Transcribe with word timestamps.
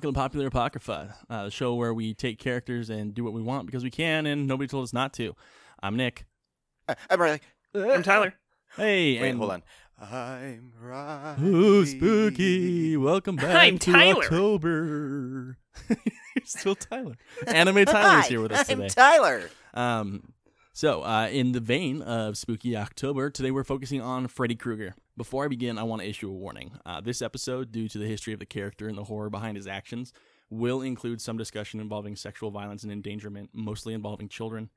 Hello, 0.00 0.10
all, 0.10 0.14
and 0.14 0.14
welcome 0.14 0.14
to 0.14 0.20
Popular 0.20 0.46
Apocrypha, 0.46 1.14
uh, 1.28 1.44
the 1.46 1.50
show 1.50 1.74
where 1.74 1.92
we 1.92 2.14
take 2.14 2.38
characters 2.38 2.88
and 2.88 3.14
do 3.14 3.24
what 3.24 3.32
we 3.32 3.42
want 3.42 3.66
because 3.66 3.82
we 3.82 3.90
can, 3.90 4.26
and 4.26 4.46
nobody 4.46 4.68
told 4.68 4.84
us 4.84 4.92
not 4.92 5.12
to. 5.14 5.34
I'm 5.82 5.96
Nick. 5.96 6.24
Uh, 6.88 6.94
I'm 7.10 7.20
Riley. 7.20 7.40
I'm 7.74 8.04
Tyler. 8.04 8.32
Hey, 8.76 9.20
Wait, 9.20 9.30
and 9.30 9.38
hold 9.38 9.50
on. 9.50 9.62
I'm 10.00 10.72
Riley. 10.80 11.48
Ooh, 11.48 11.84
spooky! 11.84 12.96
Welcome 12.96 13.34
back 13.34 13.56
I'm 13.56 13.78
to 13.80 13.92
Tyler. 13.92 14.22
October. 14.22 15.58
You're 15.88 16.44
still 16.44 16.76
Tyler. 16.76 17.16
Anime 17.48 17.84
Tyler's 17.84 18.24
Hi, 18.24 18.28
here 18.28 18.40
with 18.40 18.52
us 18.52 18.70
I'm 18.70 18.76
today. 18.76 18.88
Tyler. 18.90 19.50
Um, 19.74 20.32
so, 20.74 21.02
uh, 21.02 21.26
in 21.32 21.50
the 21.50 21.60
vein 21.60 22.02
of 22.02 22.38
Spooky 22.38 22.76
October, 22.76 23.30
today 23.30 23.50
we're 23.50 23.64
focusing 23.64 24.00
on 24.00 24.28
Freddy 24.28 24.54
Krueger. 24.54 24.94
Before 25.18 25.44
I 25.44 25.48
begin, 25.48 25.78
I 25.78 25.82
want 25.82 26.00
to 26.00 26.08
issue 26.08 26.30
a 26.30 26.32
warning. 26.32 26.78
Uh, 26.86 27.00
this 27.00 27.22
episode, 27.22 27.72
due 27.72 27.88
to 27.88 27.98
the 27.98 28.06
history 28.06 28.32
of 28.32 28.38
the 28.38 28.46
character 28.46 28.86
and 28.86 28.96
the 28.96 29.02
horror 29.02 29.28
behind 29.28 29.56
his 29.56 29.66
actions, 29.66 30.12
will 30.48 30.80
include 30.80 31.20
some 31.20 31.36
discussion 31.36 31.80
involving 31.80 32.14
sexual 32.14 32.52
violence 32.52 32.84
and 32.84 32.92
endangerment, 32.92 33.50
mostly 33.52 33.94
involving 33.94 34.28
children. 34.28 34.70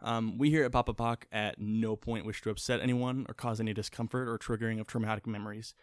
Um, 0.00 0.38
we 0.38 0.50
here 0.50 0.64
at 0.64 0.70
Papa 0.70 0.94
Poc 0.94 1.24
at 1.32 1.58
no 1.58 1.96
point 1.96 2.24
wish 2.24 2.40
to 2.42 2.50
upset 2.50 2.80
anyone 2.80 3.26
or 3.28 3.34
cause 3.34 3.58
any 3.58 3.74
discomfort 3.74 4.28
or 4.28 4.38
triggering 4.38 4.78
of 4.78 4.86
traumatic 4.86 5.26
memories. 5.26 5.74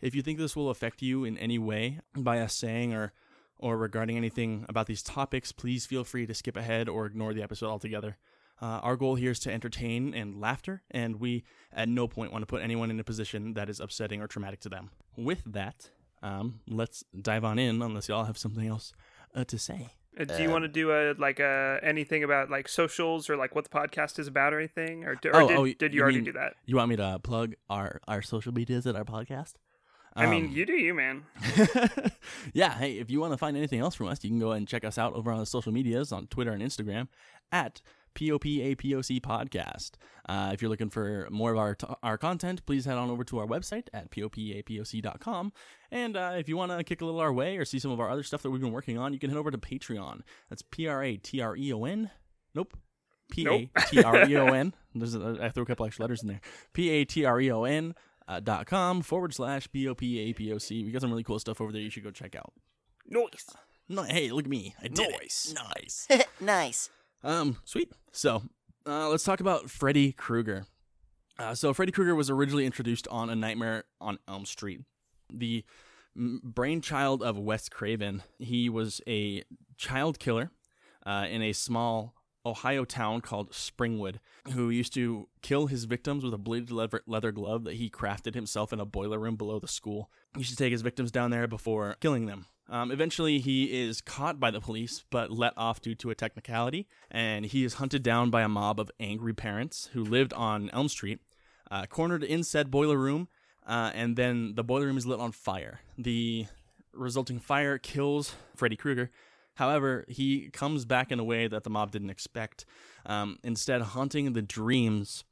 If 0.00 0.14
you 0.14 0.22
think 0.22 0.38
this 0.38 0.54
will 0.54 0.70
affect 0.70 1.02
you 1.02 1.24
in 1.24 1.36
any 1.36 1.58
way 1.58 1.98
by 2.16 2.38
us 2.38 2.54
saying 2.54 2.94
or 2.94 3.12
or 3.58 3.76
regarding 3.76 4.16
anything 4.16 4.66
about 4.68 4.86
these 4.86 5.02
topics, 5.02 5.50
please 5.50 5.84
feel 5.84 6.04
free 6.04 6.26
to 6.26 6.34
skip 6.34 6.56
ahead 6.56 6.88
or 6.88 7.06
ignore 7.06 7.34
the 7.34 7.42
episode 7.42 7.70
altogether. 7.70 8.18
Uh, 8.62 8.80
our 8.82 8.96
goal 8.96 9.16
here 9.16 9.32
is 9.32 9.40
to 9.40 9.52
entertain 9.52 10.14
and 10.14 10.40
laughter, 10.40 10.82
and 10.90 11.16
we 11.20 11.44
at 11.72 11.88
no 11.88 12.06
point 12.08 12.32
want 12.32 12.42
to 12.42 12.46
put 12.46 12.62
anyone 12.62 12.90
in 12.90 12.98
a 13.00 13.04
position 13.04 13.54
that 13.54 13.68
is 13.68 13.80
upsetting 13.80 14.20
or 14.22 14.26
traumatic 14.28 14.60
to 14.60 14.68
them. 14.68 14.90
With 15.16 15.42
that, 15.44 15.90
um, 16.22 16.60
let's 16.68 17.04
dive 17.20 17.44
on 17.44 17.58
in, 17.58 17.82
unless 17.82 18.08
y'all 18.08 18.24
have 18.24 18.38
something 18.38 18.66
else 18.66 18.92
uh, 19.34 19.44
to 19.44 19.58
say. 19.58 19.88
Uh, 20.18 20.24
do 20.24 20.40
you 20.44 20.48
want 20.50 20.62
to 20.62 20.68
do 20.68 20.92
a 20.92 21.12
like 21.18 21.40
uh 21.40 21.78
anything 21.82 22.22
about 22.22 22.48
like 22.48 22.68
socials 22.68 23.28
or 23.28 23.36
like 23.36 23.52
what 23.56 23.64
the 23.64 23.70
podcast 23.70 24.20
is 24.20 24.28
about 24.28 24.54
or 24.54 24.60
anything 24.60 25.02
or, 25.04 25.18
or 25.24 25.42
Oh, 25.42 25.48
did, 25.48 25.56
oh, 25.58 25.64
did 25.66 25.92
you, 25.92 25.96
you 25.98 26.02
already 26.02 26.18
mean- 26.18 26.24
do 26.26 26.32
that? 26.34 26.54
You 26.66 26.76
want 26.76 26.88
me 26.90 26.96
to 26.96 27.18
plug 27.24 27.54
our, 27.68 28.00
our 28.06 28.22
social 28.22 28.52
medias 28.54 28.86
at 28.86 28.94
our 28.94 29.02
podcast? 29.04 29.54
I 30.16 30.26
mean, 30.26 30.44
Um, 30.46 30.52
you 30.52 30.64
do 30.64 30.74
you, 30.74 30.94
man. 30.94 31.24
yeah, 32.52 32.78
hey, 32.78 32.98
if 32.98 33.10
you 33.10 33.18
want 33.20 33.32
to 33.32 33.36
find 33.36 33.56
anything 33.56 33.80
else 33.80 33.96
from 33.96 34.06
us, 34.06 34.22
you 34.22 34.30
can 34.30 34.38
go 34.38 34.50
ahead 34.52 34.58
and 34.58 34.68
check 34.68 34.84
us 34.84 34.98
out 34.98 35.12
over 35.14 35.32
on 35.32 35.40
the 35.40 35.46
social 35.46 35.72
medias 35.72 36.12
on 36.12 36.28
Twitter 36.28 36.52
and 36.52 36.62
Instagram 36.62 37.08
at 37.50 37.82
POPAPOC 38.14 39.20
Podcast. 39.20 39.92
Uh, 40.28 40.50
if 40.54 40.62
you're 40.62 40.68
looking 40.70 40.90
for 40.90 41.28
more 41.30 41.52
of 41.52 41.58
our, 41.58 41.74
t- 41.74 41.86
our 42.02 42.16
content, 42.18 42.64
please 42.66 42.84
head 42.84 42.96
on 42.96 43.10
over 43.10 43.24
to 43.24 43.38
our 43.38 43.46
website 43.46 43.88
at 43.92 44.10
POPAPOC.com. 44.10 45.52
And 45.90 46.16
uh, 46.16 46.32
if 46.36 46.48
you 46.48 46.56
want 46.56 46.72
to 46.72 46.82
kick 46.84 47.00
a 47.00 47.04
little 47.04 47.20
our 47.20 47.32
way 47.32 47.56
or 47.56 47.64
see 47.64 47.78
some 47.78 47.90
of 47.90 48.00
our 48.00 48.10
other 48.10 48.22
stuff 48.22 48.42
that 48.42 48.50
we've 48.50 48.60
been 48.60 48.72
working 48.72 48.98
on, 48.98 49.12
you 49.12 49.18
can 49.18 49.30
head 49.30 49.38
over 49.38 49.50
to 49.50 49.58
Patreon. 49.58 50.20
That's 50.48 50.62
P 50.62 50.86
R 50.88 51.02
A 51.02 51.16
T 51.16 51.40
R 51.40 51.56
E 51.56 51.72
O 51.72 51.84
N. 51.84 52.10
Nope. 52.54 52.76
P 53.30 53.48
A 53.48 53.70
T 53.88 54.02
R 54.02 54.28
E 54.28 54.36
O 54.36 54.46
N. 54.48 54.74
There's 54.94 55.14
a, 55.14 55.38
I 55.40 55.48
threw 55.50 55.62
a 55.62 55.66
couple 55.66 55.86
extra 55.86 56.02
letters 56.04 56.22
in 56.22 56.28
there. 56.28 56.40
P 56.72 56.90
A 56.90 57.04
T 57.04 57.24
R 57.24 57.40
E 57.40 57.50
O 57.50 57.64
N 57.64 57.94
uh, 58.28 58.40
dot 58.40 58.66
com 58.66 59.02
forward 59.02 59.34
slash 59.34 59.66
B 59.68 59.88
O 59.88 59.94
P 59.94 60.18
A 60.20 60.32
P 60.32 60.52
O 60.52 60.58
C. 60.58 60.84
We 60.84 60.90
got 60.92 61.00
some 61.02 61.10
really 61.10 61.24
cool 61.24 61.38
stuff 61.38 61.60
over 61.60 61.72
there 61.72 61.80
you 61.80 61.90
should 61.90 62.04
go 62.04 62.10
check 62.10 62.34
out. 62.34 62.52
Noise. 63.06 63.46
No, 63.88 64.02
hey, 64.02 64.30
look 64.30 64.44
at 64.46 64.50
me. 64.50 64.74
I 64.82 64.88
did 64.88 65.10
Nice. 65.20 65.54
it. 65.54 65.58
Nice. 65.76 66.08
nice. 66.40 66.90
Um, 67.24 67.56
sweet. 67.64 67.90
So, 68.12 68.42
uh, 68.86 69.08
let's 69.08 69.24
talk 69.24 69.40
about 69.40 69.70
Freddy 69.70 70.12
Krueger. 70.12 70.66
Uh, 71.38 71.54
so, 71.54 71.72
Freddy 71.72 71.90
Krueger 71.90 72.14
was 72.14 72.30
originally 72.30 72.66
introduced 72.66 73.08
on 73.08 73.30
A 73.30 73.34
Nightmare 73.34 73.84
on 74.00 74.18
Elm 74.28 74.44
Street. 74.44 74.82
The 75.32 75.64
brainchild 76.14 77.22
of 77.22 77.38
Wes 77.38 77.68
Craven, 77.68 78.22
he 78.38 78.68
was 78.68 79.00
a 79.08 79.42
child 79.76 80.18
killer 80.18 80.50
uh, 81.04 81.26
in 81.28 81.42
a 81.42 81.52
small 81.52 82.14
Ohio 82.46 82.84
town 82.84 83.22
called 83.22 83.52
Springwood, 83.52 84.16
who 84.52 84.68
used 84.68 84.92
to 84.94 85.28
kill 85.40 85.66
his 85.66 85.84
victims 85.84 86.22
with 86.22 86.34
a 86.34 86.38
bladed 86.38 86.70
leather, 86.70 87.00
leather 87.06 87.32
glove 87.32 87.64
that 87.64 87.74
he 87.74 87.88
crafted 87.88 88.34
himself 88.34 88.70
in 88.72 88.80
a 88.80 88.84
boiler 88.84 89.18
room 89.18 89.36
below 89.36 89.58
the 89.58 89.66
school. 89.66 90.10
He 90.34 90.40
used 90.40 90.50
to 90.50 90.56
take 90.56 90.72
his 90.72 90.82
victims 90.82 91.10
down 91.10 91.30
there 91.30 91.46
before 91.46 91.96
killing 92.00 92.26
them. 92.26 92.46
Um, 92.68 92.90
eventually, 92.90 93.40
he 93.40 93.82
is 93.82 94.00
caught 94.00 94.40
by 94.40 94.50
the 94.50 94.60
police, 94.60 95.04
but 95.10 95.30
let 95.30 95.52
off 95.56 95.80
due 95.80 95.94
to 95.96 96.10
a 96.10 96.14
technicality, 96.14 96.88
and 97.10 97.44
he 97.44 97.64
is 97.64 97.74
hunted 97.74 98.02
down 98.02 98.30
by 98.30 98.42
a 98.42 98.48
mob 98.48 98.80
of 98.80 98.90
angry 98.98 99.34
parents 99.34 99.90
who 99.92 100.02
lived 100.02 100.32
on 100.32 100.70
Elm 100.70 100.88
Street, 100.88 101.20
uh, 101.70 101.86
cornered 101.86 102.24
in 102.24 102.42
said 102.42 102.70
boiler 102.70 102.96
room, 102.96 103.28
uh, 103.66 103.90
and 103.94 104.16
then 104.16 104.54
the 104.54 104.64
boiler 104.64 104.86
room 104.86 104.96
is 104.96 105.06
lit 105.06 105.20
on 105.20 105.32
fire. 105.32 105.80
The 105.98 106.46
resulting 106.94 107.38
fire 107.38 107.76
kills 107.76 108.34
Freddy 108.56 108.76
Krueger. 108.76 109.10
However, 109.56 110.04
he 110.08 110.50
comes 110.50 110.84
back 110.84 111.12
in 111.12 111.20
a 111.20 111.24
way 111.24 111.46
that 111.46 111.64
the 111.64 111.70
mob 111.70 111.92
didn't 111.92 112.10
expect, 112.10 112.64
um, 113.06 113.38
instead 113.44 113.82
haunting 113.82 114.32
the 114.32 114.42
dreams 114.42 115.24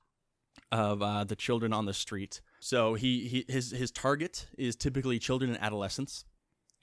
of 0.70 1.02
uh, 1.02 1.24
the 1.24 1.36
children 1.36 1.72
on 1.72 1.86
the 1.86 1.94
street. 1.94 2.40
So 2.60 2.94
he, 2.94 3.26
he 3.26 3.44
his 3.48 3.72
his 3.72 3.90
target 3.90 4.46
is 4.56 4.76
typically 4.76 5.18
children 5.18 5.50
and 5.50 5.60
adolescents, 5.60 6.24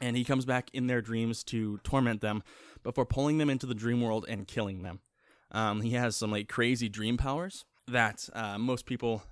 and 0.02 0.16
he 0.16 0.24
comes 0.24 0.46
back 0.46 0.70
in 0.74 0.88
their 0.88 1.02
dreams 1.02 1.44
to 1.46 1.80
torment 1.84 2.22
them 2.22 2.44
before 2.84 3.06
pulling 3.06 3.38
them 3.38 3.50
into 3.50 3.66
the 3.66 3.76
dream 3.76 4.02
world 4.02 4.26
and 4.28 4.48
killing 4.48 4.84
them. 4.84 5.00
Um, 5.52 5.82
he 5.82 5.92
has 5.92 6.16
some 6.16 6.32
like 6.32 6.48
crazy 6.48 6.90
dream 6.90 7.18
powers 7.18 7.66
that 7.88 8.30
uh, 8.34 8.58
most 8.58 8.86
people 8.86 9.24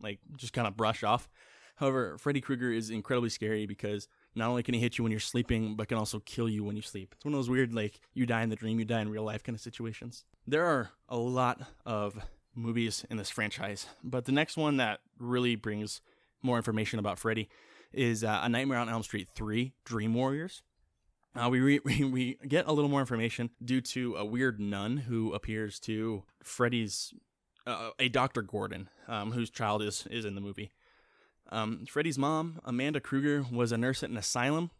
like 0.00 0.20
just 0.36 0.52
kind 0.52 0.66
of 0.66 0.76
brush 0.76 1.02
off. 1.02 1.28
However, 1.76 2.16
Freddy 2.18 2.40
Krueger 2.40 2.70
is 2.72 2.90
incredibly 2.90 3.30
scary 3.30 3.66
because 3.66 4.06
not 4.36 4.48
only 4.48 4.62
can 4.62 4.74
he 4.74 4.80
hit 4.80 4.96
you 4.96 5.04
when 5.04 5.10
you're 5.10 5.20
sleeping, 5.20 5.74
but 5.74 5.88
can 5.88 5.98
also 5.98 6.20
kill 6.20 6.48
you 6.48 6.62
when 6.62 6.76
you 6.76 6.82
sleep. 6.82 7.14
It's 7.16 7.24
one 7.24 7.34
of 7.34 7.38
those 7.38 7.50
weird 7.50 7.74
like 7.74 8.00
you 8.14 8.26
die 8.26 8.42
in 8.42 8.50
the 8.50 8.56
dream, 8.56 8.78
you 8.78 8.84
die 8.84 9.00
in 9.00 9.08
real 9.08 9.24
life 9.24 9.42
kind 9.42 9.56
of 9.56 9.60
situations. 9.60 10.24
There 10.46 10.64
are 10.64 10.90
a 11.08 11.16
lot 11.16 11.62
of 11.84 12.18
movies 12.54 13.04
in 13.10 13.16
this 13.16 13.30
franchise, 13.30 13.86
but 14.04 14.26
the 14.26 14.32
next 14.32 14.56
one 14.56 14.76
that 14.76 15.00
really 15.18 15.56
brings 15.56 16.00
more 16.42 16.56
information 16.56 16.98
about 16.98 17.18
Freddy 17.18 17.48
is 17.94 18.24
uh, 18.24 18.40
A 18.42 18.48
Nightmare 18.48 18.78
on 18.78 18.88
Elm 18.88 19.02
Street 19.02 19.28
3 19.34 19.72
Dream 19.84 20.14
Warriors. 20.14 20.62
Uh, 21.34 21.48
we, 21.48 21.60
re- 21.60 21.80
we 22.04 22.38
get 22.46 22.66
a 22.66 22.72
little 22.72 22.90
more 22.90 23.00
information 23.00 23.50
due 23.64 23.80
to 23.80 24.16
a 24.16 24.24
weird 24.24 24.60
nun 24.60 24.98
who 24.98 25.32
appears 25.32 25.78
to 25.80 26.24
Freddy's 26.42 27.14
uh, 27.66 27.90
a 27.98 28.08
Dr. 28.08 28.42
Gordon, 28.42 28.88
um, 29.08 29.32
whose 29.32 29.50
child 29.50 29.82
is 29.82 30.06
is 30.10 30.24
in 30.24 30.34
the 30.34 30.40
movie. 30.40 30.70
Um, 31.50 31.84
Freddy's 31.88 32.18
mom, 32.18 32.60
Amanda 32.64 33.00
Krueger, 33.00 33.46
was 33.50 33.72
a 33.72 33.78
nurse 33.78 34.02
at 34.02 34.10
an 34.10 34.16
asylum 34.16 34.70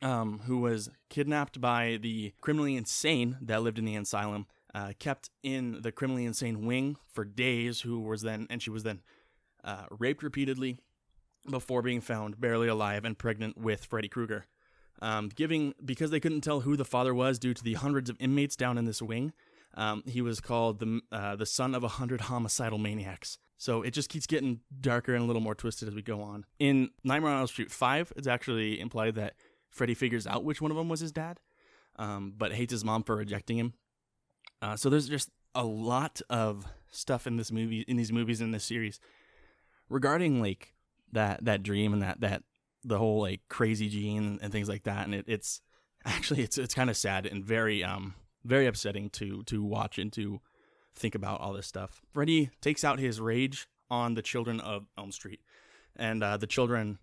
um, 0.00 0.40
who 0.46 0.58
was 0.58 0.90
kidnapped 1.10 1.60
by 1.60 1.98
the 2.00 2.32
criminally 2.40 2.76
insane 2.76 3.38
that 3.40 3.62
lived 3.62 3.78
in 3.78 3.84
the 3.84 3.96
asylum, 3.96 4.46
uh, 4.74 4.92
kept 4.98 5.30
in 5.42 5.80
the 5.82 5.92
criminally 5.92 6.24
insane 6.24 6.66
wing 6.66 6.96
for 7.12 7.24
days. 7.24 7.80
Who 7.80 8.00
was 8.00 8.22
then 8.22 8.46
and 8.50 8.62
she 8.62 8.70
was 8.70 8.82
then 8.82 9.00
uh, 9.64 9.84
raped 9.90 10.22
repeatedly 10.22 10.78
before 11.48 11.82
being 11.82 12.00
found 12.00 12.40
barely 12.40 12.68
alive 12.68 13.04
and 13.04 13.18
pregnant 13.18 13.58
with 13.58 13.84
Freddy 13.84 14.08
Krueger. 14.08 14.46
Um, 15.00 15.30
giving 15.34 15.74
because 15.84 16.10
they 16.10 16.20
couldn't 16.20 16.42
tell 16.42 16.60
who 16.60 16.76
the 16.76 16.84
father 16.84 17.12
was 17.12 17.38
due 17.38 17.54
to 17.54 17.64
the 17.64 17.74
hundreds 17.74 18.08
of 18.08 18.16
inmates 18.20 18.54
down 18.54 18.78
in 18.78 18.84
this 18.84 19.02
wing. 19.02 19.32
Um, 19.74 20.02
he 20.06 20.20
was 20.20 20.40
called 20.40 20.78
the 20.78 21.00
uh, 21.10 21.34
the 21.34 21.46
son 21.46 21.74
of 21.74 21.82
a 21.82 21.88
hundred 21.88 22.22
homicidal 22.22 22.78
maniacs. 22.78 23.38
So 23.56 23.82
it 23.82 23.92
just 23.92 24.08
keeps 24.08 24.26
getting 24.26 24.60
darker 24.80 25.14
and 25.14 25.22
a 25.22 25.26
little 25.26 25.42
more 25.42 25.54
twisted 25.54 25.88
as 25.88 25.94
we 25.94 26.02
go 26.02 26.20
on. 26.20 26.44
In 26.58 26.90
Nightmare 27.04 27.32
on 27.32 27.38
Elm 27.38 27.46
Street 27.46 27.70
Five, 27.70 28.12
it's 28.16 28.26
actually 28.26 28.80
implied 28.80 29.14
that 29.16 29.34
Freddy 29.70 29.94
figures 29.94 30.26
out 30.26 30.44
which 30.44 30.60
one 30.60 30.70
of 30.70 30.76
them 30.76 30.88
was 30.88 31.00
his 31.00 31.12
dad, 31.12 31.40
um, 31.96 32.34
but 32.36 32.52
hates 32.52 32.72
his 32.72 32.84
mom 32.84 33.02
for 33.02 33.16
rejecting 33.16 33.58
him. 33.58 33.72
Uh, 34.60 34.76
so 34.76 34.90
there's 34.90 35.08
just 35.08 35.30
a 35.54 35.64
lot 35.64 36.20
of 36.30 36.66
stuff 36.90 37.26
in 37.26 37.36
this 37.36 37.50
movie, 37.50 37.80
in 37.88 37.96
these 37.96 38.12
movies, 38.12 38.40
in 38.40 38.52
this 38.52 38.64
series, 38.64 39.00
regarding 39.88 40.40
like 40.40 40.71
that 41.12 41.44
that 41.44 41.62
dream 41.62 41.92
and 41.92 42.02
that 42.02 42.20
that 42.20 42.42
the 42.84 42.98
whole 42.98 43.20
like 43.20 43.40
crazy 43.48 43.88
gene 43.88 44.38
and 44.42 44.52
things 44.52 44.68
like 44.68 44.84
that. 44.84 45.04
And 45.04 45.14
it, 45.14 45.24
it's 45.28 45.60
actually 46.04 46.42
it's 46.42 46.58
it's 46.58 46.74
kind 46.74 46.90
of 46.90 46.96
sad 46.96 47.26
and 47.26 47.44
very 47.44 47.84
um 47.84 48.14
very 48.44 48.66
upsetting 48.66 49.10
to 49.10 49.42
to 49.44 49.62
watch 49.62 49.98
and 49.98 50.12
to 50.14 50.40
think 50.94 51.14
about 51.14 51.40
all 51.40 51.52
this 51.52 51.66
stuff. 51.66 52.02
Freddy 52.12 52.50
takes 52.60 52.84
out 52.84 52.98
his 52.98 53.20
rage 53.20 53.68
on 53.90 54.14
the 54.14 54.22
children 54.22 54.60
of 54.60 54.86
Elm 54.98 55.12
Street 55.12 55.40
and 55.96 56.22
uh, 56.22 56.36
the 56.36 56.46
children 56.46 56.98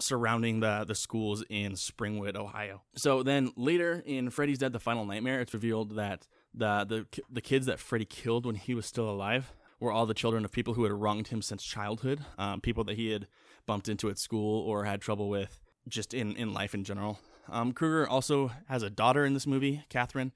surrounding 0.00 0.60
the 0.60 0.84
the 0.86 0.94
schools 0.94 1.44
in 1.48 1.72
Springwood, 1.72 2.36
Ohio. 2.36 2.82
So 2.96 3.22
then 3.22 3.52
later 3.56 4.02
in 4.04 4.30
Freddy's 4.30 4.58
Dead: 4.58 4.72
The 4.72 4.80
Final 4.80 5.04
Nightmare, 5.04 5.40
it's 5.40 5.54
revealed 5.54 5.96
that 5.96 6.26
the 6.52 6.84
the 6.84 7.22
the 7.30 7.40
kids 7.40 7.66
that 7.66 7.78
Freddy 7.78 8.04
killed 8.04 8.46
when 8.46 8.56
he 8.56 8.74
was 8.74 8.86
still 8.86 9.08
alive 9.08 9.52
were 9.80 9.92
all 9.92 10.06
the 10.06 10.14
children 10.14 10.44
of 10.44 10.52
people 10.52 10.74
who 10.74 10.84
had 10.84 10.92
wronged 10.92 11.28
him 11.28 11.42
since 11.42 11.62
childhood, 11.62 12.20
um, 12.38 12.60
people 12.60 12.84
that 12.84 12.96
he 12.96 13.10
had 13.10 13.26
bumped 13.66 13.88
into 13.88 14.10
at 14.10 14.18
school 14.18 14.60
or 14.62 14.84
had 14.84 15.00
trouble 15.00 15.28
with 15.28 15.60
just 15.88 16.14
in 16.14 16.36
in 16.36 16.52
life 16.52 16.74
in 16.74 16.84
general. 16.84 17.18
Um, 17.48 17.72
Krueger 17.72 18.08
also 18.08 18.52
has 18.68 18.82
a 18.82 18.90
daughter 18.90 19.24
in 19.24 19.34
this 19.34 19.46
movie, 19.46 19.84
Catherine, 19.90 20.32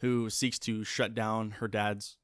who 0.00 0.30
seeks 0.30 0.58
to 0.60 0.84
shut 0.84 1.14
down 1.14 1.52
her 1.52 1.68
dad's 1.68 2.16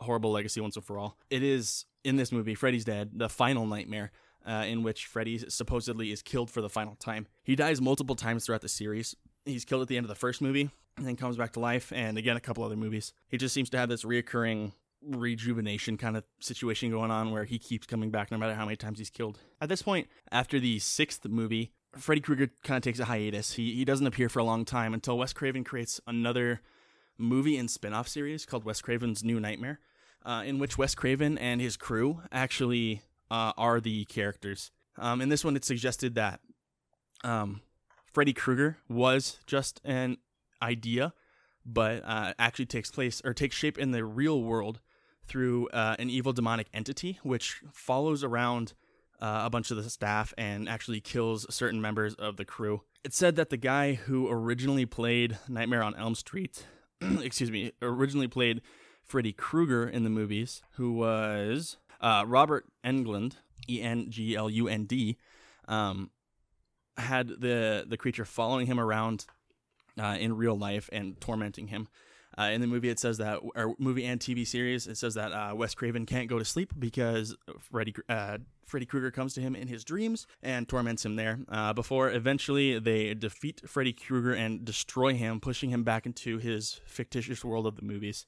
horrible 0.00 0.30
legacy 0.30 0.60
once 0.60 0.76
and 0.76 0.84
for 0.84 0.98
all. 0.98 1.16
It 1.30 1.42
is 1.42 1.84
in 2.04 2.16
this 2.16 2.30
movie, 2.32 2.54
Freddy's 2.54 2.84
Dead, 2.84 3.10
the 3.14 3.28
final 3.28 3.66
nightmare, 3.66 4.12
uh, 4.46 4.64
in 4.66 4.82
which 4.82 5.06
Freddy 5.06 5.38
supposedly 5.48 6.12
is 6.12 6.22
killed 6.22 6.50
for 6.50 6.60
the 6.60 6.68
final 6.68 6.94
time. 6.96 7.26
He 7.42 7.56
dies 7.56 7.80
multiple 7.80 8.14
times 8.16 8.46
throughout 8.46 8.60
the 8.60 8.68
series, 8.68 9.16
he's 9.44 9.64
killed 9.64 9.82
at 9.82 9.88
the 9.88 9.96
end 9.96 10.04
of 10.04 10.08
the 10.08 10.14
first 10.14 10.40
movie 10.40 10.70
and 10.96 11.06
then 11.06 11.16
comes 11.16 11.36
back 11.36 11.52
to 11.52 11.60
life, 11.60 11.92
and 11.94 12.18
again 12.18 12.36
a 12.36 12.40
couple 12.40 12.62
other 12.62 12.76
movies. 12.76 13.12
He 13.28 13.38
just 13.38 13.54
seems 13.54 13.70
to 13.70 13.78
have 13.78 13.88
this 13.88 14.04
reoccurring 14.04 14.72
rejuvenation 15.04 15.96
kind 15.96 16.16
of 16.16 16.24
situation 16.40 16.90
going 16.90 17.10
on 17.10 17.30
where 17.30 17.44
he 17.44 17.58
keeps 17.58 17.86
coming 17.86 18.10
back 18.10 18.30
no 18.30 18.38
matter 18.38 18.54
how 18.54 18.64
many 18.64 18.76
times 18.76 18.98
he's 18.98 19.10
killed. 19.10 19.38
At 19.60 19.68
this 19.68 19.82
point, 19.82 20.08
after 20.30 20.60
the 20.60 20.78
sixth 20.78 21.26
movie, 21.26 21.72
Freddy 21.96 22.20
Krueger 22.20 22.50
kind 22.62 22.76
of 22.76 22.82
takes 22.82 22.98
a 22.98 23.04
hiatus. 23.06 23.54
He 23.54 23.74
he 23.74 23.84
doesn't 23.84 24.06
appear 24.06 24.28
for 24.28 24.38
a 24.38 24.44
long 24.44 24.64
time 24.64 24.94
until 24.94 25.18
Wes 25.18 25.32
Craven 25.32 25.64
creates 25.64 26.00
another 26.06 26.60
movie 27.18 27.56
and 27.56 27.70
spin-off 27.70 28.08
series 28.08 28.46
called 28.46 28.64
Wes 28.64 28.80
Craven's 28.80 29.22
New 29.22 29.38
Nightmare, 29.38 29.80
uh, 30.24 30.42
in 30.46 30.58
which 30.58 30.78
Wes 30.78 30.94
Craven 30.94 31.36
and 31.38 31.60
his 31.60 31.76
crew 31.76 32.22
actually 32.32 33.02
uh, 33.30 33.52
are 33.56 33.80
the 33.80 34.04
characters. 34.06 34.70
Um, 34.98 35.20
in 35.20 35.28
this 35.28 35.44
one, 35.44 35.56
it's 35.56 35.66
suggested 35.66 36.14
that 36.14 36.40
um, 37.24 37.60
Freddy 38.12 38.32
Krueger 38.32 38.78
was 38.88 39.38
just 39.46 39.80
an 39.84 40.18
idea, 40.60 41.12
but 41.64 42.02
uh, 42.04 42.32
actually 42.38 42.66
takes 42.66 42.90
place 42.90 43.22
or 43.24 43.34
takes 43.34 43.56
shape 43.56 43.78
in 43.78 43.90
the 43.90 44.04
real 44.04 44.42
world 44.42 44.80
through 45.32 45.66
uh, 45.68 45.96
an 45.98 46.10
evil 46.10 46.34
demonic 46.34 46.66
entity, 46.74 47.18
which 47.22 47.62
follows 47.72 48.22
around 48.22 48.74
uh, 49.18 49.40
a 49.44 49.50
bunch 49.50 49.70
of 49.70 49.78
the 49.78 49.88
staff 49.88 50.34
and 50.36 50.68
actually 50.68 51.00
kills 51.00 51.46
certain 51.48 51.80
members 51.80 52.14
of 52.16 52.36
the 52.36 52.44
crew. 52.44 52.82
It's 53.02 53.16
said 53.16 53.36
that 53.36 53.48
the 53.48 53.56
guy 53.56 53.94
who 53.94 54.28
originally 54.28 54.84
played 54.84 55.38
Nightmare 55.48 55.82
on 55.82 55.96
Elm 55.96 56.14
Street, 56.14 56.66
excuse 57.00 57.50
me, 57.50 57.72
originally 57.80 58.28
played 58.28 58.60
Freddy 59.02 59.32
Krueger 59.32 59.88
in 59.88 60.04
the 60.04 60.10
movies, 60.10 60.60
who 60.72 60.92
was 60.92 61.78
uh, 62.02 62.24
Robert 62.26 62.66
Englund, 62.84 63.36
E 63.66 63.80
N 63.80 64.10
G 64.10 64.36
L 64.36 64.50
U 64.50 64.68
N 64.68 64.84
D, 64.84 65.16
um, 65.66 66.10
had 66.98 67.28
the 67.28 67.86
the 67.88 67.96
creature 67.96 68.26
following 68.26 68.66
him 68.66 68.78
around 68.78 69.24
uh, 69.98 70.16
in 70.20 70.36
real 70.36 70.58
life 70.58 70.90
and 70.92 71.18
tormenting 71.22 71.68
him. 71.68 71.88
Uh, 72.38 72.44
in 72.44 72.60
the 72.60 72.66
movie, 72.66 72.88
it 72.88 72.98
says 72.98 73.18
that, 73.18 73.40
or 73.54 73.74
movie 73.78 74.04
and 74.04 74.20
TV 74.20 74.46
series, 74.46 74.86
it 74.86 74.96
says 74.96 75.14
that 75.14 75.32
uh, 75.32 75.54
Wes 75.54 75.74
Craven 75.74 76.06
can't 76.06 76.28
go 76.28 76.38
to 76.38 76.44
sleep 76.44 76.72
because 76.78 77.36
Freddy 77.58 77.94
uh, 78.08 78.38
Freddy 78.64 78.86
Krueger 78.86 79.10
comes 79.10 79.34
to 79.34 79.40
him 79.40 79.54
in 79.54 79.68
his 79.68 79.84
dreams 79.84 80.26
and 80.42 80.66
torments 80.66 81.04
him 81.04 81.16
there. 81.16 81.40
Uh, 81.48 81.74
before 81.74 82.10
eventually 82.10 82.78
they 82.78 83.12
defeat 83.12 83.60
Freddy 83.66 83.92
Krueger 83.92 84.32
and 84.32 84.64
destroy 84.64 85.12
him, 85.14 85.40
pushing 85.40 85.70
him 85.70 85.84
back 85.84 86.06
into 86.06 86.38
his 86.38 86.80
fictitious 86.86 87.44
world 87.44 87.66
of 87.66 87.76
the 87.76 87.82
movies. 87.82 88.24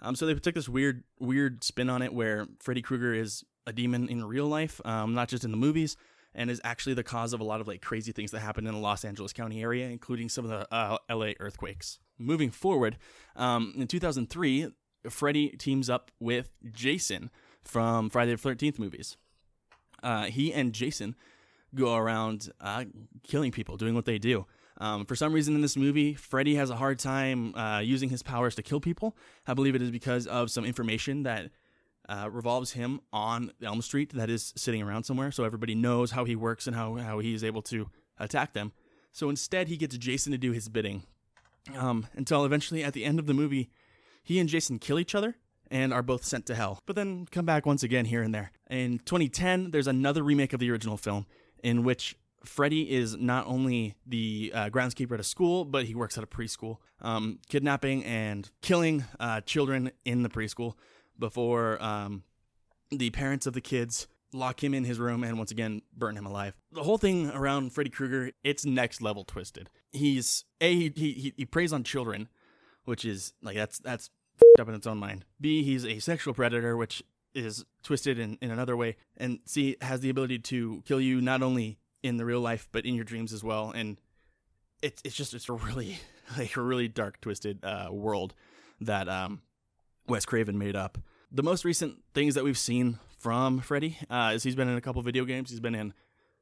Um, 0.00 0.14
so 0.14 0.26
they 0.26 0.34
took 0.34 0.54
this 0.54 0.68
weird, 0.68 1.02
weird 1.18 1.64
spin 1.64 1.90
on 1.90 2.02
it 2.02 2.12
where 2.12 2.46
Freddy 2.60 2.82
Krueger 2.82 3.14
is 3.14 3.44
a 3.66 3.72
demon 3.72 4.08
in 4.08 4.24
real 4.24 4.46
life, 4.46 4.80
um, 4.84 5.14
not 5.14 5.28
just 5.28 5.44
in 5.44 5.50
the 5.50 5.56
movies, 5.56 5.96
and 6.34 6.50
is 6.50 6.60
actually 6.64 6.94
the 6.94 7.04
cause 7.04 7.32
of 7.32 7.40
a 7.40 7.44
lot 7.44 7.60
of 7.60 7.68
like 7.68 7.82
crazy 7.82 8.12
things 8.12 8.30
that 8.32 8.40
happened 8.40 8.66
in 8.66 8.74
the 8.74 8.80
Los 8.80 9.04
Angeles 9.04 9.32
County 9.32 9.62
area, 9.62 9.88
including 9.88 10.28
some 10.28 10.44
of 10.44 10.50
the 10.50 10.74
uh, 10.74 10.96
LA 11.10 11.32
earthquakes. 11.40 11.98
Moving 12.22 12.50
forward, 12.50 12.96
um, 13.36 13.74
in 13.76 13.86
2003, 13.86 14.68
Freddy 15.08 15.48
teams 15.50 15.90
up 15.90 16.10
with 16.20 16.52
Jason 16.70 17.30
from 17.64 18.10
Friday 18.10 18.34
the 18.34 18.40
13th 18.40 18.78
movies. 18.78 19.16
Uh, 20.02 20.24
he 20.24 20.52
and 20.52 20.72
Jason 20.72 21.14
go 21.74 21.94
around 21.94 22.50
uh, 22.60 22.84
killing 23.22 23.50
people, 23.50 23.76
doing 23.76 23.94
what 23.94 24.04
they 24.04 24.18
do. 24.18 24.46
Um, 24.78 25.04
for 25.04 25.14
some 25.14 25.32
reason 25.32 25.54
in 25.54 25.60
this 25.60 25.76
movie, 25.76 26.14
Freddy 26.14 26.54
has 26.56 26.70
a 26.70 26.76
hard 26.76 26.98
time 26.98 27.54
uh, 27.54 27.78
using 27.78 28.08
his 28.08 28.22
powers 28.22 28.54
to 28.56 28.62
kill 28.62 28.80
people. 28.80 29.16
I 29.46 29.54
believe 29.54 29.74
it 29.74 29.82
is 29.82 29.90
because 29.90 30.26
of 30.26 30.50
some 30.50 30.64
information 30.64 31.22
that 31.22 31.50
uh, 32.08 32.28
revolves 32.30 32.72
him 32.72 33.00
on 33.12 33.52
Elm 33.62 33.80
Street 33.80 34.12
that 34.14 34.28
is 34.28 34.52
sitting 34.56 34.82
around 34.82 35.04
somewhere, 35.04 35.30
so 35.30 35.44
everybody 35.44 35.74
knows 35.74 36.10
how 36.10 36.24
he 36.24 36.34
works 36.34 36.66
and 36.66 36.74
how, 36.74 36.96
how 36.96 37.20
he 37.20 37.32
is 37.32 37.44
able 37.44 37.62
to 37.62 37.90
attack 38.18 38.54
them. 38.54 38.72
So 39.12 39.28
instead, 39.30 39.68
he 39.68 39.76
gets 39.76 39.96
Jason 39.98 40.32
to 40.32 40.38
do 40.38 40.52
his 40.52 40.68
bidding. 40.68 41.04
Um, 41.76 42.06
until 42.14 42.44
eventually, 42.44 42.82
at 42.82 42.92
the 42.92 43.04
end 43.04 43.18
of 43.18 43.26
the 43.26 43.34
movie, 43.34 43.70
he 44.22 44.38
and 44.38 44.48
Jason 44.48 44.78
kill 44.78 44.98
each 44.98 45.14
other 45.14 45.36
and 45.70 45.92
are 45.92 46.02
both 46.02 46.24
sent 46.24 46.46
to 46.46 46.54
hell, 46.54 46.80
but 46.86 46.96
then 46.96 47.26
come 47.30 47.46
back 47.46 47.64
once 47.64 47.82
again 47.82 48.04
here 48.04 48.22
and 48.22 48.34
there. 48.34 48.52
In 48.68 48.98
2010, 48.98 49.70
there's 49.70 49.86
another 49.86 50.22
remake 50.22 50.52
of 50.52 50.60
the 50.60 50.70
original 50.70 50.96
film 50.96 51.26
in 51.62 51.82
which 51.82 52.16
Freddy 52.44 52.90
is 52.90 53.16
not 53.16 53.46
only 53.46 53.94
the 54.06 54.52
uh, 54.54 54.70
groundskeeper 54.70 55.12
at 55.12 55.20
a 55.20 55.24
school, 55.24 55.64
but 55.64 55.86
he 55.86 55.94
works 55.94 56.18
at 56.18 56.24
a 56.24 56.26
preschool, 56.26 56.78
um, 57.00 57.38
kidnapping 57.48 58.04
and 58.04 58.50
killing 58.60 59.04
uh, 59.20 59.40
children 59.42 59.92
in 60.04 60.22
the 60.22 60.28
preschool 60.28 60.74
before 61.18 61.82
um, 61.82 62.24
the 62.90 63.10
parents 63.10 63.46
of 63.46 63.54
the 63.54 63.60
kids 63.60 64.08
lock 64.32 64.62
him 64.62 64.74
in 64.74 64.84
his 64.84 64.98
room 64.98 65.24
and 65.24 65.38
once 65.38 65.50
again 65.50 65.82
burn 65.96 66.16
him 66.16 66.26
alive. 66.26 66.54
The 66.72 66.82
whole 66.82 66.98
thing 66.98 67.30
around 67.30 67.72
Freddy 67.72 67.90
Krueger, 67.90 68.32
it's 68.42 68.64
next 68.64 69.02
level 69.02 69.24
twisted. 69.24 69.70
He's 69.92 70.44
a 70.60 70.90
he 70.90 70.92
he, 70.96 71.34
he 71.36 71.44
preys 71.44 71.72
on 71.72 71.84
children, 71.84 72.28
which 72.84 73.04
is 73.04 73.32
like 73.42 73.56
that's 73.56 73.78
that's 73.78 74.10
up 74.58 74.68
in 74.68 74.74
its 74.74 74.86
own 74.86 74.98
mind. 74.98 75.24
B 75.40 75.62
he's 75.62 75.84
a 75.84 75.98
sexual 75.98 76.34
predator, 76.34 76.76
which 76.76 77.02
is 77.34 77.64
twisted 77.82 78.18
in, 78.18 78.38
in 78.40 78.50
another 78.50 78.76
way. 78.76 78.96
And 79.16 79.40
C 79.44 79.76
has 79.80 80.00
the 80.00 80.10
ability 80.10 80.38
to 80.40 80.82
kill 80.86 81.00
you 81.00 81.20
not 81.20 81.42
only 81.42 81.78
in 82.02 82.16
the 82.16 82.24
real 82.24 82.40
life 82.40 82.68
but 82.72 82.84
in 82.84 82.94
your 82.94 83.04
dreams 83.04 83.32
as 83.32 83.44
well. 83.44 83.70
And 83.70 83.98
it's 84.82 85.00
it's 85.04 85.14
just 85.14 85.34
it's 85.34 85.48
a 85.48 85.54
really 85.54 85.98
like 86.38 86.56
a 86.56 86.62
really 86.62 86.88
dark 86.88 87.20
twisted 87.20 87.64
uh, 87.64 87.88
world 87.90 88.34
that 88.80 89.08
um, 89.08 89.42
Wes 90.08 90.24
Craven 90.24 90.58
made 90.58 90.76
up. 90.76 90.98
The 91.30 91.42
most 91.42 91.64
recent 91.64 91.98
things 92.12 92.34
that 92.34 92.44
we've 92.44 92.58
seen 92.58 92.98
from 93.22 93.60
Freddy 93.60 93.96
uh, 94.10 94.32
is 94.34 94.42
he's 94.42 94.56
been 94.56 94.68
in 94.68 94.76
a 94.76 94.80
couple 94.80 95.00
video 95.00 95.24
games. 95.24 95.48
He's 95.48 95.60
been 95.60 95.76
in 95.76 95.94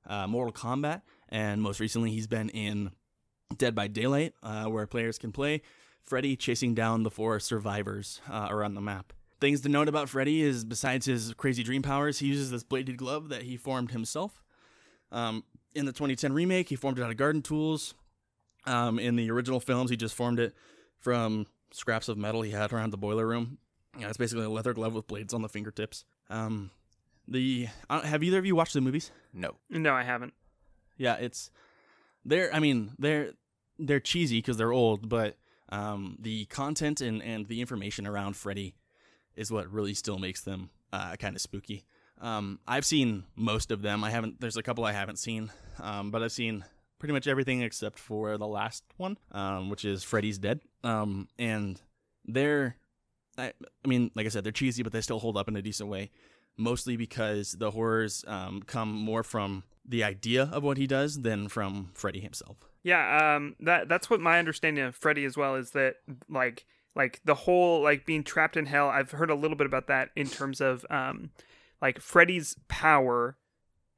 uh, 0.06 0.26
Mortal 0.26 0.52
Kombat, 0.52 1.02
and 1.28 1.60
most 1.60 1.78
recently 1.78 2.10
he's 2.10 2.26
been 2.26 2.48
in 2.48 2.90
Dead 3.58 3.74
by 3.74 3.86
Daylight, 3.86 4.32
uh, 4.42 4.64
where 4.64 4.86
players 4.86 5.18
can 5.18 5.30
play 5.30 5.60
Freddy 6.02 6.36
chasing 6.36 6.74
down 6.74 7.02
the 7.02 7.10
four 7.10 7.38
survivors 7.38 8.22
uh, 8.30 8.48
around 8.50 8.74
the 8.74 8.80
map. 8.80 9.12
Things 9.42 9.60
to 9.60 9.68
note 9.68 9.88
about 9.88 10.08
Freddy 10.08 10.40
is 10.40 10.64
besides 10.64 11.04
his 11.04 11.34
crazy 11.34 11.62
dream 11.62 11.82
powers, 11.82 12.18
he 12.18 12.26
uses 12.26 12.50
this 12.50 12.62
bladed 12.62 12.96
glove 12.96 13.28
that 13.28 13.42
he 13.42 13.58
formed 13.58 13.90
himself. 13.90 14.42
Um, 15.12 15.44
in 15.74 15.84
the 15.84 15.92
2010 15.92 16.32
remake, 16.32 16.70
he 16.70 16.76
formed 16.76 16.98
it 16.98 17.02
out 17.02 17.10
of 17.10 17.18
garden 17.18 17.42
tools. 17.42 17.94
Um, 18.66 18.98
in 18.98 19.16
the 19.16 19.30
original 19.30 19.60
films, 19.60 19.90
he 19.90 19.96
just 19.96 20.14
formed 20.14 20.40
it 20.40 20.54
from 20.98 21.46
scraps 21.72 22.08
of 22.08 22.16
metal 22.16 22.40
he 22.40 22.52
had 22.52 22.72
around 22.72 22.90
the 22.90 22.98
boiler 22.98 23.26
room. 23.26 23.58
Yeah, 23.98 24.08
it's 24.08 24.16
basically 24.16 24.44
a 24.44 24.50
leather 24.50 24.72
glove 24.72 24.94
with 24.94 25.06
blades 25.06 25.34
on 25.34 25.42
the 25.42 25.48
fingertips. 25.48 26.04
Um, 26.30 26.70
the 27.28 27.68
uh, 27.90 28.00
have 28.02 28.22
either 28.22 28.38
of 28.38 28.46
you 28.46 28.56
watched 28.56 28.72
the 28.72 28.80
movies? 28.80 29.10
No. 29.34 29.56
No, 29.68 29.94
I 29.94 30.02
haven't. 30.02 30.32
Yeah, 30.96 31.16
it's 31.16 31.50
they're. 32.24 32.54
I 32.54 32.58
mean, 32.58 32.92
they're 32.98 33.32
they're 33.78 34.00
cheesy 34.00 34.38
because 34.38 34.56
they're 34.56 34.72
old, 34.72 35.08
but 35.08 35.36
um, 35.68 36.16
the 36.20 36.46
content 36.46 37.00
and 37.00 37.22
and 37.22 37.46
the 37.46 37.60
information 37.60 38.06
around 38.06 38.36
Freddy 38.36 38.74
is 39.36 39.50
what 39.50 39.70
really 39.70 39.94
still 39.94 40.18
makes 40.18 40.42
them 40.42 40.70
uh, 40.92 41.16
kind 41.16 41.36
of 41.36 41.42
spooky. 41.42 41.84
Um, 42.20 42.60
I've 42.66 42.84
seen 42.84 43.24
most 43.36 43.70
of 43.70 43.82
them. 43.82 44.04
I 44.04 44.10
haven't. 44.10 44.40
There's 44.40 44.56
a 44.56 44.62
couple 44.62 44.84
I 44.84 44.92
haven't 44.92 45.18
seen, 45.18 45.50
um, 45.80 46.10
but 46.10 46.22
I've 46.22 46.32
seen 46.32 46.64
pretty 46.98 47.14
much 47.14 47.26
everything 47.26 47.62
except 47.62 47.98
for 47.98 48.36
the 48.38 48.46
last 48.46 48.84
one, 48.98 49.16
um, 49.32 49.70
which 49.70 49.84
is 49.84 50.04
Freddy's 50.04 50.38
Dead. 50.38 50.60
Um, 50.84 51.28
and 51.38 51.80
they're, 52.26 52.76
I, 53.40 53.52
I 53.84 53.88
mean, 53.88 54.10
like 54.14 54.26
I 54.26 54.28
said, 54.28 54.44
they're 54.44 54.52
cheesy, 54.52 54.82
but 54.82 54.92
they 54.92 55.00
still 55.00 55.18
hold 55.18 55.36
up 55.36 55.48
in 55.48 55.56
a 55.56 55.62
decent 55.62 55.88
way. 55.88 56.10
Mostly 56.56 56.96
because 56.96 57.52
the 57.52 57.70
horrors 57.70 58.24
um, 58.26 58.62
come 58.62 58.92
more 58.92 59.22
from 59.22 59.64
the 59.86 60.04
idea 60.04 60.50
of 60.52 60.62
what 60.62 60.76
he 60.76 60.86
does 60.86 61.22
than 61.22 61.48
from 61.48 61.90
Freddy 61.94 62.20
himself. 62.20 62.58
Yeah, 62.82 63.36
um, 63.36 63.56
that 63.60 63.88
that's 63.88 64.10
what 64.10 64.20
my 64.20 64.38
understanding 64.38 64.84
of 64.84 64.94
Freddy 64.94 65.24
as 65.24 65.36
well 65.36 65.54
is 65.54 65.70
that 65.70 65.96
like 66.28 66.66
like 66.94 67.20
the 67.24 67.34
whole 67.34 67.82
like 67.82 68.06
being 68.06 68.24
trapped 68.24 68.56
in 68.56 68.66
hell. 68.66 68.88
I've 68.88 69.12
heard 69.12 69.30
a 69.30 69.34
little 69.34 69.56
bit 69.56 69.66
about 69.66 69.86
that 69.88 70.10
in 70.16 70.28
terms 70.28 70.60
of 70.60 70.84
um, 70.90 71.30
like 71.80 72.00
Freddy's 72.00 72.56
power 72.68 73.36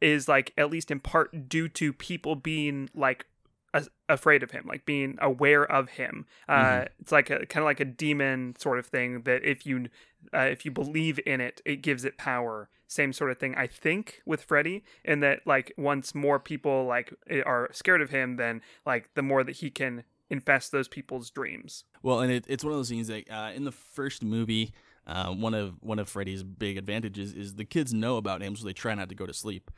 is 0.01 0.29
like 0.29 0.53
at 0.59 0.71
least 0.71 0.91
in 0.91 1.01
part 1.01 1.49
due 1.49 1.69
to 1.69 1.93
people 1.93 2.35
being 2.35 2.91
like 2.95 3.27
a- 3.75 3.87
afraid 4.09 4.43
of 4.43 4.51
him, 4.51 4.65
like 4.67 4.85
being 4.85 5.17
aware 5.21 5.65
of 5.65 5.91
him. 5.91 6.27
Uh, 6.49 6.63
Mhm. 6.65 6.89
It's 7.01 7.13
like 7.13 7.31
a 7.31 7.47
kind 7.47 7.63
of 7.63 7.67
like 7.67 7.81
a 7.81 7.85
demon 7.85 8.55
sort 8.59 8.79
of 8.79 8.87
thing 8.87 9.23
that 9.23 9.45
if 9.45 9.67
you 9.67 9.89
uh, 10.33 10.49
if 10.51 10.65
you 10.65 10.71
believe 10.71 11.19
in 11.27 11.41
it, 11.41 11.61
it 11.65 11.83
gives 11.83 12.05
it 12.05 12.17
power. 12.17 12.69
Same 12.87 13.13
sort 13.13 13.31
of 13.33 13.39
thing, 13.39 13.55
I 13.57 13.67
think, 13.67 14.21
with 14.27 14.43
Freddy, 14.45 14.85
and 15.05 15.23
that 15.23 15.47
like 15.47 15.73
once 15.77 16.15
more 16.15 16.39
people 16.39 16.85
like 16.85 17.13
are 17.47 17.69
scared 17.73 18.01
of 18.03 18.11
him, 18.11 18.37
then 18.37 18.61
like 18.87 19.09
the 19.15 19.23
more 19.23 19.43
that 19.43 19.57
he 19.57 19.71
can 19.71 20.05
infest 20.31 20.71
those 20.73 20.89
people's 20.89 21.29
dreams. 21.31 21.85
Well, 22.03 22.21
and 22.21 22.31
it, 22.33 22.45
it's 22.49 22.63
one 22.63 22.73
of 22.73 22.79
those 22.79 22.89
things 22.91 23.09
that 23.09 23.29
uh, 23.31 23.51
in 23.55 23.65
the 23.65 23.73
first 23.73 24.23
movie, 24.23 24.73
uh, 25.07 25.33
one 25.33 25.55
of 25.55 25.75
one 25.81 25.99
of 25.99 26.09
Freddy's 26.09 26.43
big 26.45 26.77
advantages 26.79 27.33
is 27.33 27.55
the 27.57 27.65
kids 27.65 27.93
know 27.93 28.17
about 28.17 28.43
him, 28.43 28.55
so 28.55 28.65
they 28.65 28.73
try 28.73 28.95
not 28.95 29.09
to 29.09 29.15
go 29.15 29.27
to 29.27 29.35
sleep. 29.35 29.71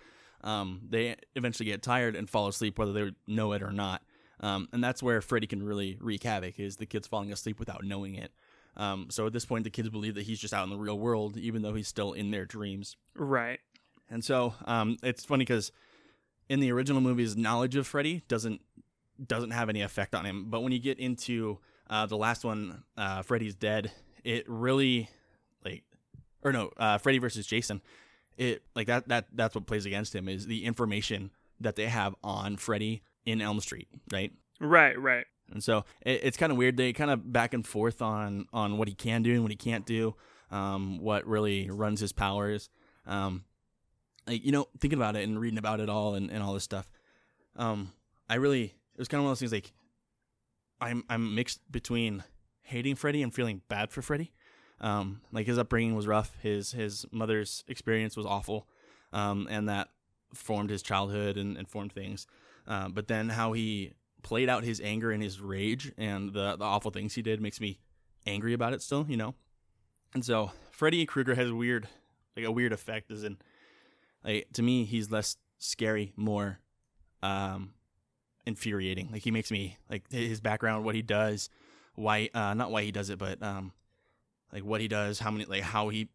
Um, 0.45 0.83
they 0.89 1.17
eventually 1.35 1.67
get 1.67 1.83
tired 1.83 2.15
and 2.15 2.31
fall 2.31 2.47
asleep, 2.47 2.79
whether 2.79 2.93
they 2.93 3.11
know 3.27 3.53
it 3.53 3.63
or 3.63 3.73
not. 3.73 4.03
Um, 4.41 4.69
and 4.73 4.85
that's 4.85 5.03
where 5.03 5.21
Freddy 5.21 5.47
can 5.47 5.63
really 5.63 5.97
wreak 6.01 6.23
havoc: 6.23 6.61
is 6.61 6.77
the 6.77 6.87
kids 6.87 7.07
falling 7.07 7.33
asleep 7.33 7.59
without 7.59 7.83
knowing 7.83 8.15
it. 8.15 8.31
Um, 8.77 9.07
so 9.11 9.27
at 9.27 9.33
this 9.33 9.45
point, 9.45 9.65
the 9.65 9.71
kids 9.71 9.89
believe 9.89 10.15
that 10.17 10.23
he's 10.25 10.39
just 10.39 10.53
out 10.53 10.65
in 10.65 10.71
the 10.71 10.77
real 10.77 10.99
world, 10.99 11.37
even 11.37 11.63
though 11.63 11.75
he's 11.75 11.89
still 11.89 12.13
in 12.13 12.31
their 12.31 12.45
dreams. 12.45 12.97
Right. 13.15 13.61
And 14.11 14.25
so 14.25 14.55
um, 14.67 14.97
it's 15.03 15.25
funny 15.25 15.45
because 15.45 15.73
in 16.49 16.61
the 16.61 16.73
original 16.73 17.01
movies, 17.01 17.37
knowledge 17.37 17.77
of 17.77 17.87
Freddy 17.87 18.23
doesn't 18.29 18.61
doesn't 19.25 19.53
have 19.53 19.69
any 19.69 19.81
effect 19.81 20.15
on 20.15 20.25
him. 20.25 20.47
But 20.51 20.63
when 20.63 20.73
you 20.73 20.81
get 20.81 20.99
into 20.99 21.59
uh, 21.89 22.07
the 22.07 22.17
last 22.17 22.45
one, 22.45 22.83
uh, 22.97 23.23
Freddy's 23.23 23.55
Dead, 23.55 23.93
it 24.25 24.45
really 24.49 25.09
like, 25.65 25.85
or 26.43 26.53
no, 26.53 26.71
uh, 26.77 26.99
Freddy 26.99 27.19
versus 27.19 27.47
Jason, 27.47 27.81
it 28.37 28.63
like 28.75 28.87
that 28.87 29.09
that 29.09 29.27
that's 29.33 29.55
what 29.55 29.67
plays 29.67 29.87
against 29.87 30.15
him 30.15 30.29
is 30.29 30.47
the 30.47 30.65
information 30.65 31.31
that 31.61 31.77
they 31.77 31.87
have 31.87 32.15
on 32.23 32.57
Freddy 32.57 33.03
in 33.25 33.41
Elm 33.41 33.61
Street, 33.61 33.89
right? 34.13 34.33
Right, 34.61 35.01
right. 35.01 35.27
And 35.53 35.63
so 35.63 35.85
it, 36.03 36.21
it's 36.25 36.37
kind 36.37 36.51
of 36.53 36.59
weird. 36.59 36.77
They 36.77 36.93
kind 36.93 37.11
of 37.11 37.33
back 37.33 37.55
and 37.55 37.67
forth 37.67 38.03
on 38.03 38.47
on 38.53 38.79
what 38.79 38.89
he 38.89 38.95
can 38.95 39.23
do 39.23 39.33
and 39.33 39.43
what 39.43 39.53
he 39.53 39.57
can't 39.57 39.87
do, 39.87 40.15
um, 40.51 40.99
what 40.99 41.27
really 41.27 41.71
runs 41.71 42.01
his 42.01 42.13
powers. 42.13 42.69
Um, 43.07 43.45
like 44.27 44.45
you 44.45 44.53
know, 44.53 44.67
thinking 44.79 44.99
about 44.99 45.17
it 45.17 45.25
and 45.25 45.39
reading 45.39 45.59
about 45.59 45.81
it 45.81 45.89
all 45.89 46.15
and, 46.15 46.31
and 46.31 46.43
all 46.43 46.55
this 46.55 46.65
stuff. 46.65 46.89
Um, 47.57 47.93
I 48.29 48.37
really 48.37 48.65
it 48.65 48.99
was 48.99 49.09
kind 49.09 49.21
of 49.21 49.25
one 49.25 49.33
of 49.33 49.39
those 49.39 49.41
things 49.41 49.53
like 49.53 49.73
I'm 50.81 51.05
I'm 51.09 51.35
mixed 51.35 51.61
between 51.71 52.25
hating 52.63 52.97
Freddy 52.97 53.23
and 53.23 53.33
feeling 53.33 53.63
bad 53.69 53.91
for 53.91 54.03
Freddy. 54.03 54.33
Um, 54.81 55.21
like 55.33 55.47
his 55.47 55.59
upbringing 55.59 55.95
was 55.95 56.07
rough. 56.07 56.37
His 56.43 56.73
his 56.73 57.07
mother's 57.11 57.65
experience 57.69 58.17
was 58.17 58.27
awful, 58.27 58.67
um, 59.13 59.47
and 59.51 59.69
that 59.69 59.89
formed 60.35 60.71
his 60.71 60.83
childhood 60.83 61.37
and, 61.37 61.57
and 61.57 61.69
formed 61.69 61.93
things. 61.93 62.27
Uh, 62.67 62.89
but 62.89 63.09
then 63.09 63.29
how 63.29 63.53
he 63.53 63.93
played 64.23 64.49
out 64.49 64.65
his 64.65 64.81
anger 64.81 65.11
and 65.11 65.23
his 65.23 65.41
rage 65.41 65.93
and 65.97 66.33
the 66.33 66.57
the 66.57 66.65
awful 66.65 66.91
things 66.91 67.15
he 67.15 67.23
did 67.23 67.41
makes 67.41 67.61
me 67.61 67.79
angry 68.27 68.53
about 68.53 68.73
it 68.73 68.83
still, 68.83 69.07
you 69.09 69.17
know. 69.17 69.35
And 70.15 70.25
so 70.25 70.51
Freddy 70.71 71.05
Krueger 71.07 71.35
has 71.35 71.53
weird 71.53 71.89
like 72.37 72.47
a 72.47 72.51
weird 72.51 72.73
effect 72.73 73.11
as 73.11 73.23
in 73.23 73.39
like 74.25 74.49
to 74.55 74.63
me 74.63 74.85
he's 74.85 75.11
less 75.11 75.37
scary, 75.59 76.13
more 76.17 76.59
um 77.23 77.75
infuriating. 78.47 79.11
Like 79.13 79.23
he 79.23 79.31
makes 79.31 79.51
me 79.51 79.79
like 79.89 80.11
his 80.11 80.41
background, 80.41 80.85
what 80.85 80.95
he 80.95 81.03
does, 81.03 81.51
why 81.95 82.31
uh 82.35 82.55
not 82.55 82.71
why 82.71 82.83
he 82.83 82.93
does 82.93 83.11
it, 83.11 83.19
but 83.19 83.43
um 83.43 83.73
like 84.55 84.65
what 84.65 84.81
he 84.81 84.89
does, 84.89 85.19
how 85.19 85.31
many 85.31 85.45
like 85.45 85.63
how 85.63 85.89
he 85.89 86.09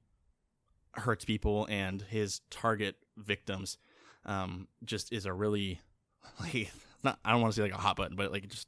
hurts 0.94 1.26
people 1.26 1.68
and 1.70 2.02
his 2.02 2.42
target 2.50 2.96
victims 3.16 3.78
um 4.26 4.68
just 4.84 5.14
is 5.14 5.26
a 5.26 5.34
really 5.34 5.80
like 6.40 6.72
not 7.04 7.20
I 7.24 7.32
don't 7.32 7.42
want 7.42 7.54
to 7.54 7.58
say 7.58 7.64
like 7.64 7.78
a 7.78 7.82
hot 7.82 7.98
button, 7.98 8.16
but 8.16 8.32
like 8.32 8.46
it 8.46 8.50
just 8.50 8.68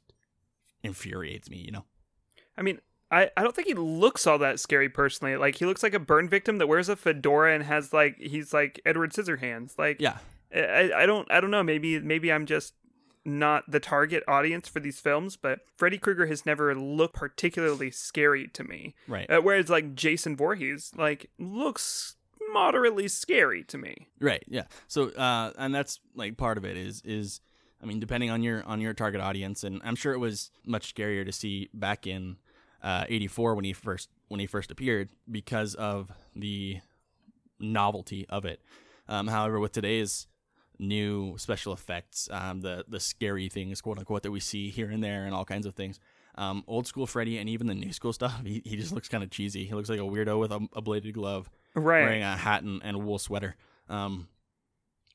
infuriates 0.82 1.50
me, 1.50 1.56
you 1.56 1.70
know. 1.70 1.84
I 2.56 2.62
mean, 2.62 2.80
I, 3.10 3.30
I 3.36 3.42
don't 3.42 3.54
think 3.54 3.68
he 3.68 3.74
looks 3.74 4.26
all 4.26 4.38
that 4.38 4.60
scary 4.60 4.88
personally. 4.88 5.36
Like 5.36 5.56
he 5.56 5.66
looks 5.66 5.82
like 5.82 5.94
a 5.94 5.98
burn 5.98 6.28
victim 6.28 6.58
that 6.58 6.66
wears 6.66 6.88
a 6.88 6.96
fedora 6.96 7.54
and 7.54 7.64
has 7.64 7.92
like 7.92 8.18
he's 8.18 8.52
like 8.52 8.80
Edward 8.84 9.12
Scissorhands. 9.12 9.78
Like 9.78 10.00
Yeah. 10.00 10.18
I, 10.54 10.90
I 10.94 11.06
don't 11.06 11.30
I 11.30 11.40
don't 11.40 11.50
know. 11.50 11.62
Maybe 11.62 11.98
maybe 11.98 12.30
I'm 12.32 12.46
just 12.46 12.74
not 13.24 13.70
the 13.70 13.80
target 13.80 14.24
audience 14.26 14.68
for 14.68 14.80
these 14.80 15.00
films, 15.00 15.36
but 15.36 15.60
Freddy 15.76 15.98
Krueger 15.98 16.26
has 16.26 16.44
never 16.44 16.74
looked 16.74 17.14
particularly 17.14 17.90
scary 17.90 18.48
to 18.48 18.64
me. 18.64 18.94
Right. 19.06 19.30
Uh, 19.30 19.40
whereas 19.40 19.68
like 19.68 19.94
Jason 19.94 20.36
Voorhees 20.36 20.92
like 20.96 21.30
looks 21.38 22.16
moderately 22.52 23.08
scary 23.08 23.62
to 23.64 23.78
me. 23.78 24.08
Right. 24.20 24.44
Yeah. 24.48 24.64
So 24.88 25.08
uh 25.10 25.52
and 25.56 25.74
that's 25.74 26.00
like 26.14 26.36
part 26.36 26.58
of 26.58 26.64
it 26.64 26.76
is 26.76 27.02
is 27.04 27.40
I 27.82 27.86
mean 27.86 28.00
depending 28.00 28.30
on 28.30 28.42
your 28.42 28.64
on 28.64 28.80
your 28.80 28.94
target 28.94 29.20
audience 29.20 29.64
and 29.64 29.80
I'm 29.84 29.96
sure 29.96 30.12
it 30.12 30.18
was 30.18 30.50
much 30.66 30.94
scarier 30.94 31.24
to 31.24 31.32
see 31.32 31.70
back 31.72 32.06
in 32.06 32.36
uh 32.82 33.04
84 33.08 33.54
when 33.54 33.64
he 33.64 33.72
first 33.72 34.08
when 34.28 34.40
he 34.40 34.46
first 34.46 34.70
appeared 34.70 35.10
because 35.30 35.74
of 35.74 36.10
the 36.34 36.80
novelty 37.60 38.26
of 38.28 38.44
it. 38.44 38.60
Um 39.08 39.28
however 39.28 39.60
with 39.60 39.72
today's 39.72 40.26
new 40.78 41.36
special 41.38 41.72
effects, 41.72 42.28
um 42.32 42.60
the 42.60 42.84
the 42.88 43.00
scary 43.00 43.48
things 43.48 43.80
quote 43.80 43.98
unquote 43.98 44.22
that 44.22 44.30
we 44.30 44.40
see 44.40 44.70
here 44.70 44.90
and 44.90 45.02
there 45.02 45.24
and 45.24 45.34
all 45.34 45.44
kinds 45.44 45.66
of 45.66 45.74
things. 45.74 45.98
Um, 46.34 46.64
old 46.66 46.86
school 46.86 47.06
Freddy 47.06 47.36
and 47.36 47.48
even 47.48 47.66
the 47.66 47.74
new 47.74 47.92
school 47.92 48.12
stuff, 48.14 48.40
he, 48.46 48.62
he 48.64 48.76
just 48.76 48.92
looks 48.92 49.08
kind 49.08 49.22
of 49.22 49.30
cheesy. 49.30 49.64
He 49.66 49.74
looks 49.74 49.90
like 49.90 49.98
a 49.98 50.02
weirdo 50.02 50.40
with 50.40 50.50
a, 50.50 50.66
a 50.74 50.80
bladed 50.80 51.12
glove 51.14 51.50
Right. 51.74 52.02
wearing 52.02 52.22
a 52.22 52.36
hat 52.36 52.62
and, 52.62 52.80
and 52.82 52.96
a 52.96 52.98
wool 52.98 53.18
sweater. 53.18 53.54
Um, 53.88 54.28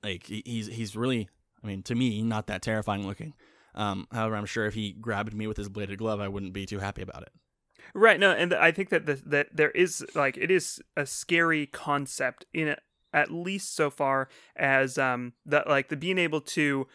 like 0.03 0.25
he, 0.27 0.43
he's 0.45 0.67
he's 0.67 0.95
really, 0.95 1.27
I 1.63 1.67
mean, 1.67 1.81
to 1.83 1.95
me, 1.95 2.21
not 2.21 2.47
that 2.47 2.61
terrifying 2.61 3.07
looking. 3.07 3.33
Um, 3.73 4.07
however, 4.11 4.35
I'm 4.35 4.45
sure 4.45 4.65
if 4.65 4.73
he 4.75 4.91
grabbed 4.91 5.33
me 5.33 5.47
with 5.47 5.57
his 5.57 5.69
bladed 5.69 5.97
glove, 5.99 6.19
I 6.19 6.27
wouldn't 6.27 6.53
be 6.53 6.65
too 6.65 6.79
happy 6.79 7.01
about 7.01 7.23
it. 7.23 7.29
Right. 7.93 8.19
No, 8.19 8.31
and 8.31 8.53
I 8.53 8.71
think 8.71 8.89
that 8.89 9.05
the, 9.05 9.15
that 9.25 9.47
there 9.55 9.71
is 9.71 10.05
like 10.13 10.37
it 10.37 10.51
is 10.51 10.81
a 10.95 11.05
scary 11.05 11.65
concept 11.67 12.45
in 12.53 12.67
it, 12.67 12.79
at 13.13 13.31
least 13.31 13.75
so 13.75 13.89
far 13.89 14.27
as 14.55 14.97
um 14.97 15.33
that 15.45 15.67
like 15.67 15.89
the 15.89 15.95
being 15.95 16.17
able 16.17 16.41
to 16.41 16.87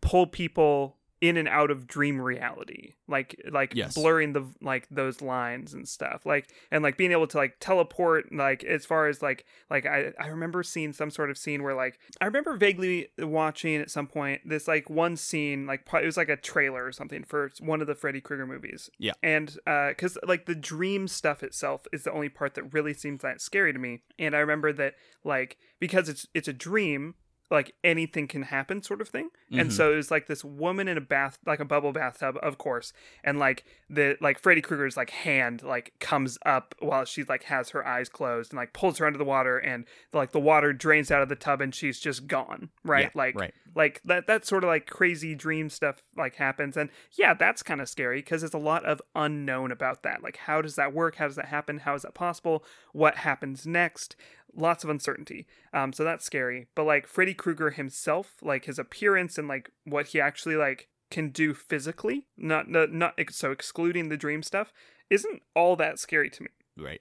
pull 0.00 0.26
people 0.26 0.97
in 1.20 1.36
and 1.36 1.48
out 1.48 1.70
of 1.70 1.86
dream 1.86 2.20
reality 2.20 2.94
like 3.08 3.40
like 3.50 3.74
Yes. 3.74 3.94
blurring 3.94 4.32
the 4.34 4.46
like 4.60 4.86
those 4.90 5.20
lines 5.20 5.74
and 5.74 5.88
stuff 5.88 6.24
like 6.24 6.48
and 6.70 6.82
like 6.82 6.96
being 6.96 7.10
able 7.10 7.26
to 7.26 7.36
like 7.36 7.56
teleport 7.58 8.32
like 8.32 8.62
as 8.64 8.86
far 8.86 9.08
as 9.08 9.20
like 9.20 9.44
like 9.68 9.84
i 9.84 10.12
i 10.20 10.28
remember 10.28 10.62
seeing 10.62 10.92
some 10.92 11.10
sort 11.10 11.28
of 11.30 11.36
scene 11.36 11.62
where 11.64 11.74
like 11.74 11.98
i 12.20 12.24
remember 12.24 12.56
vaguely 12.56 13.08
watching 13.18 13.76
at 13.76 13.90
some 13.90 14.06
point 14.06 14.40
this 14.48 14.68
like 14.68 14.88
one 14.88 15.16
scene 15.16 15.66
like 15.66 15.82
it 15.92 16.04
was 16.06 16.16
like 16.16 16.28
a 16.28 16.36
trailer 16.36 16.84
or 16.84 16.92
something 16.92 17.24
for 17.24 17.50
one 17.60 17.80
of 17.80 17.86
the 17.88 17.94
freddy 17.96 18.20
krueger 18.20 18.46
movies 18.46 18.88
Yeah. 18.98 19.14
and 19.22 19.56
uh 19.66 19.88
because 19.88 20.16
like 20.26 20.46
the 20.46 20.54
dream 20.54 21.08
stuff 21.08 21.42
itself 21.42 21.86
is 21.92 22.04
the 22.04 22.12
only 22.12 22.28
part 22.28 22.54
that 22.54 22.72
really 22.72 22.94
seems 22.94 23.22
that 23.22 23.40
scary 23.40 23.72
to 23.72 23.78
me 23.78 24.02
and 24.18 24.36
i 24.36 24.38
remember 24.38 24.72
that 24.72 24.94
like 25.24 25.56
because 25.80 26.08
it's 26.08 26.26
it's 26.32 26.46
a 26.48 26.52
dream 26.52 27.14
like 27.50 27.74
anything 27.82 28.28
can 28.28 28.42
happen 28.42 28.82
sort 28.82 29.00
of 29.00 29.08
thing. 29.08 29.30
And 29.50 29.70
Mhm. 29.70 29.72
so 29.72 29.92
it 29.92 29.96
was 29.96 30.10
like 30.10 30.26
this 30.26 30.44
woman 30.44 30.86
in 30.88 30.98
a 30.98 31.00
bath 31.00 31.38
like 31.46 31.60
a 31.60 31.64
bubble 31.64 31.92
bathtub 31.92 32.36
of 32.42 32.58
course 32.58 32.92
and 33.24 33.38
like 33.38 33.64
the 33.88 34.18
like 34.20 34.38
freddy 34.38 34.60
krueger's 34.60 34.96
like 34.98 35.08
hand 35.10 35.62
like 35.62 35.94
comes 35.98 36.36
up 36.44 36.74
while 36.80 37.06
she 37.06 37.24
like 37.24 37.44
has 37.44 37.70
her 37.70 37.86
eyes 37.86 38.10
closed 38.10 38.52
and 38.52 38.58
like 38.58 38.74
pulls 38.74 38.98
her 38.98 39.06
under 39.06 39.18
the 39.18 39.24
water 39.24 39.56
and 39.56 39.86
like 40.12 40.32
the 40.32 40.40
water 40.40 40.74
drains 40.74 41.10
out 41.10 41.22
of 41.22 41.30
the 41.30 41.36
tub 41.36 41.62
and 41.62 41.74
she's 41.74 41.98
just 41.98 42.26
gone 42.26 42.68
right? 42.84 43.04
Yeah, 43.04 43.10
like 43.14 43.34
right. 43.34 43.54
like 43.74 44.02
that 44.04 44.26
that 44.26 44.44
sort 44.46 44.62
of 44.62 44.68
like 44.68 44.86
crazy 44.86 45.34
dream 45.34 45.70
stuff 45.70 46.02
like 46.16 46.34
happens. 46.36 46.76
And 46.76 46.90
yeah 47.16 47.32
that's 47.32 47.62
kind 47.62 47.80
of 47.80 47.88
scary 47.88 48.18
because 48.20 48.42
there's 48.42 48.52
a 48.52 48.58
lot 48.58 48.84
of 48.84 49.00
unknown 49.14 49.72
about 49.72 50.02
that. 50.02 50.22
Like 50.22 50.36
how 50.36 50.60
does 50.60 50.74
that 50.76 50.92
work? 50.92 51.16
How 51.16 51.26
does 51.28 51.36
that 51.36 51.46
happen? 51.46 51.78
How 51.78 51.94
is 51.94 52.02
that 52.02 52.12
possible? 52.14 52.62
What 52.92 53.16
happens 53.16 53.66
next 53.66 54.16
lots 54.54 54.82
of 54.84 54.90
uncertainty 54.90 55.46
um 55.72 55.92
so 55.92 56.04
that's 56.04 56.24
scary 56.24 56.66
but 56.74 56.84
like 56.84 57.06
freddy 57.06 57.34
krueger 57.34 57.70
himself 57.70 58.36
like 58.42 58.64
his 58.64 58.78
appearance 58.78 59.38
and 59.38 59.46
like 59.48 59.70
what 59.84 60.08
he 60.08 60.20
actually 60.20 60.56
like 60.56 60.88
can 61.10 61.30
do 61.30 61.54
physically 61.54 62.26
not 62.36 62.68
not, 62.68 62.92
not 62.92 63.14
so 63.30 63.50
excluding 63.50 64.08
the 64.08 64.16
dream 64.16 64.42
stuff 64.42 64.72
isn't 65.10 65.42
all 65.54 65.76
that 65.76 65.98
scary 65.98 66.28
to 66.28 66.42
me 66.42 66.48
Right. 66.78 67.00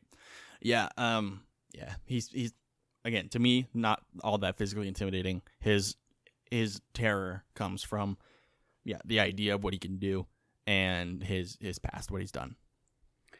Yeah. 0.61 0.89
Um. 0.97 1.41
Yeah. 1.73 1.93
He's 2.05 2.29
he's 2.29 2.53
again 3.05 3.29
to 3.29 3.39
me 3.39 3.67
not 3.73 4.01
all 4.23 4.37
that 4.39 4.57
physically 4.57 4.87
intimidating. 4.87 5.41
His 5.59 5.95
his 6.49 6.81
terror 6.93 7.43
comes 7.53 7.83
from 7.83 8.17
yeah 8.83 8.99
the 9.05 9.19
idea 9.19 9.55
of 9.55 9.63
what 9.63 9.73
he 9.73 9.79
can 9.79 9.97
do 9.97 10.25
and 10.65 11.23
his 11.23 11.57
his 11.61 11.79
past 11.79 12.11
what 12.11 12.21
he's 12.21 12.31
done. 12.31 12.55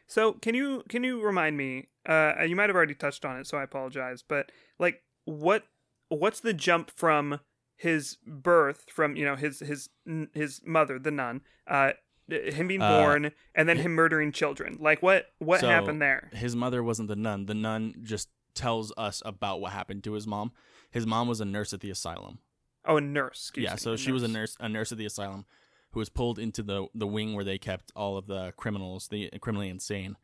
So 0.08 0.32
can 0.32 0.54
you 0.54 0.82
can 0.88 1.04
you 1.04 1.22
remind 1.22 1.56
me? 1.56 1.88
Uh, 2.08 2.32
you 2.46 2.56
might 2.56 2.68
have 2.70 2.76
already 2.76 2.94
touched 2.94 3.24
on 3.24 3.38
it, 3.38 3.46
so 3.46 3.58
I 3.58 3.62
apologize. 3.62 4.24
But 4.26 4.50
like, 4.78 5.02
what 5.24 5.64
what's 6.08 6.40
the 6.40 6.54
jump 6.54 6.90
from 6.90 7.40
his 7.76 8.16
birth, 8.26 8.86
from 8.90 9.14
you 9.14 9.24
know 9.24 9.36
his 9.36 9.60
his 9.60 9.90
his 10.34 10.60
mother, 10.64 10.98
the 10.98 11.10
nun, 11.10 11.42
uh, 11.66 11.92
him 12.28 12.66
being 12.66 12.82
Uh, 12.82 13.00
born, 13.00 13.32
and 13.54 13.68
then 13.68 13.76
him 13.76 13.92
murdering 13.92 14.32
children? 14.32 14.78
Like, 14.80 15.02
what 15.02 15.26
what 15.38 15.60
So, 15.60 15.68
happened 15.68 16.00
there? 16.00 16.30
His 16.32 16.56
mother 16.56 16.82
wasn't 16.82 17.08
the 17.08 17.16
nun. 17.16 17.46
The 17.46 17.54
nun 17.54 17.94
just 18.02 18.30
tells 18.54 18.92
us 18.96 19.22
about 19.24 19.60
what 19.60 19.72
happened 19.72 20.02
to 20.04 20.14
his 20.14 20.26
mom. 20.26 20.52
His 20.90 21.06
mom 21.06 21.28
was 21.28 21.40
a 21.40 21.44
nurse 21.44 21.72
at 21.72 21.80
the 21.80 21.90
asylum. 21.90 22.38
Oh, 22.84 22.96
a 22.96 23.00
nurse. 23.00 23.48
excuse 23.48 23.64
yeah, 23.64 23.74
me, 23.74 23.78
so 23.78 23.96
she 23.96 24.10
was 24.10 24.22
a 24.22 24.28
nurse, 24.28 24.56
a 24.58 24.68
nurse 24.68 24.90
at 24.90 24.96
the 24.98 25.04
asylum, 25.04 25.44
who 25.98 26.00
was 26.00 26.08
pulled 26.08 26.38
into 26.38 26.62
the 26.62 26.86
the 26.94 27.08
wing 27.08 27.34
where 27.34 27.44
they 27.44 27.58
kept 27.58 27.90
all 27.96 28.16
of 28.16 28.28
the 28.28 28.52
criminals, 28.56 29.08
the 29.08 29.28
criminally 29.40 29.68
insane, 29.68 30.16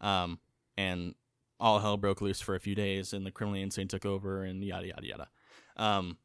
um, 0.00 0.38
and 0.78 1.14
all 1.60 1.80
hell 1.80 1.98
broke 1.98 2.22
loose 2.22 2.40
for 2.40 2.54
a 2.54 2.60
few 2.60 2.74
days, 2.74 3.12
and 3.12 3.26
the 3.26 3.30
criminally 3.30 3.60
insane 3.60 3.88
took 3.88 4.06
over, 4.06 4.42
and 4.42 4.64
yada 4.64 4.86
yada 4.86 5.06
yada. 5.06 5.28
Um, 5.76 6.16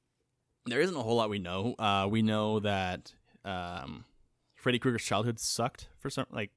there 0.66 0.80
isn't 0.80 0.96
a 0.96 1.02
whole 1.02 1.18
lot 1.18 1.30
we 1.30 1.40
know. 1.40 1.76
Uh, 1.78 2.08
we 2.10 2.22
know 2.22 2.62
that 2.62 3.14
um, 3.44 4.06
Freddy 4.56 4.80
Krueger's 4.80 5.04
childhood 5.04 5.38
sucked 5.38 5.90
for 6.00 6.10
some 6.10 6.26
like 6.32 6.52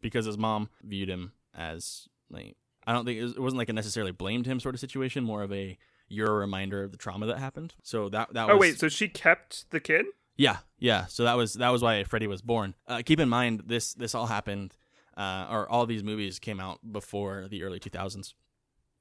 because 0.00 0.26
his 0.26 0.36
mom 0.36 0.70
viewed 0.82 1.08
him 1.08 1.34
as 1.54 2.08
like 2.30 2.56
I 2.84 2.92
don't 2.92 3.04
think 3.04 3.20
it, 3.20 3.22
was, 3.22 3.38
wasn't 3.38 3.58
like 3.58 3.68
a 3.68 3.74
necessarily 3.74 4.10
blamed 4.10 4.46
him 4.46 4.58
sort 4.58 4.74
of 4.74 4.80
situation, 4.80 5.22
more 5.22 5.44
of 5.44 5.52
a 5.52 5.78
you're 6.08 6.34
a 6.34 6.38
reminder 6.38 6.82
of 6.82 6.90
the 6.90 6.98
trauma 6.98 7.26
that 7.26 7.38
happened. 7.38 7.74
So 7.84 8.08
that 8.08 8.34
that 8.34 8.50
Oh 8.50 8.54
was 8.54 8.60
wait, 8.60 8.80
so 8.80 8.88
she 8.88 9.06
kept 9.06 9.70
the 9.70 9.78
kid? 9.78 10.06
Yeah, 10.36 10.58
yeah. 10.78 11.06
So 11.06 11.24
that 11.24 11.36
was 11.36 11.54
that 11.54 11.70
was 11.70 11.82
why 11.82 12.04
Freddy 12.04 12.26
was 12.26 12.42
born. 12.42 12.74
Uh, 12.86 13.02
keep 13.04 13.20
in 13.20 13.28
mind 13.28 13.64
this 13.66 13.94
this 13.94 14.14
all 14.14 14.26
happened, 14.26 14.74
uh, 15.16 15.46
or 15.50 15.68
all 15.68 15.86
these 15.86 16.02
movies 16.02 16.38
came 16.38 16.60
out 16.60 16.80
before 16.90 17.46
the 17.48 17.62
early 17.62 17.78
two 17.78 17.90
thousands, 17.90 18.34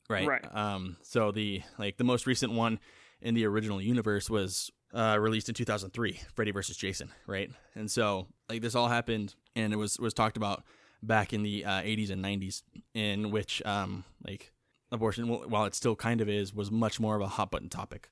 right? 0.09 0.27
Right. 0.27 0.55
Um. 0.55 0.97
So 1.03 1.31
the 1.31 1.61
like 1.77 1.97
the 1.97 2.03
most 2.03 2.27
recent 2.27 2.53
one 2.53 2.79
in 3.21 3.35
the 3.35 3.45
original 3.45 3.81
universe 3.81 4.29
was 4.29 4.71
uh, 4.93 5.17
released 5.19 5.47
in 5.47 5.55
2003, 5.55 6.19
Freddy 6.33 6.51
versus 6.51 6.75
Jason, 6.75 7.11
right? 7.27 7.49
And 7.75 7.89
so 7.89 8.27
like 8.49 8.61
this 8.61 8.75
all 8.75 8.87
happened, 8.87 9.35
and 9.55 9.73
it 9.73 9.77
was 9.77 9.99
was 9.99 10.13
talked 10.13 10.37
about 10.37 10.63
back 11.03 11.33
in 11.33 11.43
the 11.43 11.65
uh, 11.65 11.81
80s 11.81 12.11
and 12.11 12.23
90s, 12.23 12.63
in 12.93 13.31
which 13.31 13.61
um, 13.65 14.03
like 14.25 14.51
abortion, 14.91 15.27
while 15.27 15.65
it 15.65 15.75
still 15.75 15.95
kind 15.95 16.21
of 16.21 16.29
is, 16.29 16.53
was 16.53 16.69
much 16.69 16.99
more 16.99 17.15
of 17.15 17.21
a 17.21 17.27
hot 17.27 17.51
button 17.51 17.69
topic. 17.69 18.09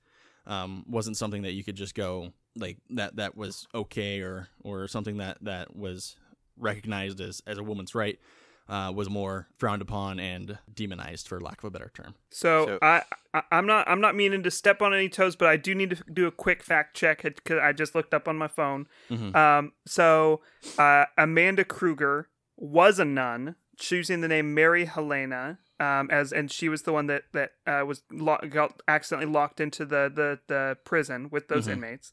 Um, 0.47 0.83
wasn't 0.87 1.17
something 1.17 1.43
that 1.43 1.51
you 1.51 1.63
could 1.63 1.75
just 1.75 1.93
go 1.93 2.33
like 2.55 2.77
that 2.91 3.15
that 3.17 3.35
was 3.37 3.67
okay 3.73 4.21
or 4.21 4.47
or 4.63 4.87
something 4.87 5.17
that 5.17 5.37
that 5.41 5.75
was 5.75 6.15
recognized 6.57 7.21
as 7.21 7.41
as 7.47 7.57
a 7.57 7.63
woman's 7.63 7.95
right. 7.95 8.19
Uh, 8.67 8.91
was 8.91 9.09
more 9.09 9.47
frowned 9.57 9.81
upon 9.81 10.19
and 10.19 10.59
demonized, 10.71 11.27
for 11.27 11.41
lack 11.41 11.57
of 11.57 11.63
a 11.63 11.71
better 11.71 11.89
term. 11.95 12.13
So, 12.29 12.67
So- 12.67 12.79
I, 12.83 13.01
I 13.33 13.41
I'm 13.51 13.65
not 13.65 13.89
I'm 13.89 13.99
not 13.99 14.15
meaning 14.15 14.43
to 14.43 14.51
step 14.51 14.79
on 14.83 14.93
any 14.93 15.09
toes, 15.09 15.35
but 15.35 15.47
I 15.49 15.57
do 15.57 15.73
need 15.73 15.89
to 15.89 16.03
do 16.13 16.27
a 16.27 16.31
quick 16.31 16.61
fact 16.61 16.95
check 16.95 17.23
because 17.23 17.57
I 17.59 17.73
just 17.73 17.95
looked 17.95 18.13
up 18.13 18.27
on 18.27 18.37
my 18.37 18.47
phone. 18.47 18.87
Mhm. 19.09 19.35
Um, 19.35 19.71
so 19.87 20.41
uh, 20.77 21.05
Amanda 21.17 21.63
Krueger 21.65 22.29
was 22.57 22.99
a 22.99 23.05
nun, 23.05 23.55
choosing 23.79 24.21
the 24.21 24.27
name 24.27 24.53
Mary 24.53 24.85
Helena. 24.85 25.57
Um, 25.79 26.11
as 26.11 26.31
and 26.31 26.51
she 26.51 26.69
was 26.69 26.83
the 26.83 26.93
one 26.93 27.07
that 27.07 27.23
that 27.33 27.53
uh, 27.65 27.83
was 27.87 28.03
lo- 28.11 28.37
got 28.51 28.83
accidentally 28.87 29.31
locked 29.31 29.59
into 29.59 29.83
the 29.83 30.11
the, 30.13 30.39
the 30.45 30.77
prison 30.85 31.29
with 31.31 31.47
those 31.47 31.65
Mhm. 31.67 31.71
inmates. 31.71 32.11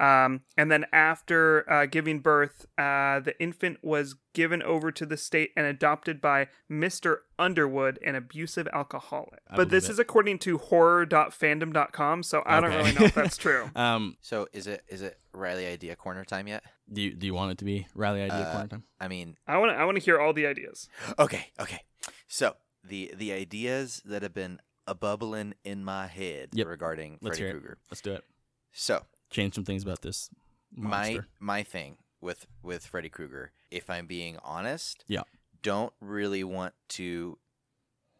Um, 0.00 0.40
and 0.56 0.70
then 0.72 0.86
after 0.92 1.70
uh, 1.70 1.84
giving 1.86 2.20
birth, 2.20 2.64
uh, 2.78 3.20
the 3.20 3.34
infant 3.38 3.78
was 3.82 4.14
given 4.32 4.62
over 4.62 4.90
to 4.90 5.04
the 5.04 5.16
state 5.16 5.50
and 5.56 5.66
adopted 5.66 6.20
by 6.20 6.48
Mr. 6.70 7.18
Underwood, 7.38 7.98
an 8.04 8.14
abusive 8.14 8.66
alcoholic. 8.72 9.40
I 9.50 9.56
but 9.56 9.68
this 9.70 9.84
believe 9.84 9.92
is 9.92 9.98
according 9.98 10.38
to 10.40 10.58
horror.fandom.com, 10.58 12.22
so 12.22 12.42
I 12.46 12.60
don't 12.60 12.70
really 12.70 12.92
know 12.92 13.02
if 13.06 13.14
that's 13.14 13.36
true. 13.36 13.70
Um, 13.76 14.16
So 14.20 14.48
is 14.52 14.66
it 14.66 14.82
is 14.88 15.02
it 15.02 15.18
Riley 15.32 15.66
idea 15.66 15.96
corner 15.96 16.24
time 16.24 16.48
yet? 16.48 16.62
do 16.92 17.00
you, 17.02 17.14
do 17.14 17.26
you 17.26 17.34
want 17.34 17.52
it 17.52 17.58
to 17.58 17.64
be 17.64 17.86
Riley 17.94 18.22
idea 18.22 18.46
Uh, 18.46 18.52
corner 18.52 18.68
time? 18.68 18.84
I 19.00 19.08
mean, 19.08 19.36
I 19.46 19.58
want 19.58 19.72
to 19.72 19.76
I 19.76 19.84
want 19.84 19.96
to 19.98 20.02
hear 20.02 20.18
all 20.18 20.32
the 20.32 20.46
ideas. 20.46 20.88
okay, 21.18 21.46
okay. 21.60 21.80
So 22.26 22.56
the 22.82 23.12
the 23.16 23.32
ideas 23.32 24.02
that 24.04 24.22
have 24.22 24.34
been 24.34 24.60
a 24.86 24.94
bubbling 24.94 25.54
in 25.64 25.84
my 25.84 26.06
head 26.06 26.50
Yep. 26.54 26.66
regarding 26.66 27.18
Let's 27.20 27.38
Freddy. 27.38 27.52
Krueger. 27.52 27.78
Let's 27.90 28.00
do 28.00 28.14
it. 28.14 28.24
So 28.72 29.02
Change 29.30 29.54
some 29.54 29.64
things 29.64 29.82
about 29.82 30.02
this 30.02 30.30
my 30.72 31.20
my 31.38 31.62
thing 31.62 31.98
with 32.20 32.46
with 32.62 32.86
Freddy 32.86 33.08
Krueger, 33.08 33.52
if 33.70 33.90
I'm 33.90 34.06
being 34.06 34.38
honest, 34.42 35.04
Yeah. 35.08 35.22
don't 35.62 35.92
really 36.00 36.44
want 36.44 36.74
to 36.90 37.38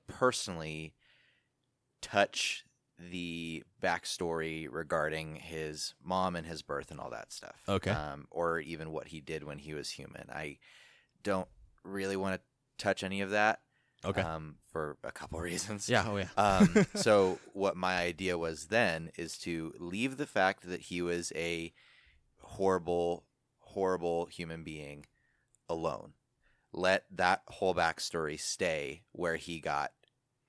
personally 0.06 0.94
touch 2.00 2.64
the 2.98 3.62
backstory 3.82 4.68
regarding 4.70 5.36
his 5.36 5.94
mom 6.02 6.36
and 6.36 6.46
his 6.46 6.62
birth 6.62 6.90
and 6.90 7.00
all 7.00 7.10
that 7.10 7.32
stuff. 7.32 7.62
Okay. 7.68 7.90
Um, 7.90 8.26
or 8.30 8.60
even 8.60 8.90
what 8.90 9.08
he 9.08 9.20
did 9.20 9.44
when 9.44 9.58
he 9.58 9.72
was 9.74 9.90
human. 9.90 10.28
I 10.30 10.58
don't 11.22 11.48
really 11.82 12.16
want 12.16 12.34
to 12.36 12.40
touch 12.82 13.02
any 13.02 13.20
of 13.20 13.30
that. 13.30 13.60
Okay. 14.04 14.22
Um, 14.22 14.56
for 14.70 14.96
a 15.04 15.12
couple 15.12 15.38
reasons. 15.40 15.88
yeah. 15.88 16.06
Oh 16.08 16.16
yeah. 16.16 16.28
Um, 16.36 16.86
so 16.94 17.38
what 17.52 17.76
my 17.76 17.96
idea 17.98 18.38
was 18.38 18.66
then 18.66 19.10
is 19.16 19.36
to 19.38 19.74
leave 19.78 20.16
the 20.16 20.26
fact 20.26 20.68
that 20.68 20.82
he 20.82 21.02
was 21.02 21.32
a 21.36 21.72
horrible, 22.38 23.24
horrible 23.58 24.26
human 24.26 24.64
being 24.64 25.06
alone. 25.68 26.14
Let 26.72 27.04
that 27.10 27.42
whole 27.48 27.74
backstory 27.74 28.38
stay 28.38 29.02
where 29.12 29.36
he 29.36 29.58
got, 29.58 29.90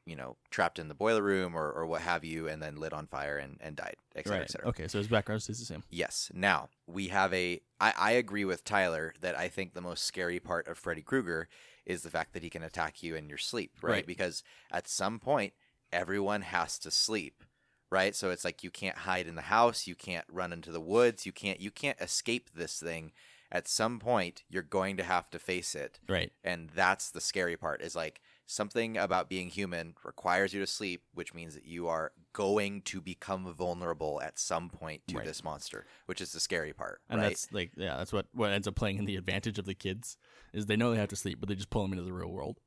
you 0.06 0.15
know, 0.15 0.38
trapped 0.52 0.78
in 0.78 0.88
the 0.88 0.93
boiler 0.93 1.23
room 1.23 1.56
or, 1.56 1.71
or 1.71 1.86
what 1.88 2.02
have 2.02 2.23
you, 2.23 2.47
and 2.47 2.62
then 2.62 2.76
lit 2.76 2.93
on 2.93 3.08
fire 3.08 3.38
and, 3.38 3.58
and 3.60 3.76
died, 3.76 3.95
et 4.15 4.26
cetera, 4.26 4.39
right. 4.39 4.43
et 4.43 4.52
cetera. 4.52 4.67
Okay. 4.69 4.88
So 4.88 4.99
his 4.99 5.08
background 5.08 5.41
stays 5.41 5.60
the 5.60 5.65
same. 5.65 5.84
Yes. 5.89 6.32
Now 6.34 6.69
we 6.86 7.08
have 7.08 7.34
a. 7.34 7.62
I, 7.80 7.93
I 7.97 8.12
agree 8.12 8.45
with 8.45 8.63
Tyler 8.63 9.15
that 9.21 9.38
I 9.38 9.47
think 9.47 9.73
the 9.73 9.82
most 9.82 10.04
scary 10.04 10.39
part 10.39 10.67
of 10.67 10.78
Freddy 10.78 11.02
Krueger 11.02 11.49
is 11.86 12.04
the 12.04 12.10
fact 12.10 12.34
that 12.34 12.44
he 12.44 12.50
can 12.50 12.63
attack 12.63 13.02
you 13.04 13.15
in 13.15 13.28
your 13.30 13.38
sleep, 13.38 13.72
right? 13.82 13.91
Right. 13.91 14.08
Because 14.08 14.44
at 14.72 14.88
some 14.88 15.20
point, 15.20 15.54
everyone 15.91 16.41
has 16.44 16.78
to 16.80 16.91
sleep, 16.91 17.44
right? 17.91 18.15
So 18.15 18.30
it's 18.30 18.46
like 18.46 18.63
you 18.63 18.72
can't 18.72 19.00
hide 19.00 19.28
in 19.28 19.36
the 19.36 19.41
house, 19.44 19.88
you 19.88 19.96
can't 19.96 20.26
run 20.32 20.54
into 20.54 20.72
the 20.72 20.80
woods, 20.82 21.26
you 21.26 21.32
can't 21.32 21.60
you 21.60 21.72
can't 21.72 22.00
escape 22.00 22.50
this 22.56 22.80
thing. 22.80 23.12
At 23.52 23.67
some 23.67 24.00
point, 24.00 24.44
you're 24.50 24.63
going 24.63 24.96
to 24.96 25.04
have 25.04 25.30
to 25.32 25.39
face 25.39 25.76
it, 25.76 26.00
Right. 26.08 26.32
and 26.44 26.70
that's 26.74 27.10
the 27.12 27.20
scary 27.20 27.58
part. 27.58 27.82
Is 27.82 27.96
like 27.96 28.22
something 28.52 28.98
about 28.98 29.30
being 29.30 29.50
human 29.50 29.96
requires 30.04 30.54
you 30.54 30.60
to 30.60 30.68
sleep, 30.68 31.04
which 31.14 31.34
means 31.34 31.56
that 31.56 31.66
you 31.66 31.88
are 31.88 32.12
going 32.34 32.82
to 32.84 33.02
become 33.02 33.54
vulnerable 33.54 34.22
at 34.22 34.38
some 34.38 34.70
point 34.70 35.02
to 35.08 35.18
Right. 35.18 35.26
this 35.26 35.44
monster, 35.44 35.86
which 36.06 36.22
is 36.22 36.32
the 36.32 36.40
scary 36.40 36.74
part, 36.74 37.02
And 37.10 37.22
right? 37.22 37.32
that's 37.32 37.52
like 37.52 37.72
yeah, 37.78 37.98
that's 37.98 38.14
what 38.14 38.28
what 38.34 38.52
ends 38.52 38.68
up 38.68 38.76
playing 38.76 38.98
in 38.98 39.06
the 39.06 39.16
advantage 39.16 39.58
of 39.58 39.66
the 39.66 39.74
kids 39.74 40.18
is 40.54 40.66
they 40.66 40.76
know 40.76 40.92
they 40.92 40.98
have 40.98 41.10
to 41.10 41.16
sleep, 41.16 41.40
but 41.40 41.50
they 41.50 41.56
just 41.56 41.70
pull 41.70 41.82
them 41.84 41.94
into 41.94 42.04
the 42.04 42.14
real 42.14 42.32
world. 42.32 42.58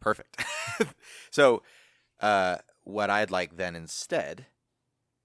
Perfect. 0.00 0.42
so, 1.30 1.62
uh, 2.20 2.56
what 2.84 3.10
I'd 3.10 3.30
like 3.30 3.56
then 3.56 3.74
instead, 3.76 4.46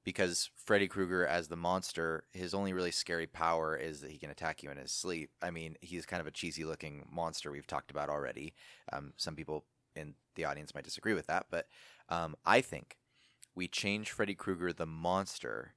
because 0.04 0.50
Freddy 0.56 0.88
Krueger 0.88 1.26
as 1.26 1.48
the 1.48 1.56
monster, 1.58 2.24
his 2.32 2.54
only 2.54 2.74
really 2.74 2.92
scary 2.92 3.28
power 3.28 3.76
is 3.76 4.02
that 4.02 4.12
he 4.12 4.18
can 4.18 4.30
attack 4.30 4.64
you 4.64 4.72
in 4.72 4.78
his 4.78 4.92
sleep. 4.92 5.32
I 5.42 5.52
mean, 5.52 5.76
he's 5.82 6.06
kind 6.06 6.22
of 6.22 6.28
a 6.28 6.32
cheesy 6.32 6.64
looking 6.64 7.06
monster 7.12 7.52
we've 7.52 7.68
talked 7.68 7.92
about 7.92 8.10
already. 8.10 8.54
Um, 8.94 9.14
some 9.18 9.36
people 9.36 9.66
in 9.96 10.16
the 10.36 10.46
audience 10.46 10.74
might 10.74 10.84
disagree 10.84 11.14
with 11.14 11.28
that, 11.28 11.48
but 11.50 11.68
um, 12.10 12.36
I 12.46 12.62
think 12.62 12.98
we 13.56 13.68
change 13.68 14.12
Freddy 14.12 14.36
Krueger 14.36 14.72
the 14.72 14.86
monster 14.86 15.74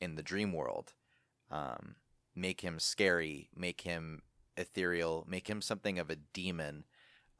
in 0.00 0.14
the 0.14 0.22
dream 0.22 0.52
world, 0.52 0.94
um, 1.50 1.96
make 2.34 2.62
him 2.62 2.78
scary, 2.78 3.50
make 3.54 3.82
him 3.82 4.22
ethereal, 4.56 5.26
make 5.28 5.48
him 5.48 5.60
something 5.60 5.98
of 5.98 6.10
a 6.10 6.16
demon 6.16 6.84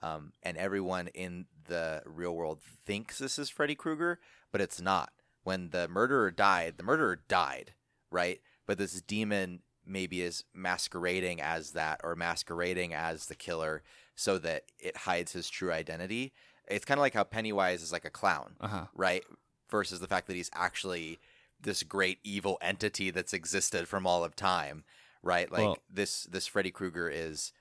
um, 0.03 0.33
and 0.43 0.57
everyone 0.57 1.09
in 1.09 1.47
the 1.67 2.03
real 2.07 2.35
world 2.35 2.61
thinks 2.63 3.19
this 3.19 3.39
is 3.39 3.51
Freddy 3.51 3.75
Krueger, 3.75 4.19
but 4.51 4.61
it's 4.61 4.81
not. 4.81 5.13
When 5.43 5.71
the 5.71 5.89
murderer 5.89 6.31
died, 6.31 6.77
the 6.77 6.83
murderer 6.83 7.21
died, 7.29 7.75
right? 8.11 8.41
But 8.67 8.79
this 8.79 9.01
demon 9.03 9.61
maybe 9.87 10.23
is 10.23 10.45
masquerading 10.55 11.41
as 11.41 11.73
that 11.73 12.01
or 12.03 12.15
masquerading 12.15 12.95
as 12.95 13.27
the 13.27 13.35
killer 13.35 13.83
so 14.21 14.37
that 14.39 14.65
it 14.79 14.97
hides 14.99 15.33
his 15.33 15.49
true 15.49 15.73
identity. 15.73 16.33
It's 16.69 16.85
kind 16.85 16.99
of 16.99 17.03
like 17.03 17.15
how 17.15 17.25
Pennywise 17.25 17.83
is 17.83 17.91
like 17.93 18.05
a 18.05 18.11
clown, 18.11 18.57
Uh 18.61 18.69
huh. 18.69 18.85
right? 18.95 19.25
Versus 19.71 20.01
the 20.01 20.07
fact 20.07 20.27
that 20.27 20.37
he's 20.37 20.51
actually 20.53 21.19
this 21.59 21.83
great 21.83 22.19
evil 22.23 22.59
entity 22.61 23.11
that's 23.11 23.33
existed 23.33 23.89
from 23.89 24.07
all 24.07 24.23
of 24.23 24.37
time, 24.37 24.85
right? 25.23 25.51
Like 25.51 25.63
Well- 25.63 25.79
this 25.89 26.25
this 26.25 26.47
Freddy 26.47 26.71
Krueger 26.71 27.09
is 27.09 27.53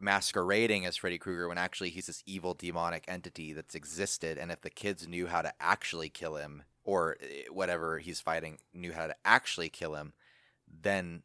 masquerading 0.00 0.86
as 0.86 0.96
Freddy 0.96 1.18
Krueger 1.18 1.48
when 1.48 1.58
actually 1.58 1.90
he's 1.90 2.06
this 2.06 2.22
evil 2.24 2.54
demonic 2.54 3.04
entity 3.08 3.52
that's 3.52 3.74
existed 3.74 4.38
and 4.38 4.50
if 4.52 4.60
the 4.60 4.70
kids 4.70 5.08
knew 5.08 5.26
how 5.26 5.42
to 5.42 5.52
actually 5.60 6.08
kill 6.08 6.36
him 6.36 6.62
or 6.84 7.16
eh, 7.20 7.42
whatever 7.50 7.98
he's 7.98 8.20
fighting 8.20 8.58
knew 8.72 8.92
how 8.92 9.06
to 9.08 9.16
actually 9.24 9.68
kill 9.68 9.94
him, 9.96 10.12
then 10.68 11.22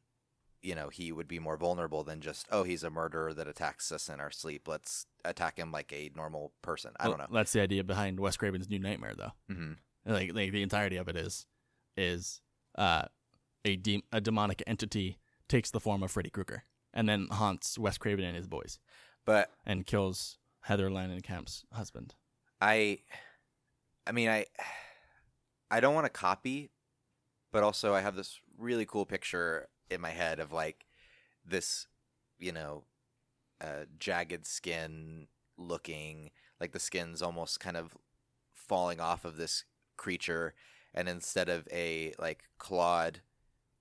you 0.63 0.73
know, 0.75 0.87
he 0.87 1.11
would 1.11 1.27
be 1.27 1.39
more 1.39 1.57
vulnerable 1.57 2.03
than 2.03 2.21
just, 2.21 2.47
oh, 2.49 2.63
he's 2.63 2.83
a 2.83 2.89
murderer 2.89 3.33
that 3.33 3.47
attacks 3.47 3.91
us 3.91 4.07
in 4.07 4.19
our 4.21 4.31
sleep. 4.31 4.67
Let's 4.67 5.05
attack 5.25 5.59
him 5.59 5.71
like 5.71 5.91
a 5.91 6.09
normal 6.15 6.53
person. 6.61 6.91
I 6.99 7.07
don't 7.07 7.19
know. 7.19 7.27
That's 7.31 7.51
the 7.51 7.61
idea 7.61 7.83
behind 7.83 8.19
Wes 8.19 8.37
Craven's 8.37 8.69
New 8.69 8.79
Nightmare, 8.79 9.13
though. 9.15 9.33
hmm 9.53 9.73
Like, 10.05 10.33
like 10.33 10.51
the 10.51 10.63
entirety 10.63 10.95
of 10.97 11.07
it 11.09 11.17
is 11.17 11.45
is 11.95 12.41
uh, 12.75 13.03
a 13.65 13.75
de- 13.75 14.03
a 14.11 14.19
demonic 14.19 14.63
entity 14.65 15.19
takes 15.47 15.69
the 15.69 15.79
form 15.79 16.01
of 16.01 16.09
Freddy 16.11 16.29
Krueger 16.29 16.63
and 16.93 17.07
then 17.07 17.27
haunts 17.29 17.77
Wes 17.77 17.97
Craven 17.97 18.25
and 18.25 18.35
his 18.35 18.47
boys 18.47 18.79
But 19.25 19.51
and 19.65 19.85
kills 19.85 20.37
Heather 20.61 20.89
Langenkamp's 20.89 21.65
husband. 21.73 22.15
I, 22.61 22.99
I 24.07 24.13
mean, 24.13 24.29
I, 24.29 24.45
I 25.69 25.81
don't 25.81 25.93
want 25.93 26.05
to 26.05 26.09
copy, 26.09 26.71
but 27.51 27.63
also 27.63 27.93
I 27.93 28.01
have 28.01 28.15
this 28.15 28.39
really 28.57 28.85
cool 28.85 29.05
picture 29.05 29.67
in 29.89 30.01
my 30.01 30.11
head 30.11 30.39
of 30.39 30.51
like 30.51 30.85
this, 31.45 31.87
you 32.39 32.51
know, 32.51 32.83
uh, 33.61 33.85
jagged 33.99 34.45
skin 34.45 35.27
looking 35.57 36.31
like 36.59 36.71
the 36.71 36.79
skin's 36.79 37.21
almost 37.21 37.59
kind 37.59 37.77
of 37.77 37.95
falling 38.53 38.99
off 38.99 39.25
of 39.25 39.37
this 39.37 39.65
creature, 39.97 40.53
and 40.93 41.07
instead 41.09 41.49
of 41.49 41.67
a 41.71 42.13
like 42.19 42.43
clawed 42.57 43.21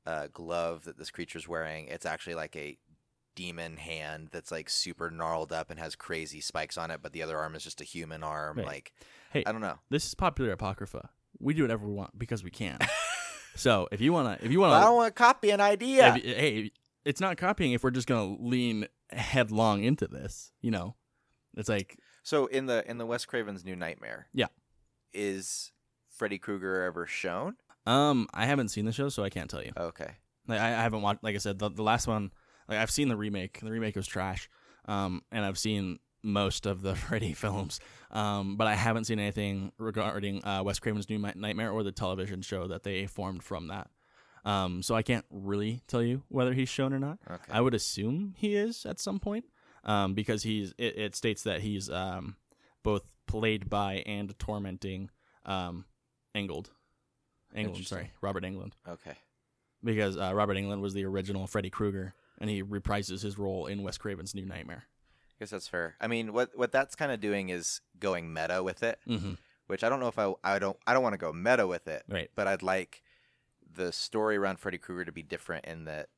uh, 0.06 0.28
glove 0.32 0.84
that 0.84 0.98
this 0.98 1.10
creature's 1.10 1.48
wearing, 1.48 1.86
it's 1.88 2.06
actually 2.06 2.34
like 2.34 2.56
a 2.56 2.76
demon 3.34 3.76
hand 3.76 4.28
that's 4.30 4.50
like 4.50 4.68
super 4.68 5.10
gnarled 5.10 5.52
up 5.52 5.70
and 5.70 5.80
has 5.80 5.96
crazy 5.96 6.40
spikes 6.40 6.76
on 6.76 6.90
it, 6.90 7.00
but 7.02 7.12
the 7.12 7.22
other 7.22 7.38
arm 7.38 7.54
is 7.54 7.64
just 7.64 7.80
a 7.80 7.84
human 7.84 8.22
arm. 8.22 8.58
Right. 8.58 8.66
Like, 8.66 8.92
Hey, 9.32 9.44
I 9.46 9.52
don't 9.52 9.62
know. 9.62 9.78
This 9.88 10.06
is 10.06 10.14
popular 10.14 10.52
apocrypha. 10.52 11.08
We 11.38 11.54
do 11.54 11.62
whatever 11.62 11.86
we 11.86 11.94
want 11.94 12.18
because 12.18 12.44
we 12.44 12.50
can. 12.50 12.78
so 13.54 13.88
if 13.92 14.00
you 14.00 14.12
wanna, 14.12 14.38
if 14.42 14.50
you 14.52 14.60
wanna, 14.60 14.74
I 14.76 14.80
don't 14.84 14.96
want 14.96 15.14
to 15.14 15.22
copy 15.22 15.50
an 15.50 15.60
idea. 15.60 16.14
if- 16.16 16.22
hey, 16.24 16.70
it's 17.04 17.20
not 17.20 17.36
copying 17.36 17.72
if 17.72 17.82
we're 17.82 17.90
just 17.90 18.06
gonna 18.06 18.36
lean 18.40 18.86
headlong 19.10 19.82
into 19.84 20.06
this. 20.06 20.52
You 20.60 20.70
know, 20.70 20.94
it's 21.56 21.68
like 21.68 21.98
So 22.22 22.46
in 22.46 22.66
the 22.66 22.88
in 22.90 22.98
the 22.98 23.06
Wes 23.06 23.24
Craven's 23.24 23.64
New 23.64 23.76
Nightmare, 23.76 24.28
Yeah. 24.32 24.46
is 25.12 25.72
Freddy 26.08 26.38
Krueger 26.38 26.82
ever 26.82 27.06
shown? 27.06 27.56
Um, 27.86 28.28
I 28.32 28.46
haven't 28.46 28.68
seen 28.68 28.84
the 28.84 28.92
show, 28.92 29.08
so 29.08 29.24
I 29.24 29.30
can't 29.30 29.50
tell 29.50 29.62
you. 29.62 29.72
Okay. 29.76 30.10
Like, 30.46 30.60
I, 30.60 30.68
I 30.68 30.82
haven't 30.82 31.02
watched. 31.02 31.22
Like 31.24 31.34
I 31.34 31.38
said, 31.38 31.58
the, 31.58 31.68
the 31.68 31.82
last 31.82 32.06
one. 32.06 32.30
Like 32.68 32.78
I've 32.78 32.90
seen 32.90 33.08
the 33.08 33.16
remake. 33.16 33.60
The 33.60 33.70
remake 33.70 33.96
was 33.96 34.06
trash. 34.06 34.48
Um, 34.86 35.22
and 35.32 35.44
I've 35.44 35.58
seen 35.58 35.98
most 36.22 36.66
of 36.66 36.82
the 36.82 36.94
Freddy 36.96 37.32
films. 37.32 37.80
Um, 38.10 38.56
but 38.56 38.66
I 38.66 38.74
haven't 38.74 39.04
seen 39.04 39.18
anything 39.18 39.72
regarding 39.78 40.44
uh, 40.44 40.62
Wes 40.62 40.78
Craven's 40.78 41.08
New 41.08 41.18
Nightmare 41.18 41.70
or 41.70 41.82
the 41.82 41.92
television 41.92 42.42
show 42.42 42.68
that 42.68 42.82
they 42.82 43.06
formed 43.06 43.42
from 43.42 43.68
that. 43.68 43.88
Um, 44.44 44.82
so 44.82 44.94
I 44.94 45.02
can't 45.02 45.24
really 45.30 45.82
tell 45.86 46.02
you 46.02 46.22
whether 46.28 46.52
he's 46.52 46.68
shown 46.68 46.92
or 46.92 46.98
not. 46.98 47.18
Okay. 47.30 47.44
I 47.50 47.60
would 47.60 47.74
assume 47.74 48.34
he 48.36 48.56
is 48.56 48.84
at 48.84 49.00
some 49.00 49.20
point, 49.20 49.44
um, 49.84 50.14
because 50.14 50.42
he's 50.42 50.74
it, 50.78 50.98
it 50.98 51.16
states 51.16 51.42
that 51.44 51.60
he's 51.60 51.88
um, 51.88 52.36
both 52.82 53.02
played 53.26 53.70
by 53.70 54.02
and 54.06 54.36
tormenting 54.38 55.10
um, 55.46 55.84
Englund. 56.34 56.66
Englund, 57.56 57.86
sorry, 57.86 58.10
Robert 58.20 58.44
Englund, 58.44 58.72
okay. 58.88 59.16
because 59.84 60.16
uh, 60.16 60.32
Robert 60.34 60.56
Englund 60.56 60.80
was 60.80 60.94
the 60.94 61.04
original 61.04 61.46
Freddy 61.46 61.70
Krueger, 61.70 62.14
and 62.38 62.48
he 62.48 62.62
reprises 62.62 63.22
his 63.22 63.38
role 63.38 63.66
in 63.66 63.82
Wes 63.82 63.98
Craven's 63.98 64.34
New 64.34 64.46
Nightmare. 64.46 64.84
I 65.42 65.44
guess 65.44 65.50
that's 65.50 65.66
fair. 65.66 65.96
I 66.00 66.06
mean, 66.06 66.32
what 66.32 66.50
what 66.56 66.70
that's 66.70 66.94
kind 66.94 67.10
of 67.10 67.20
doing 67.20 67.48
is 67.48 67.80
going 67.98 68.32
meta 68.32 68.62
with 68.62 68.84
it, 68.84 69.00
Mm-hmm. 69.08 69.32
which 69.66 69.82
I 69.82 69.88
don't 69.88 69.98
know 69.98 70.06
if 70.06 70.16
I 70.16 70.32
I 70.44 70.60
don't 70.60 70.76
I 70.86 70.94
don't 70.94 71.02
want 71.02 71.14
to 71.14 71.18
go 71.18 71.32
meta 71.32 71.66
with 71.66 71.88
it, 71.88 72.04
Right. 72.08 72.30
but 72.36 72.46
I'd 72.46 72.62
like 72.62 73.02
the 73.74 73.90
story 73.90 74.36
around 74.36 74.60
Freddy 74.60 74.78
Krueger 74.78 75.04
to 75.04 75.10
be 75.10 75.22
different 75.24 75.64
in 75.64 75.84
that, 75.86 76.10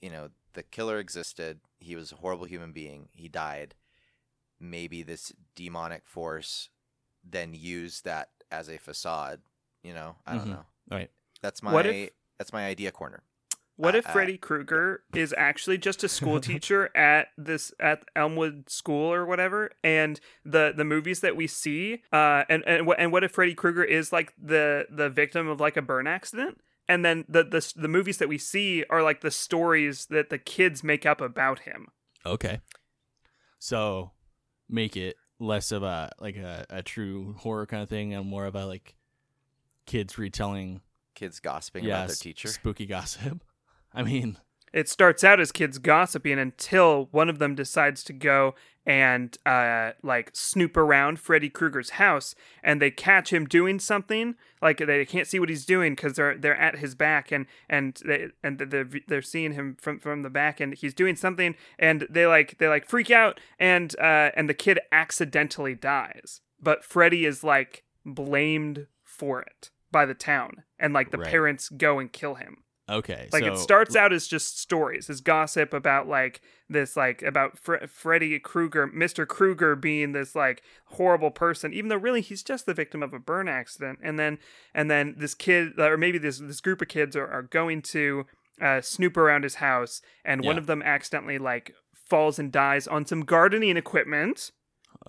you 0.00 0.10
know, 0.10 0.28
the 0.52 0.62
killer 0.62 0.98
existed. 1.00 1.58
He 1.80 1.96
was 1.96 2.12
a 2.12 2.16
horrible 2.16 2.44
human 2.46 2.70
being. 2.70 3.08
He 3.14 3.26
died. 3.28 3.74
Maybe 4.60 5.02
this 5.02 5.32
demonic 5.56 6.06
force 6.06 6.68
then 7.24 7.52
used 7.52 8.04
that 8.04 8.28
as 8.52 8.68
a 8.68 8.78
facade. 8.78 9.40
You 9.82 9.92
know, 9.92 10.16
I 10.24 10.34
don't 10.36 10.46
Mhm. 10.46 10.50
know. 10.50 10.66
Right. 10.88 11.10
That's 11.40 11.64
my 11.64 11.80
if- 11.82 12.10
that's 12.38 12.52
my 12.52 12.64
idea 12.66 12.92
corner. 12.92 13.24
What 13.76 13.94
Uh, 13.94 13.98
if 13.98 14.06
uh, 14.06 14.12
Freddy 14.12 14.38
Krueger 14.38 15.02
is 15.14 15.34
actually 15.36 15.78
just 15.78 16.02
a 16.02 16.08
school 16.08 16.40
teacher 16.50 16.90
at 16.96 17.28
this 17.36 17.72
at 17.78 18.04
Elmwood 18.14 18.70
School 18.70 19.12
or 19.12 19.26
whatever, 19.26 19.70
and 19.84 20.18
the 20.44 20.72
the 20.76 20.84
movies 20.84 21.20
that 21.20 21.36
we 21.36 21.46
see, 21.46 22.02
uh, 22.12 22.44
and 22.48 22.64
and 22.66 22.86
what 22.86 22.98
and 22.98 23.12
what 23.12 23.24
if 23.24 23.32
Freddy 23.32 23.54
Krueger 23.54 23.84
is 23.84 24.12
like 24.12 24.32
the 24.42 24.86
the 24.90 25.10
victim 25.10 25.48
of 25.48 25.60
like 25.60 25.76
a 25.76 25.82
burn 25.82 26.06
accident, 26.06 26.60
and 26.88 27.04
then 27.04 27.24
the 27.28 27.44
the 27.44 27.72
the 27.76 27.88
movies 27.88 28.18
that 28.18 28.28
we 28.28 28.38
see 28.38 28.84
are 28.88 29.02
like 29.02 29.20
the 29.20 29.30
stories 29.30 30.06
that 30.06 30.30
the 30.30 30.38
kids 30.38 30.82
make 30.82 31.04
up 31.04 31.20
about 31.20 31.60
him. 31.60 31.88
Okay. 32.24 32.60
So 33.58 34.12
make 34.68 34.96
it 34.96 35.16
less 35.38 35.70
of 35.70 35.82
a 35.82 36.10
like 36.18 36.36
a, 36.36 36.64
a 36.70 36.82
true 36.82 37.34
horror 37.38 37.66
kind 37.66 37.82
of 37.82 37.88
thing 37.88 38.14
and 38.14 38.26
more 38.26 38.46
of 38.46 38.54
a 38.54 38.64
like 38.64 38.94
kids 39.84 40.18
retelling 40.18 40.80
Kids 41.16 41.40
gossiping 41.40 41.84
yeah, 41.84 41.96
about 41.96 42.08
their 42.08 42.16
teacher. 42.16 42.48
spooky 42.48 42.84
gossip. 42.84 43.42
I 43.96 44.02
mean, 44.02 44.38
It 44.72 44.88
starts 44.88 45.24
out 45.24 45.40
as 45.40 45.52
kids 45.52 45.78
gossiping 45.78 46.38
until 46.38 47.08
one 47.10 47.30
of 47.30 47.38
them 47.38 47.54
decides 47.54 48.04
to 48.04 48.12
go 48.12 48.54
and 48.84 49.36
uh, 49.44 49.92
like 50.02 50.30
snoop 50.32 50.76
around 50.76 51.18
Freddy 51.18 51.50
Krueger's 51.50 51.90
house, 51.90 52.34
and 52.62 52.80
they 52.80 52.90
catch 52.90 53.32
him 53.32 53.46
doing 53.46 53.80
something. 53.80 54.36
Like 54.62 54.78
they 54.78 55.04
can't 55.04 55.26
see 55.26 55.40
what 55.40 55.48
he's 55.48 55.64
doing 55.64 55.94
because 55.94 56.12
they're 56.12 56.36
they're 56.36 56.56
at 56.56 56.78
his 56.78 56.94
back, 56.94 57.32
and 57.32 57.46
and 57.68 58.00
they 58.04 58.28
and 58.44 58.58
they're, 58.58 58.88
they're 59.08 59.22
seeing 59.22 59.52
him 59.52 59.76
from 59.80 59.98
from 59.98 60.22
the 60.22 60.30
back, 60.30 60.60
and 60.60 60.74
he's 60.74 60.94
doing 60.94 61.16
something, 61.16 61.56
and 61.78 62.06
they 62.08 62.26
like 62.26 62.58
they 62.58 62.68
like 62.68 62.86
freak 62.86 63.10
out, 63.10 63.40
and 63.58 63.98
uh, 63.98 64.30
and 64.36 64.48
the 64.48 64.54
kid 64.54 64.78
accidentally 64.92 65.74
dies, 65.74 66.42
but 66.62 66.84
Freddy 66.84 67.24
is 67.24 67.42
like 67.42 67.82
blamed 68.04 68.86
for 69.02 69.40
it 69.40 69.70
by 69.90 70.06
the 70.06 70.14
town, 70.14 70.62
and 70.78 70.92
like 70.92 71.10
the 71.10 71.18
Right. 71.18 71.30
parents 71.30 71.70
go 71.70 71.98
and 71.98 72.12
kill 72.12 72.36
him. 72.36 72.58
Okay. 72.88 73.28
Like 73.32 73.44
so, 73.44 73.52
it 73.52 73.58
starts 73.58 73.96
out 73.96 74.12
as 74.12 74.26
just 74.26 74.58
stories, 74.58 75.08
as 75.10 75.20
gossip 75.20 75.72
about 75.72 76.08
like 76.08 76.40
this, 76.68 76.96
like 76.96 77.22
about 77.22 77.58
Fre- 77.58 77.86
Freddy 77.88 78.38
Krueger, 78.38 78.88
Mr. 78.88 79.26
Krueger 79.26 79.76
being 79.76 80.12
this 80.12 80.34
like 80.34 80.62
horrible 80.86 81.30
person, 81.30 81.72
even 81.72 81.88
though 81.88 81.96
really 81.96 82.20
he's 82.20 82.42
just 82.42 82.66
the 82.66 82.74
victim 82.74 83.02
of 83.02 83.12
a 83.12 83.18
burn 83.18 83.48
accident. 83.48 83.98
And 84.02 84.18
then, 84.18 84.38
and 84.74 84.90
then 84.90 85.14
this 85.18 85.34
kid, 85.34 85.78
or 85.78 85.96
maybe 85.96 86.18
this 86.18 86.38
this 86.38 86.60
group 86.60 86.82
of 86.82 86.88
kids 86.88 87.16
are, 87.16 87.26
are 87.26 87.42
going 87.42 87.82
to 87.82 88.26
uh, 88.60 88.80
snoop 88.80 89.16
around 89.16 89.42
his 89.42 89.56
house, 89.56 90.00
and 90.24 90.44
one 90.44 90.58
of 90.58 90.66
them 90.66 90.82
accidentally 90.82 91.38
like 91.38 91.74
falls 92.08 92.38
and 92.38 92.52
dies 92.52 92.86
on 92.86 93.04
some 93.04 93.22
gardening 93.22 93.76
equipment 93.76 94.52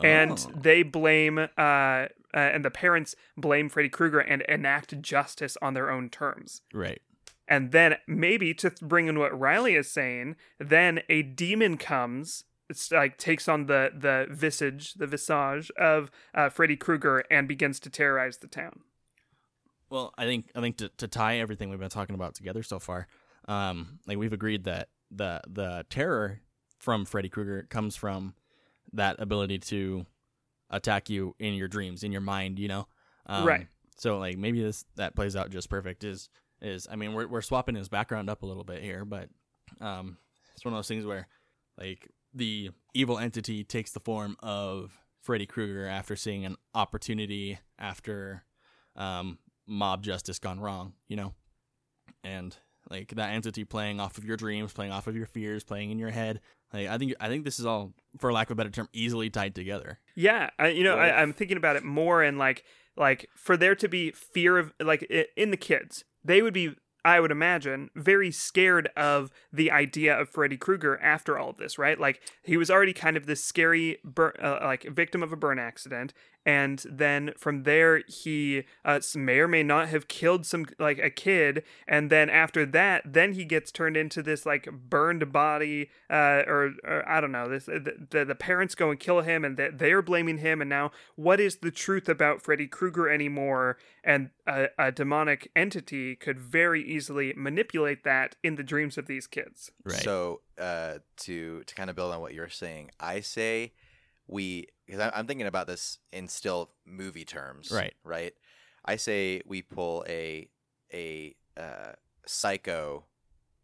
and 0.03 0.31
Oh. 0.47 0.51
they 0.59 0.83
blame 0.83 1.37
uh, 1.37 1.47
uh 1.57 2.07
and 2.33 2.65
the 2.65 2.71
parents 2.71 3.15
blame 3.35 3.69
Freddy 3.69 3.89
Krueger 3.89 4.19
and 4.19 4.41
enact 4.43 5.01
justice 5.01 5.57
on 5.61 5.73
their 5.73 5.89
own 5.89 6.09
terms. 6.09 6.61
right. 6.73 7.01
And 7.47 7.71
then 7.71 7.97
maybe 8.07 8.53
to 8.55 8.69
th- 8.69 8.81
bring 8.81 9.07
in 9.07 9.19
what 9.19 9.37
Riley 9.37 9.75
is 9.75 9.89
saying, 9.89 10.35
then 10.59 11.01
a 11.09 11.21
demon 11.21 11.77
comes. 11.77 12.43
It's 12.69 12.91
like 12.91 13.17
takes 13.17 13.47
on 13.47 13.67
the 13.67 13.91
the 13.97 14.27
visage, 14.29 14.95
the 14.95 15.07
visage 15.07 15.71
of 15.77 16.11
uh, 16.33 16.49
Freddy 16.49 16.75
Krueger, 16.75 17.23
and 17.31 17.47
begins 17.47 17.79
to 17.81 17.89
terrorize 17.89 18.39
the 18.39 18.47
town. 18.47 18.81
Well, 19.89 20.13
I 20.17 20.25
think 20.25 20.51
I 20.53 20.59
think 20.59 20.77
to, 20.77 20.89
to 20.97 21.07
tie 21.07 21.37
everything 21.37 21.69
we've 21.69 21.79
been 21.79 21.89
talking 21.89 22.15
about 22.15 22.35
together 22.35 22.63
so 22.63 22.79
far, 22.79 23.07
um, 23.47 23.99
like 24.05 24.17
we've 24.17 24.33
agreed 24.33 24.65
that 24.65 24.89
the 25.09 25.41
the 25.47 25.85
terror 25.89 26.41
from 26.79 27.05
Freddy 27.05 27.29
Krueger 27.29 27.65
comes 27.69 27.95
from 27.95 28.35
that 28.93 29.15
ability 29.19 29.59
to 29.59 30.05
attack 30.69 31.09
you 31.09 31.35
in 31.39 31.53
your 31.53 31.67
dreams, 31.67 32.03
in 32.03 32.11
your 32.11 32.21
mind, 32.21 32.59
you 32.59 32.67
know. 32.67 32.87
Um, 33.25 33.45
Right. 33.45 33.67
So 33.97 34.19
like 34.19 34.37
maybe 34.37 34.61
this 34.61 34.85
that 34.95 35.15
plays 35.15 35.35
out 35.35 35.49
just 35.49 35.69
perfect. 35.69 36.03
Is 36.03 36.29
is 36.61 36.87
I 36.89 36.95
mean 36.95 37.13
we're 37.13 37.27
we're 37.27 37.41
swapping 37.41 37.75
his 37.75 37.89
background 37.89 38.29
up 38.29 38.43
a 38.43 38.45
little 38.45 38.63
bit 38.63 38.81
here, 38.81 39.05
but 39.05 39.29
um, 39.81 40.17
it's 40.55 40.65
one 40.65 40.73
of 40.73 40.77
those 40.77 40.87
things 40.87 41.05
where 41.05 41.27
like 41.77 42.09
the 42.33 42.71
evil 42.93 43.17
entity 43.17 43.63
takes 43.63 43.91
the 43.91 43.99
form 43.99 44.37
of 44.41 44.97
Freddy 45.21 45.45
Krueger 45.45 45.87
after 45.87 46.15
seeing 46.15 46.45
an 46.45 46.55
opportunity 46.73 47.59
after 47.77 48.43
um, 48.95 49.39
mob 49.67 50.03
justice 50.03 50.39
gone 50.39 50.59
wrong, 50.59 50.93
you 51.07 51.15
know? 51.15 51.33
And 52.23 52.55
like 52.89 53.09
that 53.15 53.31
entity 53.31 53.65
playing 53.65 53.99
off 53.99 54.17
of 54.17 54.25
your 54.25 54.37
dreams, 54.37 54.73
playing 54.73 54.91
off 54.91 55.07
of 55.07 55.15
your 55.15 55.25
fears, 55.25 55.63
playing 55.63 55.91
in 55.91 55.99
your 55.99 56.09
head. 56.09 56.39
Like 56.73 56.87
I 56.87 56.97
think 56.97 57.13
I 57.19 57.27
think 57.27 57.45
this 57.45 57.59
is 57.59 57.65
all, 57.65 57.93
for 58.19 58.31
lack 58.31 58.47
of 58.47 58.51
a 58.51 58.55
better 58.55 58.69
term, 58.69 58.89
easily 58.93 59.29
tied 59.29 59.55
together. 59.55 59.99
Yeah, 60.15 60.49
I, 60.57 60.69
you 60.69 60.83
know, 60.83 60.97
Right. 60.97 61.11
I, 61.11 61.21
I'm 61.21 61.33
thinking 61.33 61.57
about 61.57 61.75
it 61.75 61.83
more, 61.83 62.23
and 62.23 62.37
like, 62.37 62.63
like 62.95 63.29
for 63.35 63.57
there 63.57 63.75
to 63.75 63.87
be 63.87 64.11
fear 64.11 64.57
of, 64.57 64.73
like, 64.79 65.03
in 65.35 65.51
the 65.51 65.57
kids, 65.57 66.03
they 66.27 66.41
would 66.41 66.53
be, 66.53 66.75
I 67.05 67.19
would 67.19 67.31
imagine, 67.31 67.89
very 67.95 68.31
scared 68.31 68.89
of 68.97 69.31
the 69.51 69.71
idea 69.71 70.19
of 70.19 70.29
Freddy 70.29 70.57
Krueger 70.57 70.99
after 71.01 71.37
all 71.37 71.49
of 71.49 71.57
this, 71.57 71.77
right? 71.77 71.97
Like, 71.99 72.21
he 72.43 72.57
was 72.57 72.69
already 72.69 72.93
kind 72.93 73.15
of 73.15 73.25
this 73.25 73.43
scary, 73.43 73.97
bur- 74.03 74.35
uh, 74.41 74.59
like, 74.61 74.83
victim 74.83 75.23
of 75.23 75.31
a 75.31 75.37
burn 75.37 75.57
accident, 75.57 76.13
and 76.47 76.83
then 76.89 77.33
from 77.37 77.63
there, 77.63 78.03
he 78.07 78.63
uh, 78.85 79.01
may 79.15 79.39
or 79.39 79.47
may 79.47 79.63
not 79.63 79.89
have 79.89 80.07
killed 80.07 80.45
some, 80.45 80.65
like, 80.79 80.97
a 80.97 81.09
kid, 81.09 81.63
and 81.87 82.09
then 82.09 82.29
after 82.29 82.65
that, 82.65 83.03
then 83.05 83.33
he 83.33 83.43
gets 83.43 83.71
turned 83.71 83.97
into 83.97 84.23
this 84.23 84.45
like 84.45 84.69
burned 84.71 85.31
body, 85.33 85.89
uh, 86.09 86.43
or, 86.47 86.71
or 86.85 87.03
I 87.07 87.19
don't 87.19 87.33
know, 87.33 87.49
this 87.49 87.65
the, 87.65 88.07
the 88.09 88.25
the 88.25 88.35
parents 88.35 88.75
go 88.75 88.89
and 88.89 88.99
kill 88.99 89.21
him, 89.21 89.43
and 89.43 89.57
they, 89.57 89.69
they're 89.73 90.01
blaming 90.01 90.37
him, 90.37 90.61
and 90.61 90.69
now 90.69 90.91
what 91.15 91.39
is 91.39 91.57
the 91.57 91.71
truth 91.71 92.07
about 92.07 92.41
Freddy 92.41 92.67
Krueger 92.67 93.09
anymore? 93.09 93.77
And 94.03 94.29
a, 94.45 94.67
a 94.79 94.91
demonic 94.91 95.51
entity 95.53 96.15
could 96.15 96.39
very 96.39 96.81
easily 96.81 97.33
manipulate 97.35 98.05
that 98.05 98.37
in 98.41 98.55
the 98.55 98.63
dreams 98.63 98.97
of 98.97 99.07
these 99.07 99.27
kids. 99.27 99.71
Right. 99.83 100.01
So 100.01 100.41
uh, 100.57 100.99
to 101.25 101.63
to 101.63 101.75
kind 101.75 101.89
of 101.89 101.97
build 101.97 102.13
on 102.13 102.21
what 102.21 102.33
you're 102.33 102.47
saying, 102.47 102.91
I 103.01 103.19
say 103.19 103.73
we 104.27 104.67
because 104.85 105.11
I'm 105.13 105.27
thinking 105.27 105.47
about 105.47 105.67
this 105.67 105.99
in 106.11 106.27
still 106.27 106.71
movie 106.85 107.25
terms, 107.25 107.71
Right. 107.71 107.93
Right. 108.03 108.33
I 108.85 108.95
say 108.95 109.41
we 109.45 109.61
pull 109.61 110.05
a 110.07 110.49
a 110.93 111.35
uh, 111.57 111.93
psycho 112.25 113.05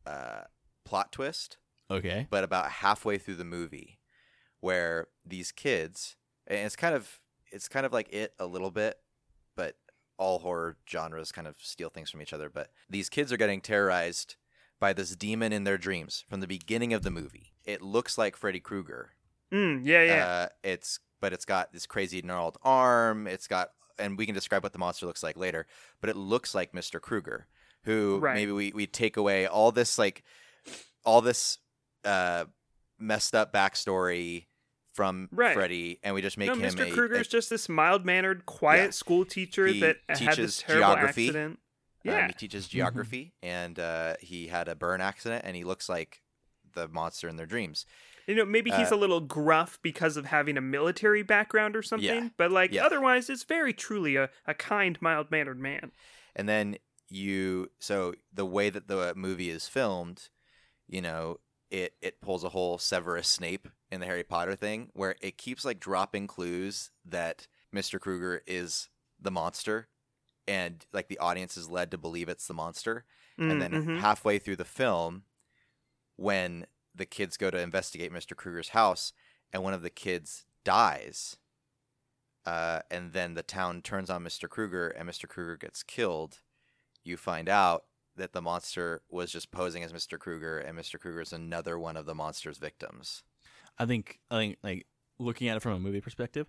uh, 0.06 0.42
plot 0.84 1.12
twist, 1.12 1.58
okay. 1.90 2.28
but 2.30 2.44
about 2.44 2.70
halfway 2.70 3.18
through 3.18 3.36
the 3.36 3.46
movie, 3.46 4.00
where 4.60 5.08
these 5.26 5.52
kids 5.52 6.18
and 6.48 6.60
it's 6.60 6.76
kind 6.76 6.96
of 6.96 7.20
it's 7.52 7.70
kind 7.70 7.86
of 7.86 7.94
like 7.94 8.12
it 8.12 8.34
a 8.40 8.46
little 8.46 8.72
bit, 8.72 8.98
but 9.56 9.76
all 10.18 10.40
horror 10.40 10.78
genres 10.90 11.32
kind 11.32 11.48
of 11.48 11.56
steal 11.60 11.90
things 11.90 12.10
from 12.10 12.22
each 12.22 12.34
other. 12.34 12.50
But 12.50 12.70
these 12.90 13.10
kids 13.10 13.32
are 13.32 13.38
getting 13.38 13.62
terrorized 13.62 14.36
by 14.80 14.94
this 14.94 15.16
demon 15.16 15.54
in 15.54 15.64
their 15.64 15.78
dreams 15.78 16.26
from 16.30 16.42
the 16.42 16.48
beginning 16.48 16.94
of 16.94 17.04
the 17.04 17.12
movie. 17.12 17.54
It 17.64 17.82
looks 17.82 18.18
like 18.18 18.36
Freddy 18.36 18.60
Krueger. 18.60 19.12
Mm, 19.54 19.82
yeah, 19.84 20.04
yeah. 20.04 20.26
Uh, 20.26 20.48
it's 20.64 21.00
but 21.22 21.32
it's 21.34 21.46
got 21.46 21.72
this 21.72 21.86
crazy 21.86 22.22
gnarled 22.22 22.58
arm. 22.64 23.28
It's 23.28 23.48
got 23.48 23.70
and 24.00 24.18
we 24.18 24.26
can 24.26 24.34
describe 24.36 24.64
what 24.64 24.74
the 24.74 24.80
monster 24.80 25.06
looks 25.06 25.22
like 25.24 25.38
later. 25.38 25.68
But 26.02 26.10
it 26.10 26.16
looks 26.18 26.56
like 26.56 26.72
Mr. 26.74 27.00
Krueger, 27.00 27.48
who 27.84 28.18
Right. 28.20 28.36
maybe 28.36 28.52
we 28.52 28.72
we 28.74 28.88
take 28.88 29.18
away 29.18 29.46
all 29.46 29.72
this 29.72 29.98
like 29.98 30.24
all 31.06 31.22
this 31.22 31.60
uh, 32.04 32.46
messed 33.00 33.36
up 33.36 33.54
backstory 33.54 34.48
from 34.94 35.28
Right. 35.32 35.54
Freddy, 35.54 36.00
and 36.04 36.14
we 36.16 36.22
just 36.22 36.38
make 36.38 36.48
no, 36.48 36.56
him 36.56 36.74
Mr. 36.76 37.12
a, 37.12 37.20
is 37.20 37.28
just 37.28 37.50
this 37.50 37.68
mild 37.68 38.06
mannered, 38.06 38.46
quiet 38.46 38.84
Yeah. 38.86 38.90
school 38.92 39.26
teacher 39.26 39.66
He 39.68 39.80
that 39.80 39.98
had 40.08 40.38
this 40.38 40.60
terrible 40.60 40.88
geography. 40.88 41.28
accident. 41.28 41.60
Yeah. 42.04 42.20
Um, 42.24 42.28
he 42.28 42.34
teaches 42.34 42.68
geography, 42.68 43.34
and 43.42 43.80
uh, 43.80 44.16
he 44.20 44.48
had 44.48 44.68
a 44.68 44.76
burn 44.76 45.02
accident, 45.02 45.46
and 45.46 45.56
he 45.56 45.64
looks 45.64 45.88
like 45.90 46.22
the 46.74 46.88
monster 46.90 47.28
in 47.30 47.38
their 47.38 47.46
dreams. 47.46 47.86
You 48.28 48.36
know, 48.36 48.46
maybe 48.46 48.72
he's 48.72 48.92
Uh, 48.92 48.96
a 48.96 48.98
little 48.98 49.20
gruff 49.22 49.80
because 49.82 50.16
of 50.18 50.26
having 50.26 50.58
a 50.58 50.62
military 50.62 51.24
background 51.24 51.76
or 51.76 51.82
something, 51.82 52.32
but 52.38 52.52
like 52.52 52.74
yeah. 52.74 52.86
otherwise, 52.86 53.30
it's 53.30 53.44
very 53.44 53.74
truly 53.74 54.16
a, 54.16 54.30
a 54.46 54.54
kind, 54.54 55.02
mild 55.02 55.30
mannered 55.32 55.60
man. 55.60 55.92
And 56.36 56.48
then 56.48 56.78
you, 57.10 57.70
so 57.80 58.14
the 58.34 58.46
way 58.46 58.70
that 58.70 58.88
the 58.88 59.14
movie 59.16 59.50
is 59.50 59.68
filmed, 59.68 60.30
you 60.88 61.02
know, 61.02 61.40
it 61.70 61.96
it 62.02 62.22
pulls 62.22 62.44
a 62.44 62.50
whole 62.50 62.78
Severus 62.78 63.28
Snape 63.28 63.68
in 63.92 64.00
the 64.00 64.06
Harry 64.06 64.24
Potter 64.24 64.56
thing, 64.56 64.90
where 64.94 65.16
it 65.22 65.38
keeps 65.38 65.66
like 65.66 65.80
dropping 65.80 66.28
clues 66.28 66.92
that 67.06 67.48
Mr. 67.76 68.00
Kruger 68.00 68.42
is 68.48 68.90
the 69.20 69.32
monster, 69.32 69.90
and 70.48 70.86
like 70.94 71.08
the 71.08 71.20
audience 71.20 71.58
is 71.58 71.70
led 71.70 71.92
to 71.92 71.98
believe 71.98 72.30
it's 72.30 72.48
the 72.48 72.54
monster. 72.54 73.06
and 73.40 73.60
then 73.60 73.72
Mhm. 73.72 74.00
halfway 74.00 74.38
through 74.38 74.56
the 74.56 74.64
film 74.64 75.24
when 76.16 76.66
the 76.96 77.06
kids 77.06 77.38
go 77.38 77.50
to 77.50 77.60
investigate 77.60 78.12
mr 78.12 78.36
kruger's 78.36 78.70
house 78.70 79.14
and 79.52 79.64
one 79.64 79.74
of 79.74 79.82
the 79.82 79.90
kids 79.90 80.46
dies 80.64 81.38
uh, 82.46 82.80
and 82.92 83.14
then 83.14 83.36
the 83.36 83.44
town 83.44 83.82
turns 83.82 84.10
on 84.10 84.24
mr 84.24 84.50
kruger 84.50 84.90
and 84.90 85.08
mr 85.08 85.28
kruger 85.28 85.56
gets 85.56 85.84
killed. 85.84 86.40
You 87.04 87.18
find 87.18 87.48
out 87.50 87.86
that 88.16 88.34
the 88.34 88.42
monster 88.42 89.02
was 89.10 89.32
just 89.32 89.52
posing 89.52 89.84
as 89.84 89.94
mr 89.94 90.20
kruger 90.20 90.60
and 90.60 90.78
mr 90.78 91.00
kruger 91.00 91.22
is 91.22 91.34
another 91.34 91.80
one 91.80 91.98
of 91.98 92.06
the 92.06 92.16
monster's 92.16 92.58
victims. 92.58 93.24
I 93.78 93.86
think 93.86 94.20
I 94.30 94.38
think 94.38 94.58
like 94.64 94.88
looking 95.20 95.48
at 95.48 95.58
it 95.58 95.62
from 95.62 95.74
a 95.74 95.80
movie 95.80 96.02
perspective, 96.02 96.48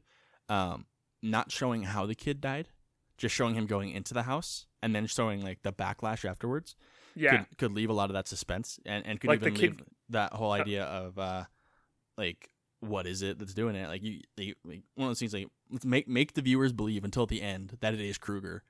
um, 0.48 0.86
not 1.22 1.52
showing 1.52 1.84
how 1.84 2.06
the 2.06 2.14
kid 2.14 2.40
died, 2.40 2.68
just 3.16 3.34
showing 3.34 3.54
him 3.54 3.66
going 3.66 3.90
into 3.90 4.14
the 4.14 4.24
house 4.24 4.66
and 4.82 4.94
then 4.94 5.06
showing 5.06 5.42
like 5.42 5.62
the 5.62 5.72
backlash 5.72 6.28
afterwards 6.28 6.74
yeah, 7.14 7.36
could 7.36 7.58
could 7.58 7.72
leave 7.72 7.88
a 7.88 7.94
lot 7.94 8.10
of 8.10 8.14
that 8.14 8.26
suspense 8.26 8.80
and 8.84 9.06
and 9.06 9.20
could 9.20 9.28
Like 9.28 9.40
the 9.40 9.46
even 9.46 9.60
kid- 9.60 9.70
leave 9.78 9.86
that 10.14 10.32
whole 10.32 10.52
idea 10.52 10.84
of 10.84 11.18
uh 11.18 11.44
like 12.16 12.50
what 12.80 13.06
is 13.06 13.22
it 13.22 13.38
that's 13.38 13.54
doing 13.54 13.76
it? 13.76 13.88
Like 13.88 14.02
you 14.02 14.20
like, 14.36 14.56
like 14.64 14.82
one 14.94 15.06
of 15.06 15.10
those 15.10 15.20
things 15.20 15.32
like 15.34 15.48
let's 15.70 15.84
make 15.84 16.08
make 16.08 16.34
the 16.34 16.42
viewers 16.42 16.72
believe 16.72 17.04
until 17.04 17.26
the 17.26 17.42
end 17.42 17.78
that 17.80 17.94
it 17.94 18.00
is 18.00 18.18
Kruger 18.18 18.62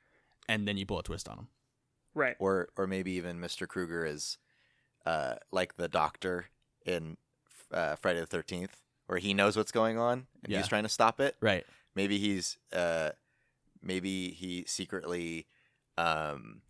and 0.49 0.69
then 0.69 0.77
you 0.77 0.87
pull 0.87 0.99
a 0.99 1.03
twist 1.03 1.29
on 1.29 1.39
him 1.39 1.49
right. 2.15 2.37
or 2.39 2.69
or 2.77 2.87
maybe 2.87 3.13
even 3.13 3.41
mr 3.41 3.67
kruger 3.67 4.05
is 4.05 4.37
uh, 5.07 5.35
like 5.51 5.77
the 5.77 5.89
doctor 5.89 6.47
in 6.87 7.17
uh, 7.73 7.97
friday 7.97 8.21
the 8.21 8.27
13th 8.27 8.71
where 9.07 9.19
he 9.19 9.35
knows 9.35 9.57
what's 9.57 9.73
going 9.73 9.99
on 9.99 10.27
and 10.43 10.53
Yeah. 10.53 10.59
he's 10.59 10.69
trying 10.69 10.85
to 10.85 10.89
stop 10.89 11.21
it. 11.21 11.37
Right. 11.41 11.65
Maybe 11.95 12.19
he's 12.19 12.59
uh 12.73 13.11
maybe 13.83 14.31
he 14.31 14.65
secretly 14.67 15.47
um 15.99 16.63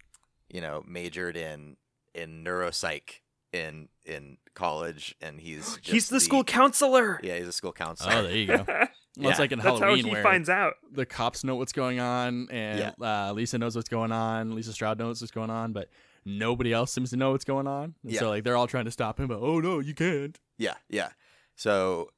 you 0.48 0.60
know 0.60 0.82
majored 0.86 1.36
in 1.36 1.76
in 2.14 2.44
neuropsych 2.44 3.20
in 3.54 3.88
in 4.04 4.36
college 4.54 5.14
and 5.20 5.40
he's 5.40 5.76
He's 5.82 5.94
just 5.94 6.10
the 6.10 6.20
school 6.20 6.44
counselor. 6.44 7.20
yeah 7.22 7.36
he's 7.38 7.48
a 7.48 7.52
school 7.52 7.72
counselor 7.72 8.12
oh 8.14 8.22
there 8.22 8.36
you 8.36 8.46
go 8.46 8.64
well, 8.66 8.88
Yeah. 9.16 9.30
it's 9.30 9.38
like 9.38 9.52
in 9.52 9.60
That's 9.60 9.78
how 9.78 9.84
Halloween 9.86 10.06
he 10.06 10.10
where 10.10 10.24
finds 10.24 10.48
out. 10.48 10.74
the 10.90 11.06
cops 11.06 11.44
know 11.44 11.54
what's 11.54 11.72
going 11.72 12.00
on 12.00 12.48
and 12.50 12.92
uh, 13.00 13.30
Lisa 13.32 13.58
knows 13.58 13.76
what's 13.76 13.88
going 13.88 14.10
on 14.10 14.54
Lisa 14.56 14.72
Strode 14.72 14.98
knows 14.98 15.20
what's 15.20 15.30
going 15.30 15.50
on 15.50 15.72
but 15.72 15.88
nobody 16.24 16.72
else 16.72 16.92
seems 16.92 17.10
to 17.10 17.16
know 17.16 17.30
what's 17.30 17.44
going 17.44 17.68
on 17.68 17.94
and 18.02 18.12
Yeah. 18.12 18.18
so 18.20 18.28
like 18.30 18.42
they're 18.42 18.56
all 18.56 18.66
trying 18.66 18.86
to 18.86 18.90
stop 18.90 19.20
him 19.20 19.28
but 19.28 19.38
oh 19.40 19.60
no 19.60 19.78
you 19.78 19.94
can't 19.94 20.38
yeah 20.58 20.74
yeah 20.88 21.10
so 21.54 22.10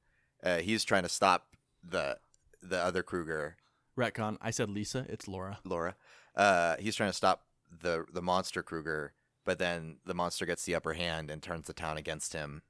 uh, 0.43 0.59
he's 0.59 0.85
trying 0.85 1.03
to 1.03 1.09
stop 1.11 1.49
the 1.85 2.17
the 2.63 2.79
other 2.83 3.03
kruger 3.03 3.57
retcon 3.99 4.39
I 4.41 4.51
said 4.51 4.71
Lisa 4.71 5.05
it's 5.09 5.29
Laura 5.29 5.59
laura 5.65 5.97
uh 6.35 6.77
he's 6.79 6.95
trying 6.97 7.11
to 7.11 7.17
stop 7.17 7.45
the 7.83 8.07
the 8.13 8.23
monster 8.23 8.63
kruger 8.63 9.13
but 9.47 9.59
then 9.59 9.97
the 10.05 10.13
monster 10.13 10.45
gets 10.45 10.65
the 10.67 10.75
upper 10.75 10.93
hand 10.93 11.31
and 11.31 11.43
turns 11.43 11.67
the 11.67 11.73
town 11.73 11.97
against 11.97 12.35
him 12.35 12.61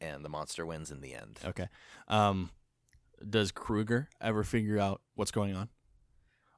and 0.00 0.24
the 0.24 0.28
monster 0.28 0.64
wins 0.64 0.92
in 0.92 1.00
the 1.00 1.14
end 1.14 1.40
Okay. 1.44 1.66
Um, 2.06 2.50
does 3.28 3.50
Kruger 3.50 4.08
ever 4.20 4.44
figure 4.44 4.78
out 4.78 5.02
what's 5.14 5.30
going 5.30 5.54
on, 5.54 5.68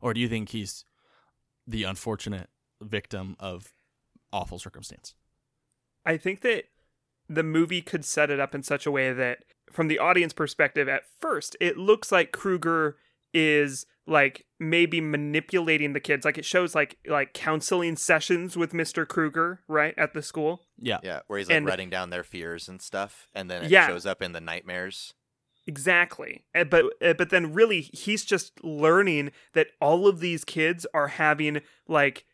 or 0.01 0.15
do 0.15 0.21
you 0.21 0.29
think 0.29 0.51
he's 0.51 0.85
the 1.67 1.85
unfortunate 1.85 2.51
victim 2.81 3.37
of 3.41 3.73
awful 4.33 4.59
circumstance? 4.59 5.15
I 6.05 6.17
think 6.17 6.41
that 6.43 6.65
the 7.29 7.43
movie 7.43 7.83
could 7.83 8.05
set 8.05 8.31
it 8.31 8.41
up 8.41 8.55
in 8.55 8.63
such 8.63 8.87
a 8.87 8.91
way 8.91 9.13
that, 9.13 9.39
from 9.71 9.89
the 9.89 9.99
audience 9.99 10.33
perspective, 10.33 10.89
at 10.89 11.03
first, 11.21 11.57
it 11.61 11.79
looks 11.79 12.13
like 12.13 12.33
Kruger 12.33 12.97
is 13.35 13.87
like 14.07 14.45
maybe 14.59 15.01
manipulating 15.01 15.93
the 15.93 16.01
kids. 16.01 16.25
Like 16.25 16.39
it 16.39 16.45
shows 16.45 16.75
like 16.75 16.99
like 17.07 17.33
counseling 17.35 17.97
sessions 17.97 18.57
with 18.57 18.73
Mr. 18.73 19.07
Kruger, 19.07 19.61
right, 19.69 19.95
at 19.97 20.13
the 20.13 20.23
school. 20.23 20.67
Yeah. 20.79 20.99
Yeah, 21.03 21.21
where 21.29 21.39
he's 21.39 21.49
like 21.49 21.57
And- 21.59 21.67
writing 21.67 21.91
down 21.91 22.11
their 22.11 22.25
fears 22.25 22.69
and 22.69 22.83
stuff, 22.83 23.29
and 23.35 23.51
then 23.51 23.65
it 23.65 23.71
Yeah. 23.71 23.87
shows 23.87 24.05
up 24.07 24.21
in 24.23 24.33
the 24.33 24.41
nightmares. 24.41 25.15
Exactly. 25.67 26.45
Uh, 26.55 26.65
But 26.65 26.87
uh, 27.01 27.15
but 27.15 27.31
then 27.31 27.53
really 27.53 27.83
he's 27.93 28.25
just 28.25 28.63
learning 28.65 29.31
that 29.55 29.69
all 29.81 30.09
of 30.09 30.19
these 30.21 30.45
kids 30.45 30.87
are 30.93 31.09
having 31.09 31.61
like 31.87 32.25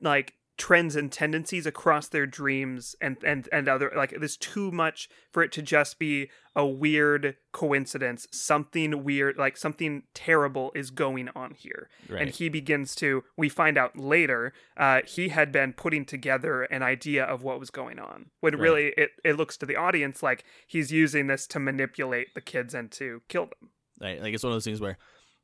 like 0.00 0.34
trends 0.60 0.94
and 0.94 1.10
tendencies 1.10 1.64
across 1.64 2.06
their 2.08 2.26
dreams 2.26 2.94
and 3.00 3.16
and 3.24 3.48
and 3.50 3.66
other 3.66 3.90
like 3.96 4.12
there's 4.18 4.36
too 4.36 4.70
much 4.70 5.08
for 5.32 5.42
it 5.42 5.50
to 5.52 5.62
just 5.62 5.98
be 5.98 6.28
a 6.54 6.66
weird 6.66 7.34
coincidence 7.50 8.28
something 8.30 9.02
weird 9.02 9.38
like 9.38 9.56
something 9.56 10.02
terrible 10.12 10.70
is 10.74 10.90
going 10.90 11.30
on 11.34 11.54
here 11.54 11.88
Right. 12.10 12.20
and 12.22 12.30
he 12.30 12.50
begins 12.50 12.94
to 12.96 13.24
we 13.38 13.48
find 13.48 13.78
out 13.78 13.96
later 13.96 14.52
uh, 14.76 15.00
he 15.06 15.30
had 15.30 15.50
been 15.50 15.72
putting 15.72 16.04
together 16.04 16.64
an 16.64 16.82
idea 16.82 17.24
of 17.24 17.42
what 17.42 17.58
was 17.58 17.70
going 17.70 17.98
on 17.98 18.26
when 18.40 18.52
Right. 18.54 18.60
really 18.62 18.86
it, 18.98 19.12
it 19.24 19.36
looks 19.38 19.56
to 19.58 19.66
the 19.66 19.76
audience 19.76 20.22
like 20.22 20.44
he's 20.66 20.92
using 20.92 21.26
this 21.26 21.46
to 21.46 21.58
manipulate 21.58 22.34
the 22.34 22.42
kids 22.42 22.74
and 22.74 22.90
to 22.92 23.22
kill 23.28 23.46
them 23.46 23.70
Right, 23.98 24.20
like 24.20 24.34
it's 24.34 24.44
one 24.44 24.52
of 24.52 24.56
those 24.56 24.64
things 24.64 24.80
where 24.82 24.98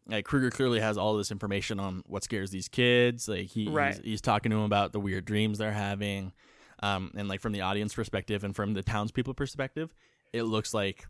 like 0.08 0.24
Kruger 0.24 0.50
clearly 0.50 0.80
has 0.80 0.96
all 0.96 1.16
this 1.16 1.30
information 1.30 1.80
on 1.80 2.02
what 2.06 2.24
scares 2.24 2.50
these 2.50 2.68
kids. 2.68 3.28
Like 3.28 3.46
he 3.46 3.68
Right. 3.68 3.94
he's, 3.94 4.04
he's 4.04 4.20
talking 4.20 4.50
to 4.50 4.56
them 4.56 4.64
about 4.64 4.92
the 4.92 5.00
weird 5.00 5.24
dreams 5.24 5.58
they're 5.58 5.72
having, 5.72 6.32
um, 6.82 7.10
and 7.16 7.28
like 7.28 7.40
from 7.40 7.52
the 7.52 7.62
audience 7.62 7.94
perspective 7.94 8.44
and 8.44 8.54
from 8.54 8.74
the 8.74 8.82
townspeople 8.82 9.34
perspective, 9.34 9.94
it 10.32 10.42
looks 10.44 10.72
like 10.74 11.06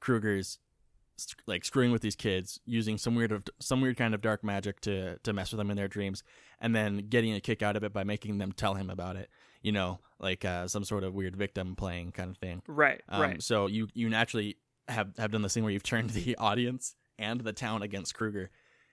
Kruger's 0.00 0.58
like 1.46 1.64
screwing 1.64 1.90
with 1.90 2.00
these 2.00 2.14
kids 2.14 2.60
using 2.64 2.96
some 2.96 3.16
weird 3.16 3.32
of 3.32 3.42
some 3.58 3.80
weird 3.80 3.96
kind 3.96 4.14
of 4.14 4.20
dark 4.20 4.44
magic 4.44 4.80
to 4.82 5.18
to 5.18 5.32
mess 5.32 5.50
with 5.50 5.58
them 5.58 5.70
in 5.70 5.76
their 5.76 5.88
dreams, 5.88 6.22
and 6.60 6.74
then 6.74 7.08
getting 7.08 7.34
a 7.34 7.40
kick 7.40 7.62
out 7.62 7.76
of 7.76 7.82
it 7.82 7.92
by 7.92 8.04
making 8.04 8.38
them 8.38 8.52
tell 8.52 8.74
him 8.74 8.88
about 8.88 9.16
it. 9.16 9.28
You 9.60 9.72
know, 9.72 9.98
like 10.20 10.44
uh, 10.44 10.68
some 10.68 10.84
sort 10.84 11.02
of 11.02 11.14
weird 11.14 11.34
victim 11.34 11.74
playing 11.74 12.12
kind 12.12 12.30
of 12.30 12.36
thing. 12.38 12.62
right 12.68 13.02
Um, 13.08 13.20
right 13.20 13.42
So 13.42 13.66
you 13.66 13.88
you 13.94 14.08
naturally 14.08 14.56
have 14.86 15.16
have 15.18 15.32
done 15.32 15.42
this 15.42 15.54
thing 15.54 15.64
where 15.64 15.72
you've 15.72 15.82
turned 15.94 16.10
the 16.10 16.36
audience 16.36 16.94
and 17.18 17.40
the 17.40 17.52
town 17.52 17.82
against 17.82 18.14
Kruger, 18.14 18.50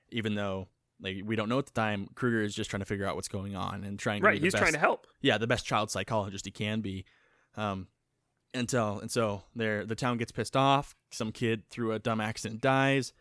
even 0.10 0.36
though 0.36 0.68
like 1.02 1.18
we 1.24 1.36
don't 1.36 1.50
know 1.50 1.60
at 1.60 1.66
the 1.66 1.72
time. 1.74 2.10
Kruger 2.16 2.42
is 2.42 2.56
just 2.56 2.70
trying 2.70 2.80
to 2.82 2.86
figure 2.86 3.06
out 3.06 3.16
what's 3.16 3.28
going 3.28 3.56
on 3.56 3.84
and 3.84 4.00
trying 4.00 4.22
to 4.22 4.28
right 4.28 4.40
be 4.40 4.46
he's 4.46 4.54
best, 4.54 4.62
trying 4.62 4.74
to 4.74 4.80
help 4.80 5.08
yeah 5.22 5.38
the 5.38 5.48
best 5.48 5.66
child 5.66 5.92
psychologist 5.92 6.46
he 6.46 6.52
can 6.52 6.82
be. 6.82 7.06
Um, 7.58 7.88
until 8.54 9.00
and 9.00 9.12
so 9.12 9.44
there 9.56 9.86
the 9.86 9.96
town 9.96 10.18
gets 10.18 10.32
pissed 10.32 10.56
off. 10.56 10.96
Some 11.12 11.32
kid 11.32 11.70
through 11.70 11.92
a 11.92 12.00
dumb 12.00 12.22
accident 12.22 12.62
dies. 12.62 13.12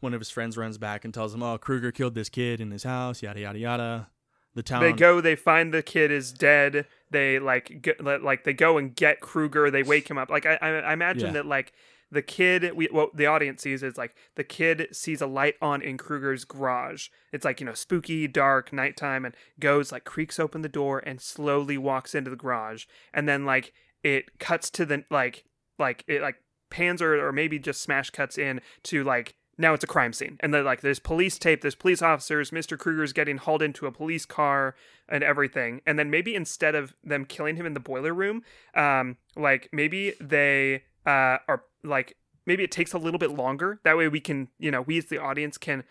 One 0.00 0.14
of 0.14 0.20
his 0.20 0.30
friends 0.30 0.56
runs 0.56 0.78
back 0.78 1.04
and 1.04 1.12
tells 1.12 1.34
him, 1.34 1.42
"Oh, 1.42 1.58
Kruger 1.58 1.92
killed 1.92 2.14
this 2.14 2.30
kid 2.30 2.60
in 2.60 2.70
his 2.70 2.84
house." 2.84 3.22
Yada 3.22 3.40
yada 3.40 3.58
yada. 3.58 4.10
The 4.54 4.62
town 4.62 4.82
they 4.82 4.92
go 4.92 5.20
they 5.20 5.36
find 5.36 5.72
the 5.72 5.82
kid 5.82 6.10
is 6.10 6.32
dead 6.32 6.86
they 7.10 7.38
like 7.38 7.82
go, 7.82 7.92
like 8.20 8.42
they 8.44 8.52
go 8.52 8.78
and 8.78 8.94
get 8.96 9.20
kruger 9.20 9.70
they 9.70 9.84
wake 9.84 10.10
him 10.10 10.18
up 10.18 10.28
like 10.28 10.44
i 10.44 10.58
i, 10.60 10.68
I 10.70 10.92
imagine 10.92 11.26
Yeah. 11.28 11.32
that 11.34 11.46
like 11.46 11.72
the 12.10 12.22
kid 12.22 12.72
we 12.74 12.86
what 12.86 13.16
the 13.16 13.26
audience 13.26 13.62
sees 13.62 13.82
is 13.82 13.96
like 13.96 14.14
the 14.34 14.44
kid 14.44 14.88
sees 14.92 15.20
a 15.20 15.26
light 15.26 15.54
on 15.62 15.80
in 15.82 15.96
kruger's 15.96 16.44
garage. 16.44 17.08
It's 17.32 17.44
like 17.44 17.60
you 17.60 17.66
know 17.66 17.74
spooky 17.74 18.26
dark 18.26 18.72
nighttime 18.72 19.24
and 19.24 19.34
goes 19.58 19.92
like 19.92 20.04
creaks 20.04 20.40
open 20.40 20.62
the 20.62 20.68
door 20.68 20.98
and 20.98 21.20
slowly 21.20 21.78
walks 21.78 22.14
into 22.14 22.30
the 22.30 22.36
garage. 22.36 22.86
And 23.14 23.28
then 23.28 23.44
like 23.44 23.72
it 24.02 24.38
cuts 24.38 24.70
to 24.70 24.84
the 24.84 25.04
like 25.10 25.44
like 25.78 26.04
it 26.08 26.20
like 26.20 26.36
pans 26.70 27.00
or, 27.00 27.26
or 27.26 27.32
maybe 27.32 27.58
just 27.58 27.82
smash 27.82 28.10
cuts 28.10 28.38
in 28.38 28.60
to 28.84 29.04
like 29.04 29.34
now 29.58 29.74
it's 29.74 29.84
a 29.84 29.88
crime 29.88 30.12
scene. 30.12 30.38
And 30.40 30.54
then 30.54 30.64
like 30.64 30.80
there's 30.80 30.98
police 30.98 31.38
tape 31.38 31.60
there's 31.60 31.74
police 31.76 32.02
officers 32.02 32.50
mr 32.50 32.76
kruger's 32.76 33.12
getting 33.12 33.36
hauled 33.36 33.62
into 33.62 33.86
a 33.86 33.92
police 33.92 34.26
car 34.26 34.74
and 35.08 35.22
everything. 35.22 35.80
And 35.86 35.96
then 35.96 36.10
maybe 36.10 36.34
instead 36.34 36.74
of 36.74 36.94
them 37.04 37.24
killing 37.24 37.54
him 37.54 37.66
in 37.66 37.74
the 37.74 37.80
boiler 37.80 38.12
room 38.12 38.42
um 38.74 39.16
like 39.36 39.68
maybe 39.72 40.14
they 40.20 40.82
uh 41.06 41.38
are 41.46 41.62
like 41.82 42.16
maybe 42.46 42.64
it 42.64 42.70
takes 42.70 42.92
a 42.92 42.98
little 42.98 43.18
bit 43.18 43.30
longer. 43.30 43.80
That 43.84 43.96
way 43.96 44.08
we 44.08 44.20
can 44.20 44.48
you 44.58 44.70
know 44.70 44.82
we 44.82 44.98
as 44.98 45.06
the 45.06 45.18
audience 45.18 45.58
can 45.58 45.84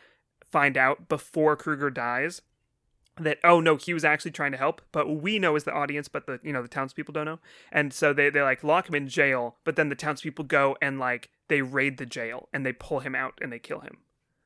find 0.45 0.77
out 0.77 1.07
before 1.07 1.55
kruger 1.55 1.89
dies 1.89 2.41
that 3.19 3.37
oh 3.43 3.59
no 3.59 3.75
he 3.75 3.93
was 3.93 4.05
actually 4.05 4.31
trying 4.31 4.51
to 4.51 4.57
help. 4.57 4.81
But 4.91 5.09
we 5.09 5.39
know 5.39 5.55
as 5.55 5.63
the 5.63 5.73
audience 5.73 6.07
but 6.07 6.25
the 6.25 6.39
you 6.43 6.53
know 6.53 6.61
the 6.61 6.67
townspeople 6.67 7.13
don't 7.13 7.25
know. 7.25 7.39
And 7.71 7.93
so 7.93 8.13
they, 8.13 8.29
they 8.29 8.41
like 8.41 8.63
lock 8.63 8.89
him 8.89 8.95
in 8.95 9.07
jail 9.07 9.57
but 9.63 9.75
then 9.75 9.89
the 9.89 9.95
townspeople 9.95 10.45
go 10.45 10.77
and 10.81 10.99
like 10.99 11.29
they 11.47 11.61
raid 11.61 11.97
the 11.97 12.05
jail 12.05 12.49
and 12.53 12.65
they 12.65 12.73
pull 12.73 12.99
him 12.99 13.15
out 13.15 13.33
and 13.41 13.51
they 13.51 13.59
kill 13.59 13.79
him. 13.79 13.97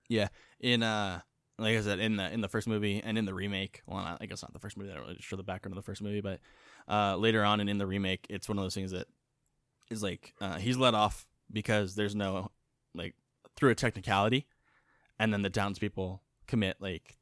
Yeah, 0.09 0.29
in 0.59 0.83
uh 0.83 1.21
like 1.59 1.77
I 1.77 1.81
said 1.81 1.99
in 1.99 2.17
the 2.17 2.31
in 2.31 2.41
the 2.41 2.47
first 2.47 2.67
movie 2.67 3.01
and 3.03 3.17
in 3.17 3.25
the 3.25 3.33
remake. 3.33 3.81
Well, 3.85 4.03
not, 4.03 4.17
I 4.21 4.25
guess 4.25 4.41
not 4.41 4.53
the 4.53 4.59
first 4.59 4.77
movie. 4.77 4.91
I 4.91 4.95
don't 4.95 5.03
really 5.03 5.17
show 5.19 5.35
the 5.35 5.43
background 5.43 5.77
of 5.77 5.83
the 5.83 5.85
first 5.85 6.01
movie, 6.01 6.21
but 6.21 6.39
uh, 6.87 7.15
later 7.15 7.43
on 7.43 7.59
and 7.59 7.69
in 7.69 7.77
the 7.77 7.85
remake, 7.85 8.25
it's 8.29 8.49
one 8.49 8.57
of 8.57 8.63
those 8.63 8.73
things 8.73 8.91
that 8.91 9.07
is 9.89 10.01
like 10.01 10.33
uh, 10.41 10.57
he's 10.57 10.77
let 10.77 10.93
off 10.93 11.25
because 11.51 11.95
there's 11.95 12.15
no 12.15 12.51
like 12.95 13.15
through 13.55 13.69
a 13.71 13.75
technicality, 13.75 14.47
and 15.19 15.33
then 15.33 15.41
the 15.41 15.49
townspeople 15.49 16.21
commit 16.47 16.77
like 16.79 17.17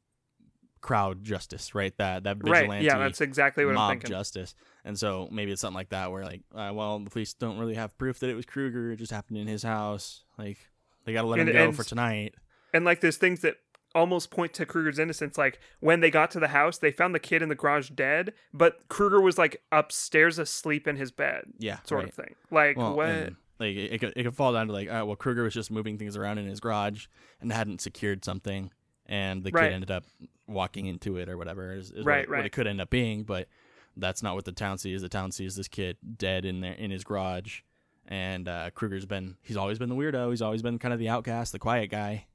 crowd 0.80 1.22
justice, 1.22 1.74
right? 1.74 1.96
That 1.98 2.24
that 2.24 2.38
vigilante 2.38 2.68
Right. 2.68 2.82
Yeah, 2.82 2.98
that's 2.98 3.20
exactly 3.20 3.64
what 3.64 3.70
I'm 3.72 3.74
mob 3.76 3.90
thinking. 3.92 4.10
justice. 4.10 4.54
And 4.84 4.98
so 4.98 5.28
maybe 5.30 5.52
it's 5.52 5.60
something 5.60 5.76
like 5.76 5.90
that 5.90 6.10
where 6.10 6.24
like, 6.24 6.42
uh, 6.54 6.72
well, 6.74 6.98
the 6.98 7.10
police 7.10 7.34
don't 7.34 7.58
really 7.58 7.74
have 7.76 7.96
proof 7.98 8.18
that 8.18 8.28
it 8.30 8.34
was 8.34 8.46
Krueger. 8.46 8.90
It 8.90 8.96
just 8.96 9.12
happened 9.12 9.38
in 9.38 9.46
his 9.46 9.62
house. 9.62 10.24
Like 10.38 10.58
they 11.04 11.12
got 11.12 11.22
to 11.22 11.28
let 11.28 11.38
And- 11.38 11.48
him 11.48 11.54
go 11.54 11.64
and- 11.68 11.76
for 11.76 11.84
tonight. 11.84 12.34
and 12.74 12.84
like 12.84 13.00
there's 13.00 13.16
things 13.16 13.40
that 13.40 13.56
almost 13.94 14.30
point 14.30 14.54
to 14.54 14.64
Krueger's 14.66 14.98
innocence. 14.98 15.36
Like 15.38 15.60
when 15.80 16.00
they 16.00 16.10
got 16.10 16.30
to 16.32 16.40
the 16.40 16.48
house, 16.48 16.78
they 16.78 16.90
found 16.90 17.14
the 17.14 17.20
kid 17.20 17.42
in 17.42 17.48
the 17.50 17.54
garage 17.54 17.90
dead, 17.90 18.32
but 18.52 18.88
Krueger 18.88 19.20
was 19.20 19.38
like 19.38 19.62
upstairs 19.70 20.38
asleep 20.38 20.88
in 20.88 20.96
his 20.96 21.12
bed, 21.12 21.44
Yeah, 21.58 21.78
sort 21.84 22.00
right. 22.00 22.08
of 22.08 22.14
thing. 22.14 22.34
Like 22.50 22.76
Well, 22.78 22.96
what? 22.96 23.34
Like 23.62 23.76
it, 23.76 23.92
it 23.94 23.98
could 23.98 24.12
it 24.16 24.24
could 24.24 24.34
fall 24.36 24.52
down 24.52 24.66
to 24.66 24.72
like, 24.72 24.88
uh, 24.88 25.04
well, 25.06 25.16
Krueger 25.16 25.42
was 25.44 25.54
just 25.54 25.70
moving 25.70 25.98
things 25.98 26.16
around 26.16 26.38
in 26.38 26.46
his 26.46 26.60
garage 26.60 27.06
and 27.40 27.52
hadn't 27.52 27.80
secured 27.80 28.24
something, 28.24 28.70
and 29.06 29.42
the 29.44 29.50
Right. 29.52 29.68
kid 29.68 29.72
ended 29.74 29.90
up 29.90 30.04
walking 30.46 30.86
into 30.86 31.16
it 31.16 31.28
or 31.28 31.36
whatever 31.38 31.72
is, 31.72 31.90
is 31.90 31.98
what, 31.98 32.06
Right, 32.06 32.24
it, 32.24 32.30
what 32.30 32.46
it 32.46 32.52
could 32.52 32.66
end 32.66 32.80
up 32.80 32.90
being. 32.90 33.22
But 33.24 33.48
that's 33.96 34.22
not 34.22 34.34
what 34.34 34.44
the 34.44 34.52
town 34.52 34.78
sees. 34.78 35.02
The 35.02 35.08
town 35.08 35.32
sees 35.32 35.54
this 35.56 35.68
kid 35.68 35.96
dead 36.18 36.44
in 36.44 36.60
there 36.60 36.72
in 36.74 36.90
his 36.90 37.04
garage, 37.04 37.60
and 38.06 38.48
uh, 38.48 38.70
Krueger's 38.74 39.06
been 39.06 39.36
he's 39.42 39.56
always 39.56 39.78
been 39.78 39.88
the 39.88 39.94
weirdo. 39.96 40.30
He's 40.30 40.42
always 40.42 40.62
been 40.62 40.78
kind 40.78 40.92
of 40.92 40.98
the 40.98 41.08
outcast, 41.08 41.52
the 41.52 41.58
quiet 41.58 41.90
guy. 41.90 42.26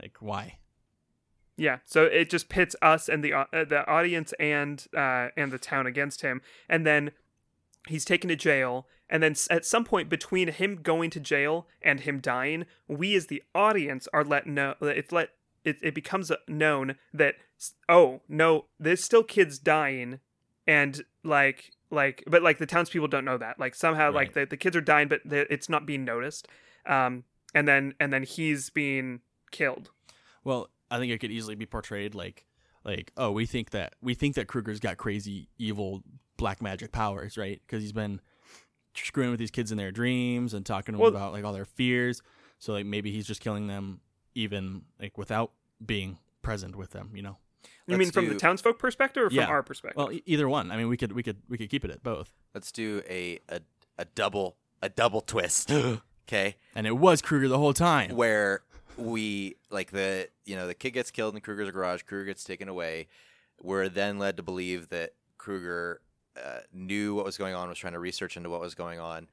Like 0.00 0.16
why? 0.20 0.58
Yeah, 1.58 1.78
so 1.86 2.04
it 2.04 2.28
just 2.28 2.50
pits 2.50 2.76
us 2.82 3.08
and 3.08 3.24
the 3.24 3.32
uh, 3.32 3.46
the 3.52 3.86
audience 3.88 4.34
and 4.38 4.86
uh, 4.94 5.28
and 5.38 5.50
the 5.50 5.58
town 5.58 5.86
against 5.86 6.20
him, 6.20 6.42
and 6.68 6.86
then 6.86 7.12
he's 7.86 8.04
taken 8.04 8.28
to 8.28 8.36
jail. 8.36 8.86
And 9.08 9.22
then 9.22 9.36
at 9.50 9.64
some 9.64 9.84
point 9.84 10.08
between 10.08 10.48
him 10.48 10.76
going 10.76 11.10
to 11.10 11.20
jail 11.20 11.66
and 11.80 12.00
him 12.00 12.20
dying, 12.20 12.66
we 12.88 13.14
as 13.14 13.26
the 13.26 13.42
audience 13.54 14.08
are 14.12 14.24
let 14.24 14.46
know 14.46 14.74
it's 14.80 15.12
let 15.12 15.30
it, 15.64 15.78
it 15.82 15.94
becomes 15.94 16.30
uh, 16.30 16.36
known 16.48 16.96
that 17.12 17.36
oh 17.88 18.20
no, 18.28 18.66
there's 18.78 19.02
still 19.02 19.22
kids 19.22 19.58
dying, 19.58 20.20
and 20.66 21.02
like 21.22 21.72
like 21.90 22.24
but 22.26 22.42
like 22.42 22.58
the 22.58 22.66
townspeople 22.66 23.08
don't 23.08 23.24
know 23.24 23.38
that 23.38 23.58
like 23.60 23.74
somehow 23.74 24.10
like 24.10 24.34
the, 24.34 24.44
the 24.44 24.56
kids 24.56 24.76
are 24.76 24.80
dying, 24.80 25.08
but 25.08 25.20
the, 25.24 25.52
it's 25.52 25.68
not 25.68 25.86
being 25.86 26.04
noticed. 26.04 26.48
Um, 26.86 27.24
and 27.54 27.66
then 27.66 27.94
and 28.00 28.12
then 28.12 28.22
he's 28.22 28.70
being 28.70 29.20
killed. 29.50 29.90
Well, 30.44 30.68
I 30.90 30.98
think 30.98 31.12
it 31.12 31.18
could 31.18 31.32
easily 31.32 31.54
be 31.54 31.66
portrayed 31.66 32.14
like 32.14 32.44
like 32.86 33.12
oh, 33.18 33.30
we 33.32 33.44
think 33.44 33.70
that 33.70 33.94
we 34.00 34.14
think 34.14 34.36
that 34.36 34.46
Krueger's 34.46 34.80
got 34.80 34.96
crazy 34.96 35.48
evil 35.58 36.02
black 36.38 36.62
magic 36.62 36.92
powers, 36.92 37.36
right? 37.36 37.60
Because 37.66 37.82
he's 37.82 37.92
been 37.92 38.20
screwing 38.94 39.30
with 39.30 39.38
these 39.38 39.50
kids 39.50 39.70
in 39.72 39.76
their 39.78 39.90
dreams 39.92 40.54
and 40.54 40.64
talking 40.64 40.94
to 40.94 40.98
them 40.98 41.06
about 41.08 41.32
like 41.32 41.44
all 41.44 41.52
their 41.52 41.64
fears. 41.66 42.22
So 42.58 42.72
like 42.72 42.86
maybe 42.86 43.10
he's 43.12 43.26
just 43.26 43.40
killing 43.42 43.66
them 43.66 44.00
even 44.34 44.82
like 45.00 45.18
without 45.18 45.52
being 45.84 46.18
present 46.42 46.76
with 46.76 46.90
them, 46.90 47.10
you 47.14 47.22
know. 47.22 47.36
You 47.86 47.96
Let's 47.96 47.98
mean 47.98 48.10
from 48.12 48.28
the 48.28 48.34
townsfolk 48.36 48.78
perspective 48.78 49.24
or 49.24 49.30
from 49.30 49.36
Yeah. 49.38 49.46
our 49.46 49.62
perspective? 49.62 49.96
Well, 49.96 50.12
e- 50.12 50.22
either 50.26 50.48
one. 50.48 50.70
I 50.70 50.76
mean, 50.76 50.88
we 50.88 50.96
could 50.96 51.12
we 51.12 51.22
could 51.22 51.36
we 51.48 51.58
could 51.58 51.68
keep 51.70 51.84
it 51.84 51.90
at 51.90 52.02
both. 52.02 52.32
Let's 52.54 52.72
do 52.72 53.02
a 53.08 53.38
a, 53.48 53.60
a 53.98 54.04
double 54.06 54.56
a 54.82 54.88
double 54.88 55.20
twist. 55.20 55.72
Okay, 56.28 56.56
And 56.74 56.88
it 56.88 56.96
was 56.98 57.22
Krueger 57.22 57.46
the 57.46 57.56
whole 57.56 57.72
time. 57.72 58.10
where 58.16 58.62
we 58.96 59.56
like 59.70 59.90
the 59.90 60.28
you 60.44 60.56
know 60.56 60.66
the 60.66 60.74
kid 60.74 60.92
gets 60.92 61.10
killed 61.10 61.34
in 61.34 61.40
Krueger's 61.40 61.70
garage. 61.70 62.02
Krueger 62.02 62.26
gets 62.26 62.44
taken 62.44 62.68
away. 62.68 63.08
We're 63.60 63.88
then 63.88 64.18
led 64.18 64.36
to 64.36 64.42
believe 64.42 64.88
that 64.90 65.12
Krueger 65.38 66.00
uh, 66.36 66.60
knew 66.72 67.14
what 67.14 67.24
was 67.24 67.38
going 67.38 67.54
on, 67.54 67.68
was 67.68 67.78
trying 67.78 67.94
to 67.94 67.98
research 67.98 68.36
into 68.36 68.50
what 68.50 68.60
was 68.60 68.74
going 68.74 69.00
on, 69.00 69.28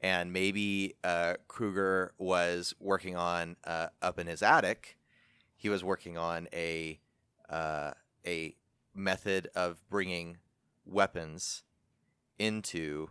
and 0.00 0.32
maybe 0.32 0.94
uh, 1.04 1.34
Krueger 1.46 2.12
was 2.18 2.74
working 2.80 3.16
on 3.16 3.56
uh, 3.64 3.88
up 4.02 4.18
in 4.18 4.26
his 4.26 4.42
attic. 4.42 4.96
He 5.56 5.68
was 5.68 5.82
working 5.82 6.16
on 6.16 6.48
a 6.52 7.00
uh, 7.48 7.92
a 8.26 8.54
method 8.94 9.48
of 9.54 9.82
bringing 9.88 10.38
weapons 10.84 11.62
into 12.38 13.10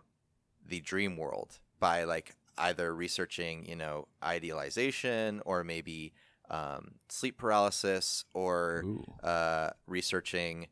the 0.66 0.80
dream 0.82 1.18
world 1.18 1.60
by 1.80 2.04
like 2.04 2.36
either 2.58 2.94
researching 2.94 3.66
you 3.66 3.76
know 3.76 4.08
idealization 4.24 5.42
or 5.46 5.64
maybe 5.64 6.14
um, 6.50 6.96
sleep 7.10 7.38
paralysis 7.38 8.24
or 8.34 8.84
uh, 9.24 9.70
researching 9.86 10.68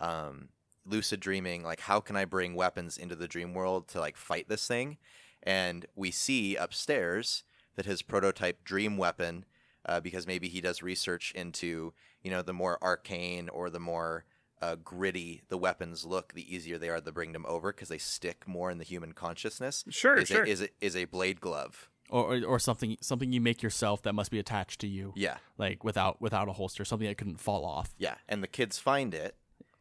um, 0.00 0.48
lucid 0.86 1.20
dreaming 1.20 1.62
like 1.62 1.80
how 1.80 2.00
can 2.00 2.16
i 2.16 2.24
bring 2.24 2.54
weapons 2.54 2.96
into 2.96 3.14
the 3.14 3.28
dream 3.28 3.52
world 3.52 3.88
to 3.88 4.00
like 4.00 4.16
fight 4.16 4.48
this 4.48 4.66
thing? 4.66 4.96
And 5.42 5.86
we 5.94 6.10
see 6.10 6.56
upstairs 6.56 7.44
that 7.76 7.86
his 7.86 8.02
prototype 8.02 8.64
dream 8.64 8.96
weapon 8.96 9.44
uh, 9.86 10.00
because 10.00 10.26
maybe 10.26 10.48
he 10.48 10.60
does 10.60 10.82
research 10.82 11.32
into 11.34 11.92
you 12.22 12.30
know 12.30 12.42
the 12.42 12.52
more 12.52 12.78
arcane 12.82 13.48
or 13.48 13.70
the 13.70 13.80
more 13.80 14.24
uh, 14.60 14.76
gritty 14.76 15.42
the 15.48 15.58
weapons 15.58 16.04
look 16.04 16.32
the 16.32 16.54
easier 16.54 16.78
they 16.78 16.88
are 16.88 17.00
to 17.00 17.12
bring 17.12 17.32
them 17.32 17.46
over 17.48 17.72
because 17.72 17.88
they 17.88 17.98
stick 17.98 18.46
more 18.46 18.70
in 18.70 18.78
the 18.78 18.84
human 18.84 19.12
consciousness. 19.12 19.84
Sure, 19.88 20.16
is, 20.16 20.28
sure. 20.28 20.44
a, 20.44 20.48
is, 20.48 20.62
a, 20.62 20.68
is 20.80 20.96
a 20.96 21.04
blade 21.04 21.40
glove. 21.40 21.88
Or, 22.10 22.34
or 22.34 22.44
or 22.44 22.58
something 22.58 22.96
something 23.02 23.32
you 23.32 23.40
make 23.40 23.62
yourself 23.62 24.00
that 24.02 24.14
must 24.14 24.30
be 24.30 24.38
attached 24.38 24.80
to 24.80 24.86
you, 24.86 25.12
yeah. 25.14 25.36
Like 25.58 25.84
without 25.84 26.22
without 26.22 26.48
a 26.48 26.52
holster, 26.52 26.82
something 26.86 27.06
that 27.06 27.18
couldn't 27.18 27.38
fall 27.38 27.66
off. 27.66 27.94
Yeah, 27.98 28.14
and 28.26 28.42
the 28.42 28.48
kids 28.48 28.78
find 28.78 29.12
it, 29.12 29.36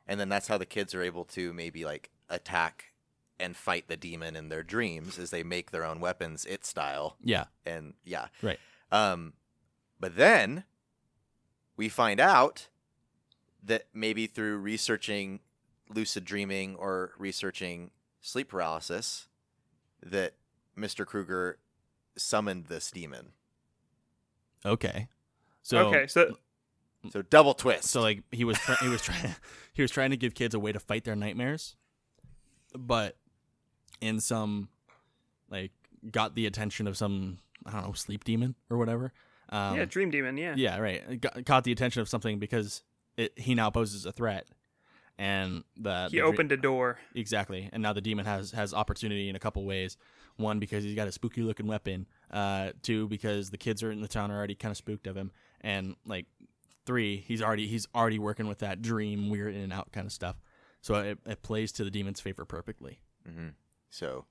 and 0.06 0.20
then 0.20 0.28
that's 0.28 0.50
how 0.50 0.58
the 0.58 0.66
kids 0.66 0.94
are 0.94 1.02
able 1.02 1.24
to 1.24 1.54
maybe 1.54 1.86
like 1.86 2.10
attack 2.30 2.92
and 3.40 3.56
fight 3.56 3.88
the 3.88 3.96
demon 3.96 4.36
in 4.36 4.50
their 4.50 4.64
dreams 4.64 5.18
as 5.18 5.30
they 5.30 5.42
make 5.42 5.72
their 5.72 5.86
own 5.86 6.02
weapons, 6.02 6.46
it 6.46 6.66
style, 6.66 7.16
Yeah, 7.24 7.46
and 7.66 7.94
yeah, 8.04 8.28
Right. 8.42 8.60
Um, 8.92 9.34
but 9.98 10.18
then 10.18 10.66
we 11.78 11.90
find 11.90 12.20
out 12.20 12.68
that 13.68 13.86
maybe 13.94 14.28
through 14.28 14.58
researching 14.58 15.40
lucid 15.94 16.26
dreaming 16.26 16.76
or 16.76 17.12
researching 17.18 17.92
sleep 18.22 18.50
paralysis, 18.50 19.28
that 20.02 20.34
Mister 20.76 21.06
Krueger 21.06 21.60
summoned 22.18 22.66
this 22.66 22.92
demon. 22.92 23.34
okay. 24.66 25.08
So 25.64 25.90
okay, 25.90 26.08
so 26.08 26.36
So 27.12 27.22
double 27.22 27.54
twist. 27.54 27.86
So 27.90 28.02
like 28.02 28.24
he 28.32 28.44
was 28.44 28.58
try- 28.58 28.78
he 28.82 28.88
was 28.88 29.02
trying 29.02 29.36
he 29.74 29.82
was 29.82 29.92
trying 29.92 30.12
to 30.12 30.18
give 30.18 30.34
kids 30.34 30.56
a 30.56 30.60
way 30.60 30.72
to 30.72 30.80
fight 30.80 31.04
their 31.04 31.16
nightmares, 31.16 31.76
but 32.78 33.18
in 34.02 34.20
some 34.20 34.70
like 35.50 35.72
got 36.12 36.36
the 36.36 36.46
attention 36.46 36.88
of 36.88 36.98
some 36.98 37.40
I 37.66 37.72
don't 37.72 37.88
know 37.88 37.94
sleep 37.94 38.24
demon 38.24 38.56
or 38.70 38.78
whatever. 38.78 39.14
Um, 39.50 39.78
yeah, 39.78 39.86
Dream 39.86 40.10
Demon, 40.10 40.38
yeah. 40.38 40.56
yeah, 40.58 40.78
right. 40.78 41.22
Got, 41.22 41.46
caught 41.46 41.64
the 41.64 41.72
attention 41.72 42.02
of 42.02 42.10
something 42.10 42.38
because 42.38 42.84
it, 43.18 43.34
he 43.38 43.56
now 43.56 43.70
poses 43.70 44.06
a 44.06 44.12
threat, 44.12 44.48
and 45.18 45.64
the 45.76 46.08
He 46.12 46.18
the 46.18 46.22
opened 46.24 46.52
a 46.52 46.58
door. 46.58 47.00
exactly, 47.16 47.70
and 47.74 47.82
now 47.84 47.94
the 47.94 48.02
demon 48.02 48.26
has 48.26 48.52
has 48.52 48.74
opportunity 48.74 49.30
in 49.30 49.36
a 49.36 49.40
couple 49.40 49.66
ways. 49.66 49.98
One 50.38 50.60
because 50.60 50.84
he's 50.84 50.96
got 50.96 51.08
a 51.08 51.12
spooky 51.12 51.42
looking 51.42 51.66
weapon. 51.66 52.08
Uh, 52.30 52.72
two 52.84 53.08
because 53.08 53.50
the 53.50 53.58
kids 53.58 53.82
are 53.82 53.92
in 53.92 54.02
the 54.02 54.08
town 54.08 54.30
are 54.32 54.38
already 54.38 54.54
kind 54.56 54.72
of 54.72 54.78
spooked 54.78 55.08
of 55.08 55.18
him, 55.18 55.32
and 55.62 55.96
like 56.06 56.28
three 56.86 57.18
he's 57.28 57.42
already 57.42 57.68
he's 57.68 57.88
already 57.96 58.20
working 58.20 58.48
with 58.48 58.60
that 58.60 58.82
dream 58.82 59.30
weird 59.30 59.54
in 59.56 59.62
and 59.62 59.74
out 59.74 59.92
kind 59.92 60.06
of 60.06 60.14
stuff. 60.14 60.40
So 60.82 60.96
it, 60.96 61.18
it 61.26 61.42
plays 61.42 61.72
to 61.74 61.84
the 61.84 61.92
demon's 61.92 62.22
favor 62.22 62.46
perfectly. 62.46 63.00
hmm 63.26 63.50
So 63.90 64.26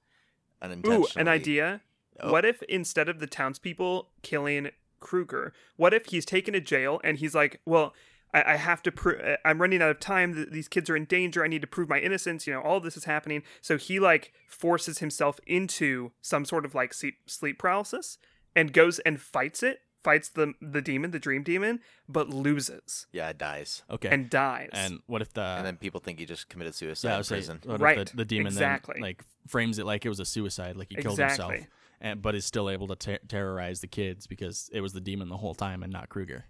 Ooh, 0.86 1.06
an 1.16 1.28
idea. 1.28 1.82
Oh. 2.20 2.32
What 2.32 2.44
if 2.44 2.62
instead 2.62 3.08
of 3.08 3.18
the 3.18 3.26
townspeople 3.26 4.08
killing 4.22 4.70
Krueger, 5.00 5.52
what 5.76 5.92
if 5.92 6.06
he's 6.06 6.24
taken 6.24 6.54
to 6.54 6.61
jail 6.61 7.00
and 7.04 7.18
he's 7.18 7.34
like, 7.34 7.61
well, 7.66 7.92
I, 8.37 8.53
I 8.53 8.57
have 8.57 8.82
to 8.82 8.93
prove, 8.93 9.20
uh, 9.20 9.37
I'm 9.45 9.61
running 9.61 9.80
out 9.82 9.91
of 9.91 10.01
time. 10.01 10.49
These 10.51 10.68
kids 10.68 10.91
are 10.91 10.97
in 10.97 11.05
danger. 11.07 11.43
I 11.45 11.49
need 11.49 11.62
to 11.62 11.66
prove 11.66 11.89
my 11.89 11.99
innocence. 11.99 12.47
You 12.47 12.53
know, 12.55 12.61
all 12.61 12.80
this 12.80 12.97
is 12.97 13.05
happening. 13.05 13.43
So 13.61 13.76
he 13.78 13.99
like 14.01 14.32
forces 14.49 14.99
himself 14.99 15.41
into 15.47 16.12
some 16.20 16.45
sort 16.45 16.64
of 16.64 16.74
like 16.74 16.93
sleep, 16.95 17.16
sleep 17.26 17.59
paralysis 17.59 18.18
and 18.55 18.72
goes 18.72 18.99
and 19.01 19.20
fights 19.20 19.62
it, 19.62 19.80
fights 20.03 20.28
the 20.28 20.55
the 20.61 20.80
demon, 20.80 21.11
the 21.11 21.18
dream 21.18 21.43
demon, 21.43 21.80
but 22.09 22.28
loses 22.30 23.07
Yeah, 23.12 23.28
it 23.30 23.39
dies. 23.39 23.82
Okay, 23.91 24.09
and 24.09 24.30
dies. 24.30 24.70
and 24.72 25.01
what 25.07 25.20
if 25.22 25.32
the 25.32 25.43
and 25.43 25.66
then 25.66 25.76
people 25.76 26.01
think 26.01 26.18
he 26.18 26.26
just 26.26 26.49
committed 26.49 26.74
suicide 26.74 27.09
yeah, 27.09 27.12
I 27.12 27.16
in 27.16 27.20
was 27.20 27.28
saying, 27.28 27.41
prison. 27.41 27.61
what 27.64 27.74
if 27.76 27.80
Right, 27.82 28.07
the, 28.07 28.16
the 28.16 28.24
demon 28.24 28.47
exactly. 28.49 28.95
then 28.95 29.03
like 29.03 29.24
frames 29.49 29.78
it 29.78 29.87
like 29.87 30.05
it 30.07 30.09
was 30.09 30.20
a 30.20 30.24
suicide, 30.24 30.76
like 30.76 30.89
he 30.91 30.97
killed 30.97 31.18
himself, 31.18 31.55
and 32.01 32.22
but 32.22 32.34
is 32.34 32.45
still 32.45 32.70
able 32.70 32.87
to 32.89 32.97
ter- 32.97 33.18
terrorize 33.28 33.80
the 33.80 33.89
kids 33.89 34.26
because 34.26 34.70
it 34.72 34.80
was 34.80 34.93
the 34.93 35.01
demon 35.01 35.28
the 35.28 35.39
whole 35.39 35.55
time 35.55 35.82
and 35.82 35.93
not 35.93 36.09
Krueger. 36.09 36.45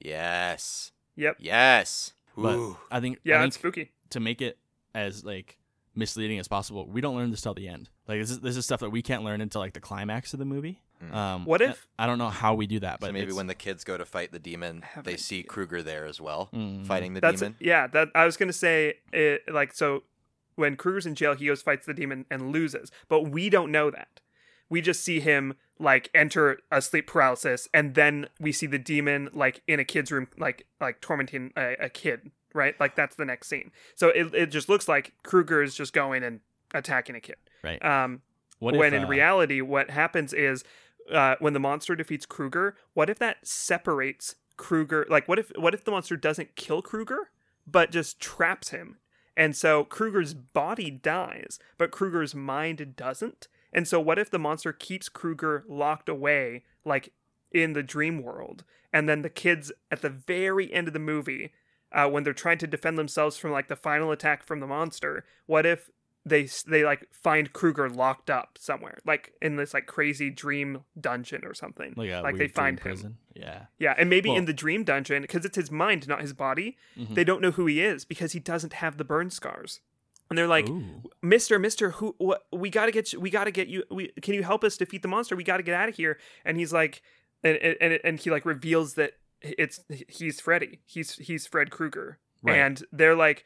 Yes. 0.00 0.92
Yep. 1.16 1.36
Yes. 1.40 2.12
But 2.36 2.56
Ooh. 2.56 2.76
I 2.90 3.00
think 3.00 3.18
Yeah, 3.24 3.40
I 3.40 3.44
it's 3.44 3.56
spooky. 3.56 3.92
to 4.10 4.20
make 4.20 4.42
it 4.42 4.58
as 4.94 5.24
like 5.24 5.58
misleading 5.94 6.38
as 6.40 6.48
possible, 6.48 6.86
we 6.88 7.00
don't 7.00 7.16
learn 7.16 7.30
this 7.30 7.40
till 7.40 7.54
the 7.54 7.68
end. 7.68 7.88
Like 8.08 8.20
this 8.20 8.30
is 8.30 8.40
this 8.40 8.56
is 8.56 8.64
stuff 8.64 8.80
that 8.80 8.90
we 8.90 9.02
can't 9.02 9.22
learn 9.22 9.40
until 9.40 9.60
like 9.60 9.72
the 9.74 9.80
climax 9.80 10.32
of 10.32 10.38
the 10.40 10.44
movie. 10.44 10.80
Mm. 11.02 11.14
Um, 11.14 11.44
What 11.44 11.60
if- 11.62 11.86
I 11.98 12.06
don't 12.06 12.18
know 12.18 12.30
how 12.30 12.54
we 12.54 12.66
do 12.66 12.80
that, 12.80 13.00
but 13.00 13.08
so 13.08 13.12
maybe 13.12 13.32
when 13.32 13.46
the 13.46 13.54
kids 13.54 13.84
go 13.84 13.96
to 13.98 14.04
fight 14.04 14.32
the 14.32 14.38
demon, 14.38 14.84
they 15.04 15.16
see 15.16 15.38
idea. 15.40 15.48
Krueger 15.48 15.82
there 15.82 16.06
as 16.06 16.20
well, 16.20 16.48
Mhm. 16.52 16.86
fighting 16.86 17.14
the 17.14 17.20
That's 17.20 17.40
demon. 17.40 17.56
yeah. 17.60 17.86
That 17.88 18.08
I 18.14 18.24
was 18.24 18.36
gonna 18.36 18.52
say 18.52 18.94
it, 19.12 19.42
like 19.48 19.72
so 19.74 20.04
when 20.56 20.76
Krueger's 20.76 21.06
in 21.06 21.14
jail, 21.14 21.34
he 21.34 21.46
goes 21.46 21.62
fights 21.62 21.84
the 21.86 21.94
demon 21.94 22.26
and 22.30 22.52
loses, 22.52 22.90
but 23.08 23.22
we 23.22 23.48
don't 23.50 23.70
know 23.72 23.90
that. 23.90 24.20
We 24.68 24.80
just 24.80 25.02
see 25.04 25.20
him 25.20 25.54
like 25.78 26.10
enter 26.14 26.58
a 26.70 26.80
sleep 26.80 27.06
paralysis, 27.06 27.68
and 27.74 27.94
then 27.94 28.28
we 28.40 28.52
see 28.52 28.66
the 28.66 28.78
demon 28.78 29.28
like 29.32 29.62
in 29.66 29.80
a 29.80 29.84
kid's 29.84 30.10
room, 30.12 30.28
like 30.38 30.66
like 30.80 31.00
tormenting 31.00 31.52
a, 31.56 31.76
a 31.80 31.88
kid, 31.88 32.30
right? 32.54 32.78
Like 32.80 32.96
that's 32.96 33.16
the 33.16 33.24
next 33.24 33.48
scene. 33.48 33.70
So 33.94 34.08
it 34.08 34.34
it 34.34 34.46
just 34.46 34.68
looks 34.68 34.88
like 34.88 35.12
Krueger 35.22 35.62
is 35.62 35.74
just 35.74 35.92
going 35.92 36.22
and 36.22 36.40
attacking 36.72 37.14
a 37.16 37.20
kid. 37.20 37.36
right. 37.62 37.84
Um, 37.84 38.22
What 38.58 38.76
when 38.76 38.94
if, 38.94 39.00
in 39.00 39.04
uh, 39.04 39.08
reality, 39.08 39.60
what 39.60 39.90
happens 39.90 40.32
is 40.32 40.64
uh, 41.12 41.36
when 41.38 41.52
the 41.52 41.60
monster 41.60 41.94
defeats 41.94 42.26
Krueger, 42.26 42.76
what 42.94 43.10
if 43.10 43.18
that 43.18 43.46
separates 43.46 44.36
Krueger? 44.56 45.06
Like, 45.08 45.28
what 45.28 45.38
if 45.38 45.50
what 45.56 45.74
if 45.74 45.84
the 45.84 45.90
monster 45.90 46.16
doesn't 46.16 46.56
kill 46.56 46.82
Krueger, 46.82 47.30
but 47.66 47.90
just 47.90 48.20
traps 48.20 48.70
him? 48.70 48.98
And 49.36 49.56
so 49.56 49.84
Krueger's 49.84 50.32
body 50.32 50.90
dies, 50.90 51.58
but 51.76 51.90
Krueger's 51.90 52.34
mind 52.34 52.94
doesn't. 52.96 53.48
And 53.74 53.88
so, 53.88 53.98
what 54.00 54.18
if 54.18 54.30
the 54.30 54.38
monster 54.38 54.72
keeps 54.72 55.08
Krueger 55.08 55.64
locked 55.68 56.08
away, 56.08 56.62
like 56.84 57.12
in 57.52 57.72
the 57.72 57.82
dream 57.82 58.22
world, 58.22 58.64
and 58.92 59.08
then 59.08 59.22
the 59.22 59.30
kids 59.30 59.72
at 59.90 60.00
the 60.00 60.10
very 60.10 60.72
end 60.72 60.86
of 60.86 60.94
the 60.94 61.00
movie, 61.00 61.52
uh, 61.92 62.08
when 62.08 62.22
they're 62.22 62.32
trying 62.32 62.58
to 62.58 62.66
defend 62.66 62.96
themselves 62.96 63.36
from 63.36 63.50
like 63.50 63.68
the 63.68 63.76
final 63.76 64.12
attack 64.12 64.44
from 64.44 64.60
the 64.60 64.66
monster, 64.66 65.24
what 65.46 65.66
if 65.66 65.90
they 66.26 66.48
they 66.66 66.84
like 66.84 67.06
find 67.12 67.52
Krueger 67.52 67.90
locked 67.90 68.30
up 68.30 68.56
somewhere, 68.58 68.98
like 69.04 69.32
in 69.42 69.56
this 69.56 69.74
like 69.74 69.86
crazy 69.86 70.30
dream 70.30 70.84
dungeon 70.98 71.44
or 71.44 71.52
something. 71.52 71.92
like, 71.96 72.22
like 72.22 72.36
they 72.38 72.48
find 72.48 72.78
him. 72.78 72.82
prison? 72.82 73.18
Yeah. 73.34 73.66
Yeah, 73.78 73.94
and 73.98 74.08
maybe 74.08 74.28
Well- 74.30 74.38
in 74.38 74.44
the 74.46 74.52
dream 74.54 74.84
dungeon 74.84 75.22
because 75.22 75.44
it's 75.44 75.56
his 75.56 75.70
mind, 75.70 76.08
not 76.08 76.20
his 76.22 76.32
body. 76.32 76.76
Mhm. 76.96 77.14
They 77.14 77.24
don't 77.24 77.42
know 77.42 77.50
who 77.50 77.66
he 77.66 77.82
is 77.82 78.04
because 78.04 78.32
he 78.32 78.40
doesn't 78.40 78.74
have 78.74 78.96
the 78.96 79.04
burn 79.04 79.28
scars. 79.30 79.80
And 80.34 80.38
they're 80.38 80.48
like, 80.48 80.68
Ooh. 80.68 80.82
Mister, 81.22 81.60
Mister, 81.60 81.90
who? 81.90 82.16
What? 82.18 82.42
We 82.52 82.70
gotta 82.70 82.90
get 82.90 83.12
you. 83.12 83.20
We 83.20 83.30
gotta 83.30 83.52
get 83.52 83.68
you. 83.68 83.84
We 83.88 84.08
can 84.20 84.34
you 84.34 84.42
help 84.42 84.64
us 84.64 84.76
defeat 84.76 85.02
the 85.02 85.06
monster? 85.06 85.36
We 85.36 85.44
gotta 85.44 85.62
get 85.62 85.76
out 85.76 85.88
of 85.88 85.94
here. 85.94 86.18
And 86.44 86.56
he's 86.56 86.72
like, 86.72 87.02
and 87.44 87.56
and 87.56 88.00
and 88.02 88.18
he 88.18 88.30
like 88.32 88.44
reveals 88.44 88.94
that 88.94 89.12
it's 89.40 89.78
he's 90.08 90.40
Freddy. 90.40 90.80
He's 90.86 91.14
he's 91.18 91.46
Fred 91.46 91.70
Krueger. 91.70 92.18
Right. 92.42 92.56
And 92.56 92.82
they're 92.90 93.14
like, 93.14 93.44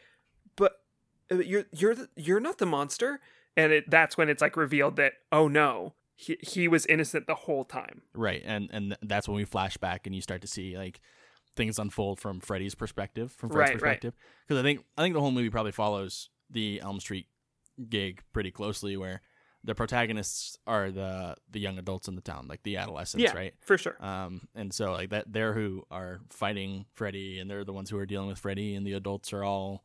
but 0.56 0.80
uh, 1.30 1.40
you're 1.40 1.66
you're 1.72 1.94
the, 1.94 2.08
you're 2.16 2.40
not 2.40 2.56
the 2.56 2.64
monster. 2.64 3.20
And 3.54 3.70
it, 3.70 3.90
that's 3.90 4.16
when 4.16 4.30
it's 4.30 4.40
like 4.40 4.56
revealed 4.56 4.96
that 4.96 5.12
oh 5.30 5.46
no, 5.46 5.92
he 6.16 6.38
he 6.40 6.68
was 6.68 6.86
innocent 6.86 7.26
the 7.26 7.34
whole 7.34 7.66
time. 7.66 8.00
Right, 8.14 8.42
and 8.46 8.70
and 8.72 8.96
that's 9.02 9.28
when 9.28 9.36
we 9.36 9.44
flash 9.44 9.76
back 9.76 10.06
and 10.06 10.14
you 10.14 10.22
start 10.22 10.40
to 10.40 10.48
see 10.48 10.78
like 10.78 11.00
things 11.54 11.78
unfold 11.78 12.18
from 12.18 12.40
Freddy's 12.40 12.74
perspective, 12.74 13.30
from 13.32 13.50
Fred's 13.50 13.58
Right, 13.58 13.68
right. 13.68 13.80
perspective. 13.80 14.14
Because 14.46 14.58
I 14.58 14.62
think 14.62 14.84
I 14.96 15.02
think 15.02 15.14
the 15.14 15.20
whole 15.20 15.32
movie 15.32 15.50
probably 15.50 15.72
follows 15.72 16.30
the 16.50 16.80
Elm 16.82 17.00
Street 17.00 17.26
gig 17.88 18.22
pretty 18.32 18.50
closely, 18.50 18.96
where 18.96 19.20
the 19.64 19.74
protagonists 19.74 20.56
are 20.66 20.90
the 20.90 21.36
the 21.50 21.60
young 21.60 21.78
adults 21.78 22.08
in 22.08 22.14
the 22.14 22.20
town, 22.20 22.46
like 22.48 22.62
the 22.62 22.76
adolescents, 22.76 23.24
yeah, 23.24 23.34
right? 23.36 23.54
for 23.60 23.76
sure. 23.76 23.96
Um, 24.04 24.48
and 24.54 24.72
so 24.72 24.92
like 24.92 25.10
that, 25.10 25.32
they're 25.32 25.52
who 25.52 25.84
are 25.90 26.20
fighting 26.30 26.86
Freddy, 26.94 27.38
and 27.38 27.50
they're 27.50 27.64
the 27.64 27.72
ones 27.72 27.90
who 27.90 27.98
are 27.98 28.06
dealing 28.06 28.28
with 28.28 28.38
Freddy, 28.38 28.74
and 28.74 28.86
the 28.86 28.92
adults 28.94 29.32
are 29.32 29.44
all, 29.44 29.84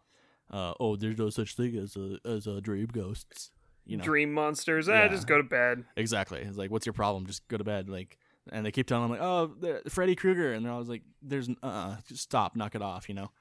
uh, 0.52 0.74
oh, 0.80 0.96
there's 0.96 1.18
no 1.18 1.30
such 1.30 1.56
thing 1.56 1.76
as 1.76 1.96
a 1.96 2.18
as 2.26 2.48
a 2.48 2.62
dream 2.62 2.88
ghosts, 2.92 3.52
you 3.86 3.98
know? 3.98 4.04
Dream 4.04 4.32
monsters. 4.34 4.88
Ah, 4.88 4.94
Yeah. 4.94 5.08
just 5.08 5.28
go 5.28 5.38
to 5.38 5.44
bed. 5.44 5.84
Exactly. 5.98 6.40
It's 6.42 6.58
like, 6.58 6.72
what's 6.72 6.86
your 6.86 6.94
problem? 6.94 7.26
Just 7.26 7.48
go 7.48 7.58
to 7.58 7.64
bed. 7.64 7.90
Like, 7.90 8.18
and 8.52 8.66
they 8.66 8.72
keep 8.72 8.88
telling 8.88 9.10
them 9.10 9.20
like, 9.20 9.22
oh, 9.22 9.82
Freddy 9.90 10.16
Krueger, 10.16 10.54
and 10.54 10.64
they're 10.66 10.72
always 10.72 10.90
like, 10.90 11.02
there's, 11.22 11.50
uh, 11.50 11.66
uh 11.66 11.96
just 12.08 12.24
stop, 12.24 12.56
knock 12.56 12.76
it 12.76 12.82
off, 12.82 13.10
you 13.10 13.16
know? 13.16 13.32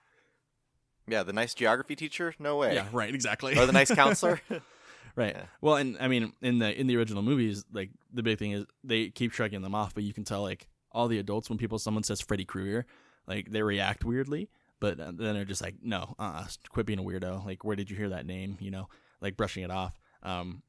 Yeah, 1.07 1.23
the 1.23 1.33
nice 1.33 1.55
geography 1.55 1.97
teacher? 1.97 2.35
No 2.39 2.57
way. 2.57 2.75
Yeah, 2.75 2.87
right, 2.93 3.13
exactly. 3.13 3.59
Or 3.59 3.67
the 3.67 3.73
nice 3.73 3.91
counselor? 3.95 4.41
right. 5.17 5.35
Yeah. 5.37 5.45
Well, 5.61 5.77
and 5.77 5.97
I 6.01 6.09
mean, 6.09 6.33
in 6.43 6.59
the 6.59 6.79
in 6.79 6.87
the 6.87 6.97
original 6.97 7.23
movies, 7.23 7.65
like 7.73 7.91
the 8.13 8.23
big 8.23 8.39
thing 8.39 8.53
is 8.53 8.67
they 8.85 9.09
keep 9.09 9.33
shrugging 9.33 9.63
them 9.63 9.75
off, 9.75 9.95
but 9.95 10.05
you 10.05 10.13
can 10.13 10.25
tell 10.25 10.43
like 10.43 10.69
all 10.93 11.09
the 11.09 11.19
adults 11.19 11.49
when 11.49 11.59
people 11.59 11.79
someone 11.79 12.03
says 12.03 12.21
Freddy 12.21 12.45
Krueger, 12.45 12.87
like 13.27 13.51
they 13.51 13.63
react 13.63 14.05
weirdly, 14.05 14.49
but 14.81 14.99
then 14.99 15.17
they're 15.17 15.45
just 15.45 15.63
like, 15.63 15.77
no, 15.83 16.15
uh, 16.19 16.43
uh 16.45 16.47
quit 16.71 16.87
being 16.87 16.99
a 16.99 17.03
weirdo. 17.03 17.45
Like, 17.45 17.65
where 17.65 17.77
did 17.77 17.91
you 17.91 17.97
hear 17.97 18.11
that 18.11 18.27
name? 18.27 18.59
You 18.61 18.71
know, 18.71 18.89
like 19.21 19.37
brushing 19.37 19.65
it 19.65 19.71
off. 19.71 19.99
Um, 20.23 20.63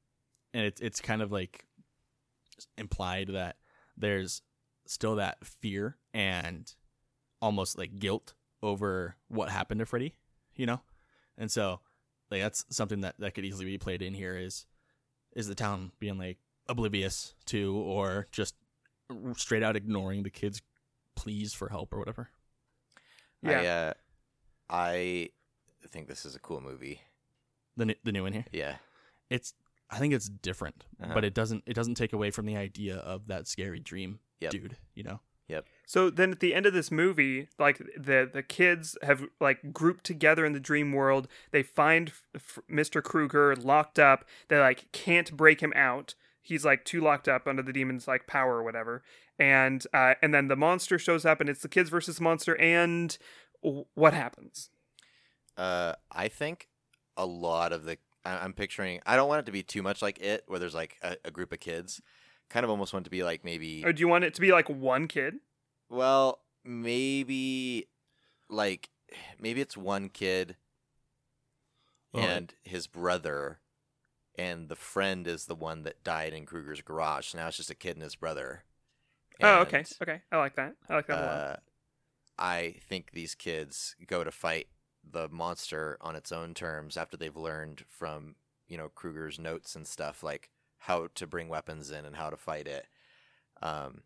and 0.53 0.65
it's 0.65 0.81
it's 0.81 1.01
kind 1.01 1.21
of 1.21 1.31
like 1.31 1.65
implied 2.77 3.29
that 3.29 3.57
there's 3.97 4.41
still 4.85 5.15
that 5.15 5.45
fear 5.45 5.97
and 6.13 6.73
almost 7.41 7.77
like 7.77 7.99
guilt 7.99 8.33
over 8.61 9.15
what 9.27 9.49
happened 9.49 9.79
to 9.79 9.85
Freddy, 9.85 10.15
you 10.55 10.65
know? 10.65 10.81
And 11.37 11.51
so 11.51 11.79
like 12.31 12.41
that's 12.41 12.65
something 12.69 13.01
that 13.01 13.15
that 13.19 13.33
could 13.33 13.45
easily 13.45 13.65
be 13.65 13.77
played 13.77 14.01
in 14.01 14.13
here 14.13 14.35
is 14.37 14.65
is 15.35 15.47
the 15.47 15.55
town 15.55 15.91
being 15.99 16.17
like 16.17 16.37
oblivious 16.69 17.33
to 17.45 17.75
or 17.75 18.27
just 18.31 18.55
straight 19.35 19.63
out 19.63 19.75
ignoring 19.75 20.23
the 20.23 20.29
kids 20.29 20.61
pleas 21.15 21.53
for 21.53 21.69
help 21.69 21.93
or 21.93 21.99
whatever. 21.99 22.29
Yeah. 23.41 23.59
I, 23.59 23.65
uh, 23.67 23.93
I 24.69 25.29
think 25.89 26.07
this 26.07 26.25
is 26.25 26.35
a 26.35 26.39
cool 26.39 26.61
movie. 26.61 27.01
The 27.75 27.85
n- 27.85 27.95
the 28.03 28.11
new 28.11 28.23
one 28.23 28.33
here. 28.33 28.45
Yeah. 28.51 28.75
It's 29.29 29.53
I 29.89 29.99
think 29.99 30.13
it's 30.13 30.29
different, 30.29 30.85
Uh-huh. 31.01 31.13
but 31.13 31.23
it 31.25 31.33
doesn't 31.33 31.63
it 31.65 31.73
doesn't 31.73 31.95
take 31.95 32.13
away 32.13 32.31
from 32.31 32.45
the 32.45 32.55
idea 32.55 32.97
of 32.97 33.27
that 33.27 33.47
scary 33.47 33.79
dream 33.79 34.19
Yep. 34.39 34.51
dude, 34.51 34.77
you 34.95 35.03
know? 35.03 35.19
So 35.85 36.09
then 36.09 36.31
at 36.31 36.39
the 36.39 36.53
end 36.55 36.65
of 36.65 36.73
this 36.73 36.91
movie, 36.91 37.49
like 37.59 37.77
the 37.97 38.29
the 38.31 38.43
kids 38.43 38.97
have 39.03 39.25
like 39.39 39.73
grouped 39.73 40.05
together 40.05 40.45
in 40.45 40.53
the 40.53 40.59
dream 40.59 40.93
world. 40.93 41.27
They 41.51 41.63
find 41.63 42.11
F- 42.33 42.59
Mr. 42.71 43.03
Krueger 43.03 43.55
locked 43.55 43.99
up. 43.99 44.25
They 44.47 44.59
like 44.59 44.91
can't 44.91 45.35
break 45.35 45.61
him 45.61 45.73
out. 45.75 46.15
He's 46.41 46.63
like 46.65 46.85
too 46.85 47.01
locked 47.01 47.27
up 47.27 47.47
under 47.47 47.61
the 47.61 47.73
demon's 47.73 48.07
like 48.07 48.27
power 48.27 48.55
or 48.57 48.63
whatever. 48.63 49.03
And 49.37 49.85
uh 49.93 50.13
and 50.21 50.33
then 50.33 50.47
the 50.47 50.55
monster 50.55 50.97
shows 50.97 51.25
up 51.25 51.41
and 51.41 51.49
it's 51.49 51.61
the 51.61 51.69
kids 51.69 51.89
versus 51.89 52.21
monster 52.21 52.55
and 52.59 53.17
w- 53.61 53.85
what 53.93 54.13
happens? 54.13 54.69
Uh, 55.57 55.93
I 56.11 56.27
think 56.29 56.67
a 57.17 57.25
lot 57.25 57.73
of 57.73 57.83
the 57.85 57.97
I- 58.25 58.37
I'm 58.39 58.53
picturing. 58.53 59.01
I 59.05 59.15
don't 59.15 59.27
want 59.27 59.39
it 59.41 59.45
to 59.47 59.51
be 59.51 59.63
too 59.63 59.83
much 59.83 60.01
like 60.01 60.19
it, 60.19 60.43
where 60.47 60.59
there's 60.59 60.73
like 60.73 60.97
a, 61.01 61.17
a 61.25 61.31
group 61.31 61.51
of 61.51 61.59
kids. 61.59 62.01
Kind 62.49 62.63
of 62.63 62.69
almost 62.69 62.93
want 62.93 63.03
it 63.03 63.07
to 63.07 63.11
be 63.11 63.23
like 63.23 63.43
maybe. 63.43 63.83
Or 63.85 63.91
do 63.93 63.99
you 63.99 64.07
want 64.07 64.23
it 64.23 64.33
to 64.35 64.41
be 64.41 64.51
like 64.51 64.69
one 64.69 65.07
kid? 65.07 65.35
Well, 65.93 66.39
maybe 66.65 67.87
like 68.49 68.89
maybe 69.39 69.61
it's 69.61 69.77
one 69.77 70.09
kid 70.09 70.57
Oh, 72.15 72.19
and 72.19 72.53
his 72.63 72.87
brother, 72.87 73.59
and 74.37 74.69
the 74.69 74.75
friend 74.75 75.27
is 75.27 75.45
the 75.45 75.55
one 75.55 75.83
that 75.83 76.03
died 76.03 76.33
in 76.33 76.45
Krueger's 76.45 76.81
garage. 76.81 77.33
Now 77.33 77.47
it's 77.47 77.57
just 77.57 77.69
a 77.69 77.75
kid 77.75 77.95
and 77.95 78.03
his 78.03 78.15
brother. 78.15 78.63
oh, 79.41 79.59
okay. 79.61 79.83
Okay. 80.01 80.21
I 80.31 80.37
like 80.37 80.55
that. 80.55 80.75
I 80.89 80.95
like 80.95 81.07
that 81.07 81.19
a 81.19 81.21
lot. 81.21 81.41
Uh, 81.41 81.55
I 82.37 82.75
think 82.87 83.11
these 83.11 83.35
kids 83.35 83.95
go 84.07 84.23
to 84.23 84.31
fight 84.31 84.67
the 85.09 85.29
monster 85.29 85.97
on 86.01 86.15
its 86.15 86.31
own 86.31 86.53
terms 86.53 86.97
after 86.97 87.17
they've 87.17 87.35
learned 87.35 87.83
from 87.89 88.35
you 88.67 88.77
know 88.77 88.89
Krueger's 88.89 89.39
notes 89.39 89.75
and 89.75 89.87
stuff 89.87 90.23
like 90.23 90.49
how 90.79 91.07
to 91.15 91.27
bring 91.27 91.49
weapons 91.49 91.91
in 91.91 92.05
and 92.05 92.15
how 92.15 92.29
to 92.29 92.37
fight 92.37 92.67
it. 92.67 92.87
Um, 93.61 94.01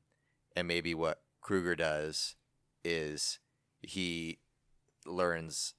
and 0.56 0.68
maybe 0.68 0.94
what 0.94 1.22
Krueger 1.48 1.78
does 1.78 2.36
is 2.84 3.40
he 3.80 4.40
learns 5.06 5.76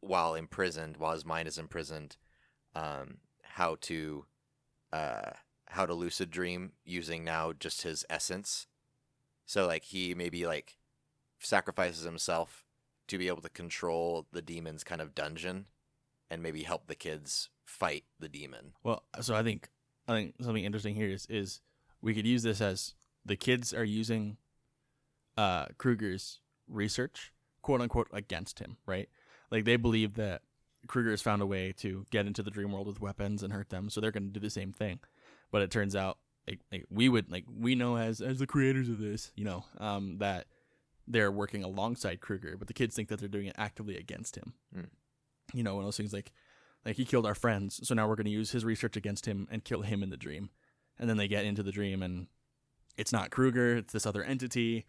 while 0.00 0.34
imprisoned, 0.34 0.96
while 0.96 1.12
his 1.12 1.26
mind 1.26 1.46
is 1.46 1.58
imprisoned, 1.58 2.16
um, 2.74 3.18
how 3.42 3.76
to 3.82 4.24
uh, 4.94 5.32
how 5.66 5.84
to 5.84 5.92
lucid 5.92 6.30
dream 6.30 6.72
using 6.86 7.22
now 7.22 7.52
just 7.52 7.82
his 7.82 8.02
essence. 8.08 8.66
So 9.44 9.66
like 9.66 9.84
he 9.84 10.14
maybe 10.14 10.46
like 10.46 10.78
sacrifices 11.38 12.04
himself 12.04 12.64
to 13.08 13.18
be 13.18 13.28
able 13.28 13.42
to 13.42 13.50
control 13.50 14.26
the 14.32 14.40
demon's 14.40 14.84
kind 14.84 15.02
of 15.02 15.14
dungeon 15.14 15.66
and 16.30 16.42
maybe 16.42 16.62
help 16.62 16.86
the 16.86 16.94
kids 16.94 17.50
fight 17.66 18.04
the 18.18 18.28
demon. 18.30 18.72
Well, 18.82 19.04
so 19.20 19.34
I 19.34 19.42
think 19.42 19.68
I 20.08 20.14
think 20.14 20.36
something 20.40 20.64
interesting 20.64 20.94
here 20.94 21.10
is 21.10 21.26
is 21.26 21.60
we 22.00 22.14
could 22.14 22.26
use 22.26 22.42
this 22.42 22.62
as 22.62 22.94
the 23.26 23.36
kids 23.36 23.74
are 23.74 23.84
using 23.84 24.38
uh 25.36 25.66
Krueger's 25.78 26.40
research, 26.68 27.32
quote 27.62 27.80
unquote, 27.80 28.08
against 28.12 28.58
him, 28.58 28.76
right? 28.86 29.08
Like 29.50 29.64
they 29.64 29.76
believe 29.76 30.14
that 30.14 30.42
Krueger 30.86 31.10
has 31.10 31.22
found 31.22 31.42
a 31.42 31.46
way 31.46 31.72
to 31.78 32.06
get 32.10 32.26
into 32.26 32.42
the 32.42 32.50
dream 32.50 32.72
world 32.72 32.86
with 32.86 33.00
weapons 33.00 33.42
and 33.42 33.52
hurt 33.52 33.70
them, 33.70 33.90
so 33.90 34.00
they're 34.00 34.10
going 34.10 34.26
to 34.26 34.32
do 34.32 34.40
the 34.40 34.50
same 34.50 34.72
thing. 34.72 35.00
But 35.50 35.62
it 35.62 35.70
turns 35.70 35.96
out, 35.96 36.18
like, 36.48 36.60
like 36.70 36.86
we 36.90 37.08
would, 37.08 37.30
like 37.30 37.44
we 37.52 37.74
know 37.74 37.96
as 37.96 38.20
as 38.20 38.38
the 38.38 38.46
creators 38.46 38.88
of 38.88 38.98
this, 38.98 39.32
you 39.34 39.44
know, 39.44 39.64
um, 39.78 40.18
that 40.18 40.46
they're 41.06 41.32
working 41.32 41.64
alongside 41.64 42.20
Krueger, 42.20 42.56
but 42.56 42.68
the 42.68 42.74
kids 42.74 42.94
think 42.94 43.08
that 43.08 43.18
they're 43.18 43.28
doing 43.28 43.46
it 43.46 43.56
actively 43.58 43.96
against 43.96 44.36
him. 44.36 44.54
Hmm. 44.72 44.84
You 45.52 45.62
know, 45.62 45.74
one 45.74 45.84
of 45.84 45.86
those 45.86 45.96
things 45.96 46.12
like 46.12 46.32
like 46.84 46.96
he 46.96 47.04
killed 47.04 47.26
our 47.26 47.34
friends, 47.34 47.86
so 47.86 47.94
now 47.94 48.08
we're 48.08 48.16
going 48.16 48.24
to 48.24 48.30
use 48.30 48.52
his 48.52 48.64
research 48.64 48.96
against 48.96 49.26
him 49.26 49.48
and 49.50 49.64
kill 49.64 49.82
him 49.82 50.02
in 50.02 50.10
the 50.10 50.16
dream. 50.16 50.50
And 50.98 51.08
then 51.08 51.16
they 51.16 51.28
get 51.28 51.44
into 51.44 51.62
the 51.62 51.72
dream 51.72 52.02
and 52.02 52.26
it's 52.96 53.12
not 53.12 53.30
Krueger, 53.30 53.76
it's 53.76 53.92
this 53.92 54.06
other 54.06 54.22
entity. 54.22 54.86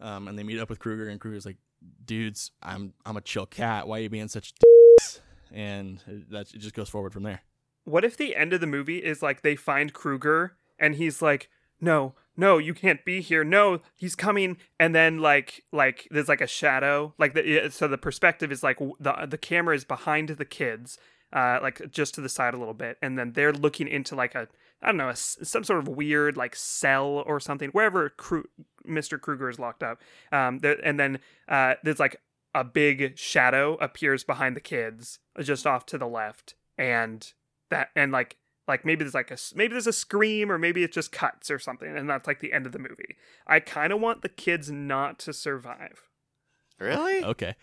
Um, 0.00 0.28
and 0.28 0.38
they 0.38 0.42
meet 0.42 0.58
up 0.58 0.68
with 0.68 0.78
Krueger, 0.78 1.08
and 1.08 1.20
Krueger's 1.20 1.46
like, 1.46 1.58
"Dudes, 2.04 2.50
I'm 2.62 2.94
I'm 3.06 3.16
a 3.16 3.20
chill 3.20 3.46
cat. 3.46 3.86
Why 3.86 3.98
are 3.98 4.02
you 4.02 4.10
being 4.10 4.28
such?" 4.28 4.52
D-? 4.54 5.20
And 5.52 6.00
that 6.30 6.52
it 6.54 6.58
just 6.58 6.74
goes 6.74 6.88
forward 6.88 7.12
from 7.12 7.22
there. 7.22 7.42
What 7.84 8.04
if 8.04 8.16
the 8.16 8.36
end 8.36 8.52
of 8.52 8.60
the 8.60 8.66
movie 8.66 8.98
is 8.98 9.22
like 9.22 9.42
they 9.42 9.56
find 9.56 9.92
Krueger 9.92 10.56
and 10.78 10.94
he's 10.96 11.20
like, 11.20 11.48
"No, 11.80 12.14
no, 12.36 12.58
you 12.58 12.74
can't 12.74 13.04
be 13.04 13.20
here. 13.20 13.44
No, 13.44 13.80
he's 13.94 14.14
coming." 14.14 14.56
And 14.80 14.94
then 14.94 15.18
like 15.18 15.64
like 15.72 16.08
there's 16.10 16.28
like 16.28 16.40
a 16.40 16.46
shadow, 16.46 17.14
like 17.18 17.34
the 17.34 17.68
so 17.70 17.88
the 17.88 17.98
perspective 17.98 18.50
is 18.50 18.62
like 18.62 18.78
the 18.78 19.26
the 19.28 19.38
camera 19.38 19.74
is 19.74 19.84
behind 19.84 20.30
the 20.30 20.44
kids, 20.44 20.98
uh, 21.32 21.58
like 21.62 21.90
just 21.90 22.14
to 22.14 22.20
the 22.20 22.28
side 22.28 22.54
a 22.54 22.58
little 22.58 22.74
bit, 22.74 22.98
and 23.02 23.18
then 23.18 23.32
they're 23.32 23.52
looking 23.52 23.88
into 23.88 24.14
like 24.14 24.34
a 24.34 24.48
I 24.82 24.88
don't 24.88 24.96
know 24.96 25.08
a 25.08 25.12
s 25.12 25.38
some 25.42 25.64
sort 25.64 25.78
of 25.78 25.88
weird 25.88 26.36
like 26.36 26.56
cell 26.56 27.22
or 27.26 27.38
something 27.40 27.70
wherever 27.70 28.08
Kru- 28.10 28.48
Mr. 28.86 29.20
Krueger 29.20 29.48
is 29.48 29.58
locked 29.58 29.82
up. 29.82 30.00
Um, 30.32 30.58
there, 30.58 30.76
and 30.84 30.98
then 30.98 31.20
uh, 31.48 31.74
there's 31.82 32.00
like 32.00 32.20
a 32.54 32.64
big 32.64 33.16
shadow 33.16 33.74
appears 33.80 34.24
behind 34.24 34.56
the 34.56 34.60
kids 34.60 35.18
just 35.40 35.66
off 35.66 35.86
to 35.86 35.98
the 35.98 36.06
left, 36.08 36.54
and 36.76 37.32
that 37.70 37.88
and 37.96 38.12
like 38.12 38.36
like 38.68 38.84
maybe 38.84 39.04
there's 39.04 39.14
like 39.14 39.30
a 39.30 39.34
s- 39.34 39.54
maybe 39.56 39.72
there's 39.72 39.86
a 39.86 39.92
scream 39.92 40.50
or 40.50 40.58
maybe 40.58 40.82
it 40.84 40.92
just 40.92 41.12
cuts 41.12 41.50
or 41.50 41.58
something, 41.58 41.96
and 41.96 42.08
that's 42.10 42.26
like 42.26 42.40
the 42.40 42.52
end 42.52 42.66
of 42.66 42.72
the 42.72 42.78
movie. 42.78 43.16
I 43.46 43.60
kind 43.60 43.92
of 43.92 44.00
want 44.00 44.22
the 44.22 44.28
kids 44.28 44.70
not 44.70 45.18
to 45.20 45.32
survive. 45.32 46.08
Really? 46.78 47.24
Okay. 47.24 47.54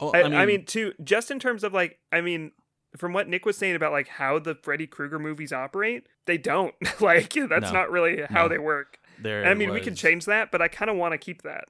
Oh, 0.00 0.10
I, 0.12 0.22
I 0.42 0.46
mean, 0.46 0.64
to 0.66 0.92
just 1.04 1.30
in 1.30 1.38
terms 1.38 1.62
of 1.62 1.72
like, 1.72 1.98
I 2.10 2.20
mean, 2.20 2.50
from 2.96 3.12
what 3.12 3.28
Nick 3.28 3.44
was 3.44 3.56
saying 3.56 3.74
about 3.76 3.92
like 3.92 4.08
how 4.08 4.38
the 4.38 4.54
Freddy 4.54 4.86
Krueger 4.86 5.18
movies 5.18 5.52
operate, 5.52 6.06
they 6.26 6.38
don't. 6.38 6.74
like 7.00 7.32
that's 7.34 7.66
No. 7.66 7.72
not 7.72 7.90
really 7.90 8.22
how 8.28 8.42
No. 8.44 8.48
they 8.48 8.58
work. 8.58 8.98
there. 9.18 9.44
I 9.46 9.54
mean, 9.54 9.70
we 9.72 9.80
can 9.80 9.94
change 9.94 10.24
that, 10.26 10.50
but 10.50 10.60
I 10.62 10.68
kind 10.68 10.90
of 10.90 10.96
want 10.96 11.12
to 11.12 11.18
keep 11.18 11.42
that. 11.42 11.64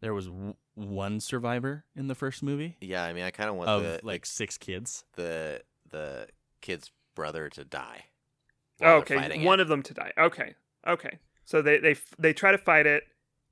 There 0.00 0.14
was 0.14 0.26
w- 0.26 0.54
one 0.74 1.20
survivor 1.20 1.84
in 1.94 2.06
the 2.08 2.14
first 2.14 2.42
movie 2.42 2.76
Yeah, 2.80 3.04
I 3.04 3.12
mean, 3.12 3.24
I 3.24 3.30
kind 3.30 3.50
of 3.50 3.56
want 3.56 3.68
of 3.68 3.82
the 3.82 4.00
like 4.02 4.24
six 4.26 4.56
kids. 4.58 5.04
the 5.16 5.62
the 5.90 6.28
kid's 6.62 6.90
brother 7.14 7.48
to 7.50 7.64
die. 7.64 8.04
Oh, 8.82 8.94
okay, 8.98 9.44
one 9.44 9.60
it. 9.60 9.62
of 9.62 9.68
them 9.68 9.82
to 9.82 9.92
die. 9.94 10.12
Okay, 10.16 10.54
okay. 10.86 11.18
So 11.44 11.60
they 11.60 11.78
they 11.78 11.96
they 12.18 12.32
try 12.32 12.50
to 12.52 12.58
fight 12.58 12.86
it, 12.86 13.04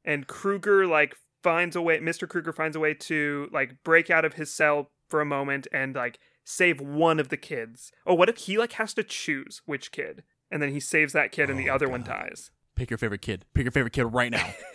and 0.04 0.26
Krueger 0.26 0.86
like 0.86 1.16
finds 1.42 1.76
a 1.76 1.82
way. 1.82 2.00
Mister 2.00 2.26
Krueger 2.26 2.52
finds 2.52 2.76
a 2.76 2.80
way 2.80 2.94
to 2.94 3.48
like 3.52 3.82
break 3.84 4.08
out 4.08 4.24
of 4.24 4.34
his 4.34 4.52
cell 4.54 4.90
for 5.10 5.20
a 5.20 5.26
moment 5.26 5.66
and 5.72 5.94
like 5.94 6.18
save 6.50 6.80
one 6.80 7.20
of 7.20 7.28
the 7.28 7.36
kids. 7.36 7.92
Oh, 8.06 8.14
what 8.14 8.28
if 8.30 8.38
he 8.38 8.56
like 8.56 8.72
has 8.72 8.94
to 8.94 9.02
choose 9.04 9.60
which 9.66 9.92
kid, 9.92 10.22
and 10.50 10.62
then 10.62 10.70
he 10.70 10.80
saves 10.80 11.12
that 11.12 11.30
kid, 11.30 11.50
and 11.50 11.58
the 11.58 11.68
Oh, 11.68 11.74
other 11.74 11.88
one 11.88 12.02
dies. 12.02 12.50
Pick 12.74 12.90
your 12.90 12.96
favorite 12.98 13.20
kid. 13.22 13.44
Pick 13.54 13.64
your 13.64 13.72
favorite 13.72 13.92
kid 13.92 14.04
right 14.06 14.30
now. 14.32 14.52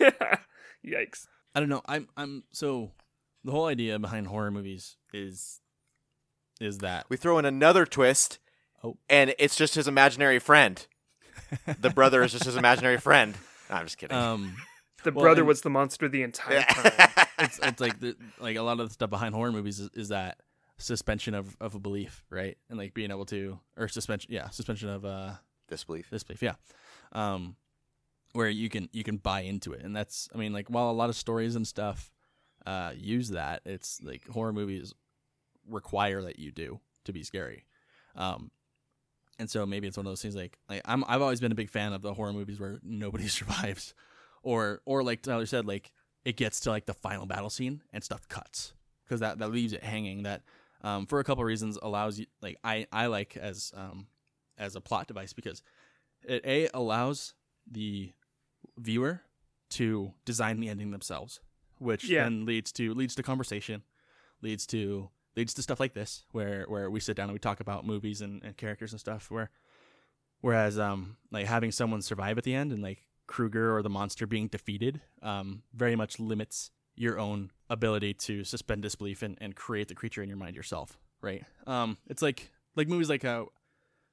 Yikes. 0.86 1.26
I 1.54 1.60
don't 1.60 1.68
know. 1.68 1.82
I'm 1.86 2.08
I'm 2.16 2.44
so 2.52 2.92
the 3.42 3.50
whole 3.52 3.66
idea 3.66 3.98
behind 3.98 4.26
horror 4.26 4.50
movies 4.50 4.96
is 5.12 5.60
is 6.60 6.78
that 6.78 7.06
We 7.08 7.16
throw 7.16 7.38
in 7.38 7.44
another 7.44 7.84
twist, 7.86 8.38
Oh. 8.82 8.96
and 9.08 9.34
it's 9.38 9.56
just 9.56 9.74
his 9.74 9.88
imaginary 9.88 10.38
friend. 10.38 10.86
The 11.80 11.90
brother 11.90 12.22
is 12.22 12.32
just 12.32 12.44
his 12.44 12.56
imaginary 12.56 12.98
friend. 12.98 13.34
No, 13.70 13.76
I'm 13.76 13.86
just 13.86 13.96
kidding. 13.96 14.14
um 14.14 14.56
The 15.04 15.10
Well, 15.12 15.22
brother 15.24 15.40
and- 15.40 15.48
was 15.48 15.62
the 15.62 15.70
monster 15.70 16.06
the 16.06 16.22
entire 16.22 16.60
time. 16.62 16.92
it's 17.38 17.58
it's 17.62 17.80
like 17.80 17.98
the 17.98 18.14
like 18.38 18.56
a 18.56 18.62
lot 18.62 18.78
of 18.78 18.88
the 18.88 18.92
stuff 18.92 19.08
behind 19.08 19.34
horror 19.34 19.52
movies 19.52 19.80
is, 19.80 19.88
is 19.94 20.08
that 20.10 20.36
suspension 20.84 21.34
of, 21.34 21.56
of 21.60 21.74
a 21.74 21.78
belief, 21.78 22.24
right? 22.30 22.56
And 22.68 22.78
like 22.78 22.94
being 22.94 23.10
able 23.10 23.24
to 23.26 23.58
or 23.76 23.88
suspension 23.88 24.32
yeah, 24.32 24.50
suspension 24.50 24.88
of 24.88 25.04
uh 25.04 25.32
Disbelief. 25.68 26.10
disbelief, 26.10 26.42
yeah. 26.42 26.54
Um 27.12 27.56
where 28.32 28.48
you 28.48 28.68
can 28.68 28.88
you 28.92 29.02
can 29.02 29.16
buy 29.16 29.40
into 29.40 29.72
it. 29.72 29.82
And 29.82 29.96
that's 29.96 30.28
I 30.34 30.38
mean 30.38 30.52
like 30.52 30.68
while 30.68 30.90
a 30.90 30.92
lot 30.92 31.08
of 31.08 31.16
stories 31.16 31.56
and 31.56 31.66
stuff 31.66 32.12
uh 32.66 32.92
use 32.94 33.30
that, 33.30 33.62
it's 33.64 34.00
like 34.02 34.28
horror 34.28 34.52
movies 34.52 34.92
require 35.68 36.20
that 36.22 36.38
you 36.38 36.52
do 36.52 36.80
to 37.04 37.12
be 37.12 37.22
scary. 37.22 37.64
Um 38.14 38.50
and 39.38 39.50
so 39.50 39.66
maybe 39.66 39.88
it's 39.88 39.96
one 39.96 40.06
of 40.06 40.10
those 40.10 40.22
things 40.22 40.36
like 40.36 40.58
like 40.68 40.82
I'm 40.84 41.02
I've 41.08 41.22
always 41.22 41.40
been 41.40 41.52
a 41.52 41.56
big 41.56 41.70
fan 41.70 41.92
of 41.94 42.02
the 42.02 42.12
horror 42.14 42.32
movies 42.32 42.60
where 42.60 42.78
nobody 42.82 43.26
survives 43.38 43.94
or 44.42 44.82
or 44.84 45.02
like 45.02 45.22
Tyler 45.22 45.46
said 45.46 45.66
like 45.66 45.92
it 46.26 46.36
gets 46.36 46.60
to 46.60 46.70
like 46.70 46.84
the 46.86 46.94
final 46.94 47.24
battle 47.26 47.50
scene 47.50 47.82
and 47.92 48.04
stuff 48.04 48.28
cuts 48.28 48.74
because 49.04 49.20
that 49.20 49.38
that 49.38 49.50
leaves 49.50 49.72
it 49.72 49.82
hanging 49.82 50.24
that 50.24 50.42
um, 50.84 51.06
for 51.06 51.18
a 51.18 51.24
couple 51.24 51.42
of 51.42 51.46
reasons 51.46 51.76
allows 51.82 52.18
you 52.20 52.26
like 52.40 52.56
I 52.62 52.86
I 52.92 53.06
like 53.06 53.36
as 53.36 53.72
um 53.76 54.06
as 54.56 54.76
a 54.76 54.80
plot 54.80 55.08
device 55.08 55.32
because 55.32 55.62
it 56.22 56.44
a 56.46 56.68
allows 56.72 57.34
the 57.68 58.12
viewer 58.78 59.22
to 59.70 60.12
design 60.24 60.60
the 60.60 60.68
ending 60.68 60.90
themselves 60.92 61.40
which 61.78 62.08
Yeah. 62.08 62.22
then 62.24 62.44
leads 62.46 62.70
to 62.72 62.94
leads 62.94 63.14
to 63.16 63.22
conversation 63.22 63.82
leads 64.42 64.66
to 64.68 65.08
leads 65.36 65.54
to 65.54 65.62
stuff 65.62 65.80
like 65.80 65.94
this 65.94 66.24
where 66.32 66.64
where 66.68 66.88
we 66.90 67.00
sit 67.00 67.16
down 67.16 67.24
and 67.24 67.32
we 67.32 67.38
talk 67.40 67.58
about 67.60 67.84
movies 67.86 68.20
and, 68.20 68.42
and 68.44 68.56
characters 68.56 68.92
and 68.92 69.00
stuff 69.00 69.30
where 69.30 69.50
whereas 70.40 70.78
um 70.78 71.16
like 71.32 71.46
having 71.46 71.72
someone 71.72 72.02
survive 72.02 72.38
at 72.38 72.44
the 72.44 72.54
end 72.54 72.72
and 72.72 72.82
like 72.82 73.06
Krueger 73.26 73.74
or 73.74 73.82
the 73.82 73.88
monster 73.90 74.26
being 74.26 74.48
defeated 74.48 75.00
um 75.22 75.62
very 75.72 75.96
much 75.96 76.20
limits 76.20 76.70
your 76.94 77.18
own 77.18 77.50
ability 77.74 78.12
to 78.14 78.44
suspend 78.44 78.82
disbelief 78.82 79.22
and, 79.22 79.36
and 79.40 79.54
create 79.56 79.88
the 79.88 79.94
creature 79.94 80.22
in 80.22 80.28
your 80.28 80.38
mind 80.38 80.54
yourself 80.56 80.98
right? 81.20 81.44
Um 81.66 81.96
it's 82.12 82.22
like 82.22 82.50
like 82.76 82.88
movies 82.88 83.08
like 83.10 83.24
uh 83.24 83.44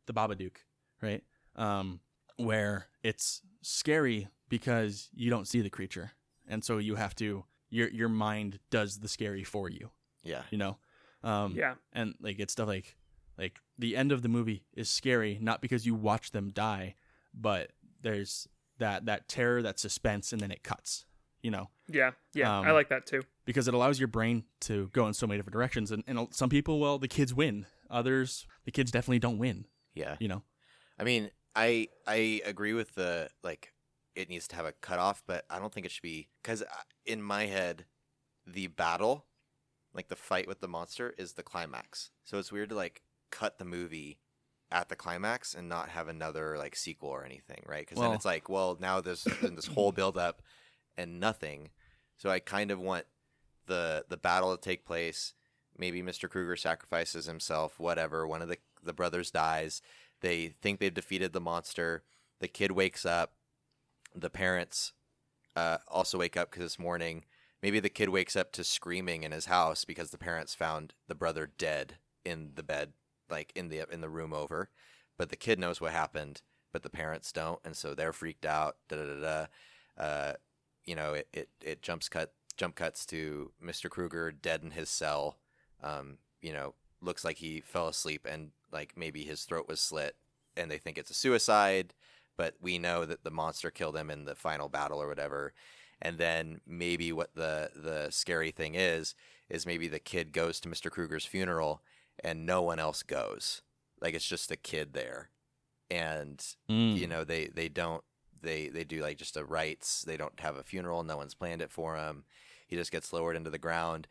the 0.08 0.14
Babadook 0.14 0.56
right? 1.02 1.24
Um 1.56 2.00
where 2.38 2.88
it's 3.04 3.42
scary 3.62 4.28
because 4.50 5.10
you 5.14 5.30
don't 5.30 5.48
see 5.48 5.62
the 5.62 5.70
creature. 5.70 6.12
And 6.48 6.64
so 6.64 6.78
you 6.80 6.96
have 6.96 7.14
to 7.16 7.46
your 7.70 7.90
your 7.90 8.10
mind 8.10 8.60
does 8.70 9.00
the 9.00 9.08
scary 9.08 9.44
for 9.44 9.70
you 9.70 9.92
Yeah. 10.24 10.44
you 10.52 10.58
know? 10.58 10.78
Um 11.24 11.54
yeah. 11.56 11.76
and 11.94 12.16
like 12.22 12.40
it's 12.40 12.54
stuff 12.54 12.68
like 12.68 12.98
like 13.38 13.60
the 13.78 13.96
end 13.96 14.12
of 14.12 14.22
the 14.22 14.30
movie 14.30 14.64
is 14.74 14.90
scary 14.90 15.38
not 15.42 15.62
because 15.62 15.86
you 15.86 15.94
watch 15.96 16.32
them 16.32 16.50
die 16.50 16.96
but 17.34 17.72
there's 18.02 18.48
that 18.80 19.06
that 19.06 19.28
terror 19.28 19.62
that 19.62 19.80
suspense 19.80 20.34
and 20.34 20.42
then 20.42 20.52
it 20.52 20.64
cuts 20.64 21.06
you 21.42 21.52
know 21.52 21.70
Yeah. 21.94 22.12
Yeah. 22.34 22.60
Um, 22.60 22.66
I 22.66 22.72
like 22.72 22.90
that 22.90 23.06
too. 23.06 23.22
because 23.46 23.68
it 23.68 23.74
allows 23.74 24.00
your 24.00 24.08
brain 24.08 24.44
to 24.62 24.90
go 24.94 25.08
in 25.08 25.14
so 25.14 25.28
many 25.28 25.38
different 25.40 25.54
directions 25.54 25.92
and, 25.92 26.04
and 26.08 26.28
some 26.32 26.50
people 26.50 26.80
well 26.80 26.98
the 27.00 27.08
kids 27.08 27.34
win 27.34 27.66
others 27.90 28.46
the 28.66 28.72
kids 28.72 28.92
definitely 28.92 29.20
don't 29.20 29.38
win 29.38 29.66
Yeah. 29.94 30.16
you 30.20 30.28
know 30.28 30.44
I 31.00 31.04
mean, 31.04 31.32
I 31.56 31.88
I 32.06 32.42
agree 32.46 32.74
with 32.74 32.94
the 32.96 33.30
like 33.44 33.74
it 34.16 34.30
needs 34.30 34.48
to 34.50 34.56
have 34.56 34.66
a 34.66 34.72
cutoff, 34.74 35.24
but 35.26 35.46
I 35.50 35.58
don't 35.58 35.74
think 35.74 35.86
it 35.86 35.92
should 35.92 36.04
be 36.04 36.30
because 36.44 36.64
in 37.06 37.22
my 37.24 37.46
head, 37.48 37.86
the 38.46 38.68
battle, 38.68 39.26
like 39.94 40.10
the 40.10 40.16
fight 40.16 40.48
with 40.48 40.60
the 40.60 40.68
monster, 40.68 41.14
is 41.18 41.34
the 41.34 41.44
climax. 41.44 42.12
So 42.24 42.38
it's 42.38 42.52
weird 42.52 42.70
to 42.70 42.76
like 42.76 43.02
cut 43.32 43.58
the 43.58 43.66
movie 43.66 44.20
at 44.70 44.90
the 44.90 44.96
climax 44.96 45.54
and 45.56 45.68
not 45.68 45.90
have 45.90 46.08
another 46.08 46.56
like 46.58 46.76
sequel 46.76 47.10
or 47.10 47.26
anything, 47.26 47.64
right? 47.66 47.86
Because 47.88 48.00
then 48.02 48.12
it's 48.14 48.26
like, 48.26 48.48
well, 48.48 48.78
now 48.80 49.02
there's 49.02 49.24
been 49.42 49.56
this 49.56 49.68
whole 49.68 49.92
build 49.92 50.18
up 50.18 50.42
and 50.98 51.20
nothing. 51.20 51.70
So 52.22 52.30
I 52.30 52.38
kind 52.38 52.70
of 52.70 52.80
want 52.80 53.06
the 53.66 54.06
the 54.08 54.16
battle 54.16 54.56
to 54.56 54.62
take 54.62 54.86
place. 54.86 55.34
Maybe 55.76 56.04
Mr. 56.04 56.30
Krueger 56.30 56.56
sacrifices 56.56 57.26
himself, 57.26 57.80
whatever. 57.80 58.28
One 58.28 58.44
of 58.44 58.48
the 58.48 58.60
the 58.84 58.94
brothers 58.94 59.32
dies. 59.32 59.82
They 60.20 60.50
think 60.62 60.80
they've 60.80 60.94
defeated 60.94 61.34
the 61.34 61.42
monster. 61.42 62.04
The 62.40 62.48
kid 62.48 62.74
wakes 62.74 63.08
up. 63.08 63.34
The 64.14 64.30
parents 64.30 64.94
uh, 65.56 65.80
also 65.88 66.20
wake 66.20 66.38
up 66.38 66.52
because 66.52 66.64
it's 66.64 66.78
morning. 66.78 67.24
Maybe 67.64 67.80
the 67.80 67.90
kid 67.90 68.10
wakes 68.10 68.36
up 68.36 68.52
to 68.52 68.64
screaming 68.64 69.24
in 69.24 69.32
his 69.32 69.48
house 69.48 69.84
because 69.84 70.12
the 70.12 70.20
parents 70.20 70.54
found 70.54 70.94
the 71.08 71.16
brother 71.16 71.50
dead 71.58 71.96
in 72.24 72.52
the 72.54 72.62
bed, 72.62 72.94
like 73.32 73.52
in 73.56 73.70
the 73.70 73.92
in 73.92 74.02
the 74.02 74.10
room 74.10 74.32
over. 74.32 74.70
But 75.18 75.30
the 75.30 75.36
kid 75.36 75.58
knows 75.58 75.82
what 75.82 75.92
happened, 75.92 76.44
but 76.72 76.84
the 76.84 76.90
parents 76.92 77.32
don't, 77.32 77.60
and 77.66 77.76
so 77.76 77.96
they're 77.96 78.14
freaked 78.14 78.46
out. 78.46 78.76
Da 78.90 78.98
da 78.98 79.06
da 79.06 79.22
da. 79.22 79.46
Uh, 79.98 80.34
you 80.86 80.96
know, 80.96 81.14
it, 81.14 81.28
it 81.34 81.50
it 81.62 81.82
jumps 81.82 82.10
cut 82.10 82.34
jump 82.58 82.76
cuts 82.76 83.06
to 83.08 83.52
Mr. 83.64 83.90
Krueger 83.90 84.32
dead 84.32 84.62
in 84.64 84.72
his 84.72 84.90
cell. 84.90 85.38
Um, 85.84 86.18
you 86.42 86.54
know, 86.54 86.76
looks 87.02 87.24
like 87.26 87.38
he 87.38 87.62
fell 87.62 87.88
asleep 87.88 88.28
and 88.30 88.52
like 88.72 88.94
maybe 88.96 89.24
his 89.24 89.44
throat 89.44 89.68
was 89.68 89.80
slit, 89.80 90.16
and 90.58 90.70
they 90.70 90.78
think 90.78 90.98
it's 90.98 91.12
a 91.12 91.16
suicide. 91.16 91.94
But 92.38 92.56
we 92.62 92.78
know 92.80 93.06
that 93.06 93.24
the 93.24 93.32
monster 93.32 93.70
killed 93.72 93.96
him 93.98 94.10
in 94.10 94.26
the 94.26 94.36
final 94.36 94.70
battle 94.70 95.02
or 95.02 95.08
whatever. 95.08 95.54
And 96.02 96.18
then 96.18 96.62
maybe 96.66 97.12
what 97.12 97.36
the 97.36 97.70
the 97.76 98.08
scary 98.10 98.52
thing 98.52 98.74
is 98.76 99.14
is 99.50 99.66
maybe 99.66 99.88
the 99.88 100.00
kid 100.00 100.32
goes 100.34 100.60
to 100.62 100.70
Mr. 100.70 100.90
Krueger's 100.90 101.26
funeral 101.26 101.82
and 102.24 102.46
no 102.46 102.62
one 102.62 102.80
else 102.80 103.04
goes. 103.04 103.62
Like 104.02 104.16
it's 104.16 104.28
just 104.28 104.50
the 104.50 104.58
kid 104.58 104.94
there, 104.94 105.30
and 105.92 106.44
Mm. 106.70 106.98
you 106.98 107.06
know 107.08 107.24
they 107.24 107.48
they 107.48 107.70
don't 107.70 108.04
they 108.42 108.68
they 108.68 108.84
do 108.84 109.02
like 109.02 109.18
just 109.18 109.38
a 109.38 109.44
rites 109.46 110.02
they 110.02 110.18
don't 110.18 110.40
have 110.40 110.56
a 110.56 110.64
funeral 110.64 111.04
no 111.04 111.18
one's 111.18 111.34
planned 111.34 111.62
it 111.62 111.72
for 111.72 111.96
him 111.96 112.24
he 112.68 112.76
just 112.76 112.92
gets 112.92 113.12
lowered 113.14 113.36
into 113.36 113.50
the 113.50 113.58
ground 113.58 114.08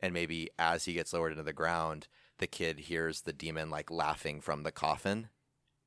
and 0.00 0.12
maybe 0.12 0.48
as 0.58 0.84
he 0.84 0.92
gets 0.92 1.12
lowered 1.12 1.32
into 1.32 1.42
the 1.44 1.52
ground 1.52 2.08
the 2.38 2.46
kid 2.46 2.80
hears 2.80 3.22
the 3.22 3.32
demon 3.32 3.70
like 3.70 3.90
laughing 3.90 4.40
from 4.40 4.62
the 4.62 4.72
coffin 4.72 5.28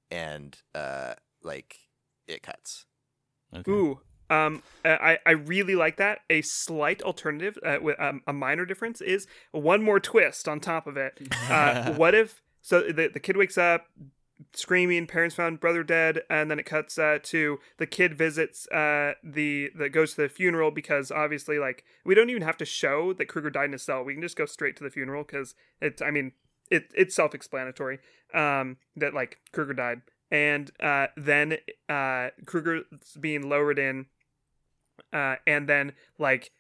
and 0.10 0.60
uh 0.76 1.14
like 1.44 1.78
it 2.28 2.44
cuts 2.44 2.86
okay. 3.56 3.72
Ooh, 3.72 4.00
Um, 4.30 4.64
I 4.86 5.20
I 5.26 5.32
really 5.32 5.76
like 5.76 5.98
that. 5.98 6.20
A 6.30 6.42
slight 6.42 7.02
alternative, 7.02 7.58
uh, 7.66 7.78
with 7.82 8.00
um, 8.00 8.22
a 8.26 8.32
minor 8.34 8.66
difference, 8.66 9.02
is 9.02 9.28
one 9.52 9.84
more 9.84 10.00
twist 10.00 10.48
on 10.48 10.60
top 10.62 10.88
of 10.88 10.96
it. 10.98 11.20
Uh, 11.50 11.94
what 11.96 12.16
if 12.16 12.42
so 12.62 12.82
the 12.82 13.10
the 13.14 13.20
kid 13.20 13.36
wakes 13.36 13.58
up 13.58 13.88
screaming, 14.54 15.08
parents 15.08 15.36
found 15.36 15.60
brother 15.60 15.84
dead, 15.84 16.22
and 16.30 16.50
then 16.50 16.60
it 16.60 16.66
cuts 16.66 16.98
uh, 16.98 17.20
to 17.24 17.60
the 17.78 17.88
kid 17.88 18.18
visits 18.18 18.68
uh, 18.68 19.14
the 19.24 19.72
that 19.76 19.90
goes 19.90 20.16
to 20.16 20.22
the 20.22 20.30
funeral 20.30 20.72
because 20.72 21.12
obviously 21.12 21.60
like 21.60 21.84
we 22.06 22.16
don't 22.16 22.30
even 22.30 22.42
have 22.42 22.58
to 22.58 22.66
show 22.66 23.14
that 23.14 23.28
Krueger 23.28 23.50
died 23.50 23.66
in 23.66 23.74
a 23.74 23.80
cell. 23.80 24.04
We 24.04 24.14
can 24.14 24.22
just 24.22 24.38
go 24.38 24.46
straight 24.46 24.76
to 24.78 24.84
the 24.84 24.90
funeral 24.90 25.24
because 25.24 25.56
it's 25.82 26.02
I 26.02 26.12
mean 26.12 26.34
it 26.70 26.92
it's 26.96 27.16
self 27.16 27.36
explanatory 27.36 28.00
um, 28.34 28.78
that 28.96 29.14
like 29.14 29.40
Krueger 29.52 29.74
died, 29.74 30.02
and 30.30 30.72
uh, 30.82 31.08
then 31.16 31.58
uh, 31.90 32.30
Krueger's 32.46 32.86
being 33.20 33.48
lowered 33.48 33.80
in, 33.80 34.08
uh, 35.14 35.36
and 35.46 35.68
then 35.68 35.94
like 36.18 36.52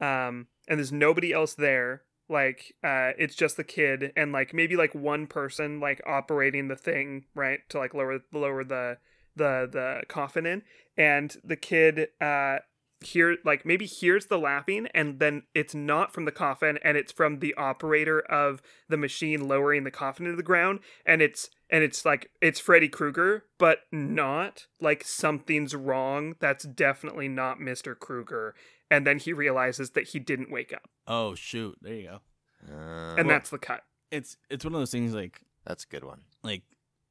um, 0.00 0.46
and 0.68 0.78
there's 0.78 0.92
nobody 0.92 1.32
else 1.32 1.54
there 1.54 2.02
like 2.28 2.74
uh 2.84 3.12
it's 3.18 3.34
just 3.34 3.56
the 3.56 3.64
kid 3.64 4.12
and 4.16 4.32
like 4.32 4.52
maybe 4.52 4.76
like 4.76 4.94
one 4.94 5.26
person 5.26 5.80
like 5.80 6.00
operating 6.06 6.68
the 6.68 6.76
thing 6.76 7.24
right 7.34 7.60
to 7.68 7.78
like 7.78 7.94
lower 7.94 8.20
lower 8.32 8.64
the 8.64 8.98
the 9.36 9.68
the 9.70 10.02
coffin 10.08 10.46
in 10.46 10.62
and 10.96 11.36
the 11.44 11.56
kid 11.56 12.08
uh 12.20 12.58
hear 13.00 13.36
like 13.44 13.64
maybe 13.64 13.86
hears 13.86 14.26
the 14.26 14.38
laughing 14.38 14.88
and 14.92 15.20
then 15.20 15.42
it's 15.54 15.74
not 15.74 16.12
from 16.12 16.24
the 16.24 16.32
coffin 16.32 16.78
and 16.82 16.96
it's 16.96 17.12
from 17.12 17.38
the 17.38 17.54
operator 17.54 18.20
of 18.20 18.60
the 18.88 18.96
machine 18.96 19.46
lowering 19.46 19.84
the 19.84 19.90
coffin 19.90 20.26
into 20.26 20.36
the 20.36 20.42
ground 20.42 20.80
and 21.06 21.22
it's 21.22 21.48
and 21.70 21.84
it's 21.84 22.04
like 22.04 22.30
it's 22.40 22.58
Freddy 22.58 22.88
Krueger 22.88 23.44
but 23.56 23.80
not 23.92 24.66
like 24.80 25.04
something's 25.04 25.76
wrong 25.76 26.34
that's 26.40 26.64
definitely 26.64 27.28
not 27.28 27.58
Mr. 27.58 27.96
Krueger 27.96 28.54
and 28.90 29.06
then 29.06 29.18
he 29.18 29.32
realizes 29.32 29.90
that 29.90 30.08
he 30.08 30.18
didn't 30.18 30.50
wake 30.50 30.72
up 30.72 30.88
Oh 31.06 31.34
shoot, 31.34 31.76
there 31.82 31.94
you 31.94 32.08
go. 32.08 32.20
Uh, 32.68 33.14
and 33.16 33.26
Well- 33.28 33.36
that's 33.36 33.50
the 33.50 33.58
cut 33.58 33.84
It's 34.10 34.36
it's 34.50 34.64
one 34.64 34.74
of 34.74 34.80
those 34.80 34.90
things 34.90 35.14
like 35.14 35.40
that's 35.64 35.84
a 35.84 35.88
good 35.88 36.04
one. 36.04 36.22
like 36.42 36.62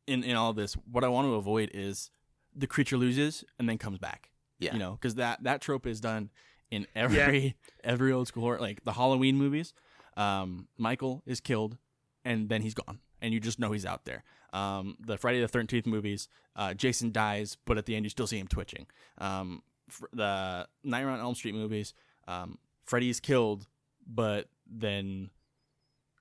in 0.07 0.23
in 0.23 0.35
all 0.35 0.53
this. 0.53 0.73
What 0.91 1.03
I 1.03 1.09
want 1.09 1.27
to 1.27 1.33
avoid 1.35 1.69
is 1.73 2.09
the 2.55 2.65
creature 2.67 2.97
loses 2.97 3.43
and 3.59 3.67
then 3.69 3.77
comes 3.77 3.97
back. 3.99 4.29
Yeah. 4.59 4.73
you 4.73 4.79
know, 4.79 4.93
because 4.93 5.15
that 5.15 5.43
that 5.43 5.61
trope 5.61 5.85
is 5.85 5.99
done 6.01 6.31
in 6.71 6.87
every 6.95 7.55
every 7.83 8.11
old 8.11 8.27
school 8.27 8.41
horror, 8.43 8.59
like 8.59 8.83
the 8.83 8.93
Halloween 8.93 9.35
movies. 9.35 9.73
Um, 10.15 10.67
Michael 10.77 11.21
is 11.27 11.39
killed, 11.39 11.77
and 12.25 12.49
then 12.49 12.61
he's 12.63 12.73
gone, 12.73 12.99
and 13.21 13.33
you 13.33 13.39
just 13.39 13.59
know 13.59 13.71
he's 13.73 13.85
out 13.85 14.05
there. 14.05 14.23
Um, 14.53 14.95
the 14.99 15.17
Friday 15.17 15.41
the 15.41 15.47
Thirteenth 15.47 15.85
movies, 15.85 16.27
uh, 16.55 16.73
Jason 16.73 17.11
dies, 17.11 17.55
but 17.65 17.77
at 17.77 17.85
the 17.85 17.95
end 17.95 18.05
you 18.05 18.09
still 18.09 18.25
see 18.25 18.39
him 18.39 18.47
twitching. 18.47 18.87
Um, 19.19 19.61
fr- 19.67 19.76
the 20.13 20.67
Nightmare 20.83 21.13
on 21.13 21.19
Elm 21.19 21.35
Street 21.35 21.55
movies, 21.55 21.93
um, 22.27 22.57
Freddy's 22.85 23.19
killed, 23.19 23.67
but 24.07 24.47
then 24.69 25.29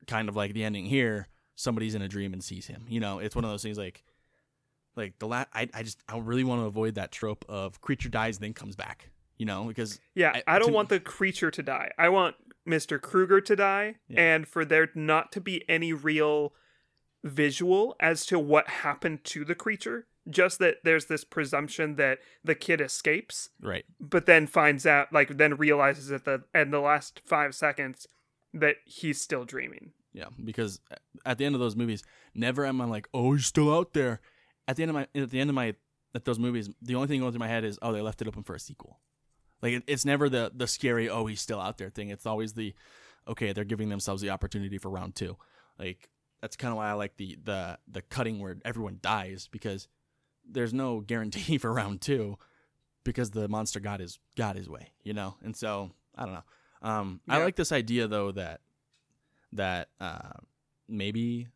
kind 0.06 0.28
of 0.28 0.36
like 0.36 0.52
the 0.54 0.64
ending 0.64 0.86
here, 0.86 1.28
somebody's 1.56 1.94
in 1.94 2.02
a 2.02 2.08
dream 2.08 2.32
and 2.32 2.42
sees 2.44 2.66
him. 2.66 2.84
You 2.88 3.00
know, 3.00 3.18
it's 3.18 3.34
one 3.34 3.44
of 3.44 3.50
those 3.50 3.62
things 3.62 3.78
like 3.78 4.04
like 4.96 5.18
the 5.18 5.26
last 5.26 5.48
I, 5.52 5.68
I 5.74 5.82
just 5.82 5.98
I 6.08 6.18
really 6.18 6.44
want 6.44 6.62
to 6.62 6.66
avoid 6.66 6.94
that 6.94 7.12
trope 7.12 7.44
of 7.48 7.80
creature 7.80 8.08
dies 8.08 8.38
then 8.38 8.52
comes 8.54 8.76
back. 8.76 9.10
You 9.36 9.44
know, 9.46 9.64
because 9.64 10.00
Yeah, 10.14 10.32
I- 10.34 10.54
I, 10.56 10.58
don't 10.58 10.68
to- 10.68 10.74
want 10.74 10.88
the 10.88 10.98
creature 11.00 11.50
to 11.50 11.62
die. 11.62 11.90
I 11.98 12.08
want 12.08 12.36
Mr. 12.66 12.98
Krueger 13.00 13.40
to 13.42 13.54
die 13.56 13.96
Yeah. 14.08 14.20
and 14.34 14.48
for 14.48 14.64
there 14.64 14.88
not 14.94 15.30
to 15.32 15.40
be 15.42 15.62
any 15.68 15.92
real 15.92 16.54
visual 17.22 17.96
as 18.00 18.24
to 18.26 18.38
what 18.38 18.68
happened 18.68 19.24
to 19.24 19.44
the 19.44 19.54
creature. 19.54 20.06
Just 20.28 20.58
that 20.58 20.78
there's 20.82 21.06
this 21.06 21.22
presumption 21.24 21.96
that 21.96 22.18
the 22.42 22.54
kid 22.54 22.80
escapes, 22.80 23.50
right. 23.62 23.84
but 24.00 24.26
then 24.26 24.46
finds 24.46 24.84
out, 24.84 25.12
like, 25.12 25.36
then 25.36 25.56
realizes 25.56 26.10
at 26.10 26.24
the 26.24 26.42
in 26.52 26.72
the 26.72 26.80
last 26.80 27.20
five 27.24 27.54
seconds 27.54 28.08
that 28.52 28.76
he's 28.84 29.20
still 29.20 29.44
dreaming. 29.44 29.92
Yeah, 30.12 30.26
because 30.42 30.80
at 31.24 31.38
the 31.38 31.44
end 31.44 31.54
of 31.54 31.60
those 31.60 31.76
movies, 31.76 32.02
never 32.34 32.64
am 32.64 32.80
I 32.80 32.86
like, 32.86 33.08
"Oh, 33.12 33.34
he's 33.34 33.46
still 33.46 33.72
out 33.72 33.92
there." 33.92 34.20
At 34.66 34.76
the 34.76 34.82
end 34.82 34.90
of 34.90 34.94
my 34.94 35.06
at 35.14 35.30
the 35.30 35.38
end 35.38 35.50
of 35.50 35.54
my 35.54 35.74
at 36.14 36.24
those 36.24 36.38
movies, 36.38 36.70
the 36.80 36.94
only 36.94 37.06
thing 37.06 37.20
going 37.20 37.32
through 37.32 37.38
my 37.38 37.48
head 37.48 37.64
is, 37.64 37.78
"Oh, 37.82 37.92
they 37.92 38.00
left 38.00 38.22
it 38.22 38.28
open 38.28 38.42
for 38.42 38.54
a 38.54 38.60
sequel." 38.60 39.00
Like 39.62 39.74
it, 39.74 39.82
it's 39.86 40.04
never 40.04 40.28
the 40.28 40.50
the 40.54 40.66
scary, 40.66 41.08
"Oh, 41.08 41.26
he's 41.26 41.40
still 41.40 41.60
out 41.60 41.78
there" 41.78 41.90
thing. 41.90 42.08
It's 42.08 42.26
always 42.26 42.54
the, 42.54 42.74
"Okay, 43.28 43.52
they're 43.52 43.64
giving 43.64 43.90
themselves 43.90 44.22
the 44.22 44.30
opportunity 44.30 44.78
for 44.78 44.90
round 44.90 45.14
2." 45.14 45.36
Like 45.78 46.08
that's 46.40 46.56
kind 46.56 46.72
of 46.72 46.78
why 46.78 46.88
I 46.88 46.94
like 46.94 47.16
the 47.16 47.38
the 47.44 47.78
the 47.86 48.02
cutting 48.02 48.40
where 48.40 48.56
everyone 48.64 48.98
dies 49.02 49.48
because 49.50 49.86
there's 50.51 50.74
no 50.74 51.01
guarantee 51.01 51.59
for 51.59 51.72
round 51.72 52.01
2 52.01 52.36
because 53.05 53.30
the 53.30 53.49
monster 53.49 53.80
got 53.80 54.01
his 54.01 54.18
got 54.36 54.57
his 54.57 54.68
way, 54.68 54.92
you 55.03 55.12
know. 55.12 55.36
And 55.42 55.57
so, 55.57 55.90
I 56.14 56.24
don't 56.24 56.34
know. 56.34 56.44
Um 56.82 57.20
I 57.28 57.38
like 57.38 57.57
this 57.57 57.72
idea 57.72 58.09
though 58.09 58.32
that 58.32 58.61
that 59.53 59.88
uh, 60.01 60.32
maybe 60.88 61.49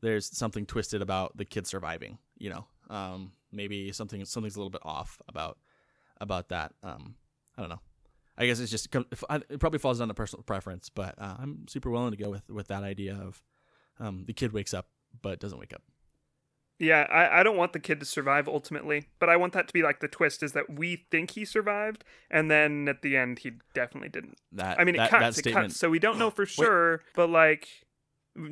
there's 0.00 0.36
something 0.36 0.66
twisted 0.66 1.02
about 1.02 1.36
the 1.36 1.44
kid 1.44 1.66
surviving. 1.66 2.18
You 2.38 2.50
know, 2.50 2.66
um, 2.90 3.32
maybe 3.52 3.92
something 3.92 4.24
something's 4.24 4.56
a 4.56 4.58
little 4.58 4.70
bit 4.70 4.82
off 4.84 5.20
about 5.28 5.58
about 6.20 6.50
that. 6.50 6.72
Um, 6.82 7.14
I 7.56 7.62
don't 7.62 7.70
know. 7.70 7.80
I 8.38 8.46
guess 8.46 8.60
it's 8.60 8.70
just 8.70 8.94
it 8.94 9.58
probably 9.58 9.78
falls 9.78 9.98
down 9.98 10.08
to 10.08 10.14
personal 10.14 10.42
preference, 10.42 10.90
but 10.90 11.14
uh, 11.18 11.36
I'm 11.38 11.66
super 11.68 11.90
willing 11.90 12.10
to 12.10 12.16
go 12.16 12.30
with 12.30 12.48
with 12.50 12.68
that 12.68 12.82
idea 12.82 13.14
of 13.14 13.42
um, 13.98 14.24
the 14.26 14.34
kid 14.34 14.52
wakes 14.52 14.74
up 14.74 14.88
but 15.22 15.40
doesn't 15.40 15.58
wake 15.58 15.72
up. 15.72 15.82
Yeah, 16.78 17.06
I, 17.10 17.40
I 17.40 17.42
don't 17.42 17.56
want 17.56 17.72
the 17.72 17.80
kid 17.80 18.00
to 18.00 18.06
survive 18.06 18.46
ultimately, 18.48 19.06
but 19.18 19.30
I 19.30 19.36
want 19.36 19.54
that 19.54 19.66
to 19.68 19.72
be 19.72 19.82
like 19.82 20.00
the 20.00 20.08
twist 20.08 20.42
is 20.42 20.52
that 20.52 20.68
we 20.68 21.06
think 21.10 21.30
he 21.30 21.44
survived, 21.46 22.04
and 22.30 22.50
then 22.50 22.86
at 22.88 23.00
the 23.02 23.16
end 23.16 23.38
he 23.40 23.52
definitely 23.72 24.10
didn't. 24.10 24.36
That 24.52 24.78
I 24.78 24.84
mean, 24.84 24.94
it 24.96 25.08
cuts, 25.08 25.10
that 25.10 25.28
it 25.28 25.34
statement. 25.36 25.66
cuts, 25.68 25.80
so 25.80 25.88
we 25.88 25.98
don't 25.98 26.18
know 26.18 26.30
for 26.30 26.44
sure, 26.44 27.02
but 27.14 27.30
like, 27.30 27.68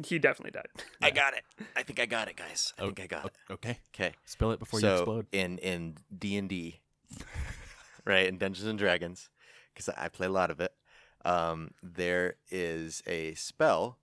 he 0.07 0.19
definitely 0.19 0.53
died. 0.53 0.69
I 1.03 1.11
got 1.11 1.35
it. 1.35 1.45
I 1.77 1.83
think 1.83 2.01
I 2.01 2.07
got 2.07 2.29
it, 2.29 2.37
guys. 2.37 2.73
I 2.79 2.83
think 2.87 3.01
I 3.01 3.07
got 3.07 3.27
it. 3.27 3.33
Okay, 3.51 3.79
Okay. 3.95 4.15
spill 4.25 4.53
it 4.53 4.59
before 4.59 4.81
so 4.81 4.87
you 4.87 4.95
explode. 4.95 5.27
in 5.33 5.59
in 5.59 5.97
D 6.17 6.39
and 6.39 6.49
D, 6.49 6.81
right 8.05 8.27
in 8.27 8.39
Dungeons 8.39 8.67
and 8.67 8.79
Dragons, 8.79 9.29
because 9.73 9.89
I 9.91 10.09
play 10.09 10.27
a 10.27 10.31
lot 10.31 10.51
of 10.51 10.61
it. 10.61 10.73
Um, 11.27 11.73
there 11.83 12.37
is 12.51 13.03
a 13.07 13.35
spell 13.35 13.99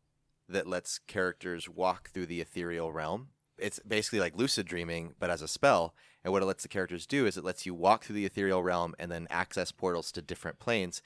that 0.49 0.67
lets 0.67 0.99
characters 0.99 1.69
walk 1.69 2.09
through 2.11 2.25
the 2.27 2.41
ethereal 2.41 2.91
realm. 2.91 3.29
It's 3.61 3.79
basically 3.79 4.19
like 4.19 4.37
lucid 4.37 4.65
dreaming, 4.65 5.13
but 5.19 5.29
as 5.29 5.41
a 5.41 5.47
spell. 5.47 5.93
And 6.23 6.31
what 6.31 6.43
it 6.43 6.45
lets 6.45 6.63
the 6.63 6.69
characters 6.69 7.07
do 7.07 7.25
is 7.25 7.37
it 7.37 7.43
lets 7.43 7.65
you 7.65 7.73
walk 7.73 8.03
through 8.03 8.15
the 8.15 8.25
ethereal 8.25 8.63
realm 8.63 8.93
and 8.99 9.11
then 9.11 9.27
access 9.29 9.71
portals 9.71 10.11
to 10.11 10.21
different 10.21 10.59
planes. 10.59 11.01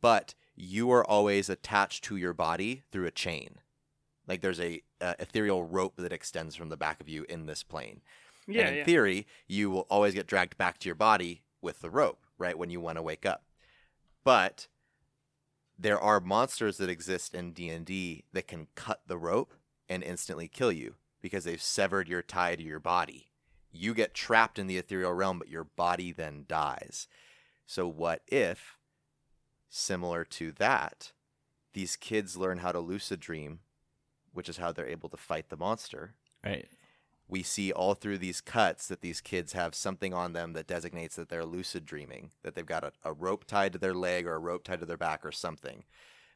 But 0.00 0.34
you 0.54 0.90
are 0.90 1.04
always 1.04 1.48
attached 1.48 2.04
to 2.04 2.16
your 2.16 2.34
body 2.34 2.82
through 2.90 3.06
a 3.06 3.10
chain. 3.10 3.56
Like 4.26 4.42
there's 4.42 4.60
a 4.60 4.82
uh, 5.00 5.14
ethereal 5.18 5.64
rope 5.64 5.96
that 5.96 6.12
extends 6.12 6.54
from 6.54 6.68
the 6.68 6.76
back 6.76 7.00
of 7.00 7.08
you 7.08 7.24
in 7.28 7.46
this 7.46 7.62
plane. 7.62 8.02
Yeah, 8.46 8.62
and 8.62 8.70
in 8.70 8.76
yeah. 8.78 8.84
theory, 8.84 9.26
you 9.46 9.70
will 9.70 9.86
always 9.90 10.14
get 10.14 10.26
dragged 10.26 10.58
back 10.58 10.78
to 10.78 10.88
your 10.88 10.94
body 10.94 11.42
with 11.62 11.80
the 11.80 11.90
rope, 11.90 12.24
right? 12.38 12.58
When 12.58 12.70
you 12.70 12.80
want 12.80 12.96
to 12.96 13.02
wake 13.02 13.24
up. 13.24 13.44
But 14.24 14.68
there 15.78 15.98
are 15.98 16.20
monsters 16.20 16.76
that 16.76 16.90
exist 16.90 17.34
in 17.34 17.52
D&D 17.52 18.24
that 18.32 18.46
can 18.46 18.66
cut 18.74 19.00
the 19.06 19.16
rope 19.16 19.54
and 19.88 20.02
instantly 20.02 20.46
kill 20.46 20.70
you 20.70 20.96
because 21.20 21.44
they've 21.44 21.62
severed 21.62 22.08
your 22.08 22.22
tie 22.22 22.56
to 22.56 22.62
your 22.62 22.80
body. 22.80 23.30
You 23.72 23.94
get 23.94 24.14
trapped 24.14 24.58
in 24.58 24.66
the 24.66 24.78
ethereal 24.78 25.12
realm, 25.12 25.38
but 25.38 25.48
your 25.48 25.64
body 25.64 26.12
then 26.12 26.44
dies. 26.48 27.06
So 27.66 27.86
what 27.86 28.22
if 28.26 28.76
similar 29.68 30.24
to 30.24 30.50
that, 30.52 31.12
these 31.72 31.94
kids 31.94 32.36
learn 32.36 32.58
how 32.58 32.72
to 32.72 32.80
lucid 32.80 33.20
dream, 33.20 33.60
which 34.32 34.48
is 34.48 34.56
how 34.56 34.72
they're 34.72 34.88
able 34.88 35.08
to 35.08 35.16
fight 35.16 35.48
the 35.48 35.56
monster 35.56 36.14
right. 36.44 36.66
we 37.28 37.44
see 37.44 37.70
all 37.70 37.94
through 37.94 38.18
these 38.18 38.40
cuts 38.40 38.88
that 38.88 39.02
these 39.02 39.20
kids 39.20 39.52
have 39.52 39.74
something 39.74 40.12
on 40.12 40.32
them 40.32 40.52
that 40.54 40.66
designates 40.66 41.14
that 41.14 41.28
they're 41.28 41.44
lucid 41.44 41.86
dreaming, 41.86 42.32
that 42.42 42.56
they've 42.56 42.66
got 42.66 42.82
a, 42.82 42.92
a 43.04 43.12
rope 43.12 43.44
tied 43.44 43.72
to 43.72 43.78
their 43.78 43.94
leg 43.94 44.26
or 44.26 44.34
a 44.34 44.40
rope 44.40 44.64
tied 44.64 44.80
to 44.80 44.86
their 44.86 44.96
back 44.96 45.24
or 45.24 45.32
something. 45.32 45.84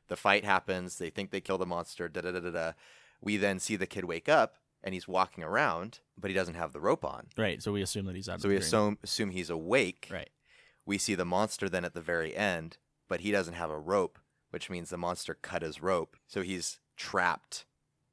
The 0.07 0.17
fight 0.17 0.45
happens, 0.45 0.99
they 0.99 1.11
think 1.11 1.31
they 1.31 1.41
kill 1.41 1.59
the 1.59 1.67
monster, 1.67 2.09
da 2.09 2.21
da 2.21 2.31
da 2.31 2.41
da 2.41 2.51
da. 2.51 2.73
We 3.21 3.39
then 3.39 3.59
see 3.59 3.75
the 3.75 3.87
kid 3.87 4.05
wake 4.05 4.29
up 4.29 4.57
and 4.85 4.95
he's 4.95 5.09
walking 5.09 5.43
around, 5.43 5.99
but 6.17 6.31
he 6.31 6.35
doesn't 6.35 6.55
have 6.55 6.73
the 6.73 6.79
rope 6.81 7.05
on. 7.05 7.27
Right. 7.37 7.61
So 7.61 7.73
we 7.73 7.83
assume 7.83 8.07
that 8.07 8.15
he's 8.15 8.29
out. 8.29 8.41
So 8.41 8.47
of 8.47 8.51
we 8.51 8.55
the 8.57 8.61
dream. 8.61 8.67
assume 8.69 8.99
assume 9.03 9.31
he's 9.31 9.51
awake. 9.51 10.07
Right. 10.13 10.31
We 10.87 10.99
see 10.99 11.15
the 11.17 11.25
monster 11.25 11.69
then 11.69 11.85
at 11.85 11.95
the 11.95 12.01
very 12.03 12.37
end, 12.37 12.77
but 13.09 13.21
he 13.21 13.33
doesn't 13.33 13.55
have 13.55 13.71
a 13.71 13.79
rope, 13.79 14.19
which 14.51 14.69
means 14.71 14.91
the 14.91 14.99
monster 14.99 15.35
cut 15.35 15.63
his 15.63 15.83
rope. 15.83 16.17
So 16.29 16.43
he's 16.43 16.79
trapped 16.97 17.65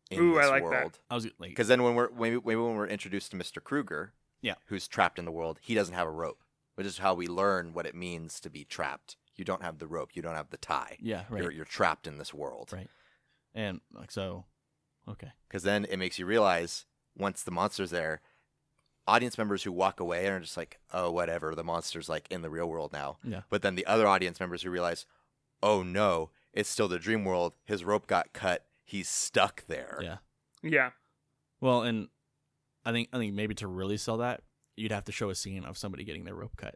in 0.09 0.19
Ooh, 0.21 0.39
I 0.39 0.43
this 0.43 0.49
like 0.51 0.63
that. 0.63 0.69
world. 0.69 0.99
I 1.09 1.15
was 1.15 1.25
like, 1.37 1.49
Because 1.51 1.67
then 1.67 1.83
when 1.83 1.93
we're 1.95 2.09
maybe, 2.11 2.37
maybe 2.37 2.55
when 2.61 2.75
we're 2.75 2.87
introduced 2.87 3.31
to 3.31 3.37
Mr. 3.37 3.61
Krueger, 3.63 4.13
Yeah. 4.41 4.55
who's 4.67 4.87
trapped 4.87 5.19
in 5.19 5.25
the 5.25 5.31
world, 5.31 5.59
he 5.61 5.73
doesn't 5.75 5.93
have 5.93 6.07
a 6.07 6.11
rope, 6.11 6.43
which 6.75 6.87
is 6.87 6.97
how 6.99 7.13
we 7.13 7.27
learn 7.27 7.73
what 7.73 7.85
it 7.85 7.93
means 7.95 8.39
to 8.41 8.49
be 8.49 8.63
trapped. 8.63 9.17
You 9.35 9.43
don't 9.45 9.61
have 9.63 9.79
the 9.79 9.87
rope, 9.87 10.11
you 10.13 10.21
don't 10.21 10.35
have 10.35 10.49
the 10.49 10.57
tie. 10.57 10.97
yeah, 11.01 11.23
right. 11.29 11.41
You're 11.43 11.51
you're 11.51 11.65
trapped 11.65 12.07
in 12.07 12.17
this 12.17 12.33
world. 12.33 12.69
Right. 12.73 12.89
And 13.53 13.81
like 13.93 14.11
so, 14.11 14.45
okay. 15.11 15.31
Because 15.47 15.63
then 15.63 15.85
it 15.85 15.97
makes 15.97 16.17
you 16.19 16.25
realize 16.25 16.85
once 17.17 17.43
the 17.43 17.51
monster's 17.51 17.91
there, 17.91 18.21
audience 19.07 19.37
members 19.37 19.63
who 19.63 19.71
walk 19.71 19.99
away 19.99 20.27
are 20.27 20.39
just 20.39 20.57
like, 20.57 20.79
oh, 20.93 21.11
whatever, 21.11 21.53
the 21.55 21.63
monster's 21.63 22.09
like 22.09 22.27
in 22.29 22.41
the 22.41 22.49
real 22.49 22.67
world 22.67 22.93
now. 22.93 23.17
Yeah. 23.23 23.41
But 23.49 23.61
then 23.61 23.75
the 23.75 23.85
other 23.85 24.07
audience 24.07 24.39
members 24.39 24.63
who 24.63 24.69
realize, 24.69 25.05
oh 25.61 25.83
no, 25.83 26.29
it's 26.53 26.69
still 26.69 26.87
the 26.87 26.99
dream 26.99 27.25
world. 27.25 27.53
His 27.65 27.83
rope 27.83 28.07
got 28.07 28.33
cut. 28.33 28.65
He's 28.83 29.09
stuck 29.09 29.65
there. 29.67 29.99
Yeah. 30.01 30.17
Yeah. 30.63 30.91
Well, 31.59 31.83
and 31.83 32.09
I 32.85 32.91
think 32.91 33.09
I 33.13 33.17
think 33.17 33.33
maybe 33.33 33.55
to 33.55 33.67
really 33.67 33.97
sell 33.97 34.17
that, 34.17 34.41
you'd 34.75 34.91
have 34.91 35.05
to 35.05 35.11
show 35.11 35.29
a 35.29 35.35
scene 35.35 35.63
of 35.65 35.77
somebody 35.77 36.03
getting 36.03 36.23
their 36.23 36.35
rope 36.35 36.57
cut. 36.57 36.75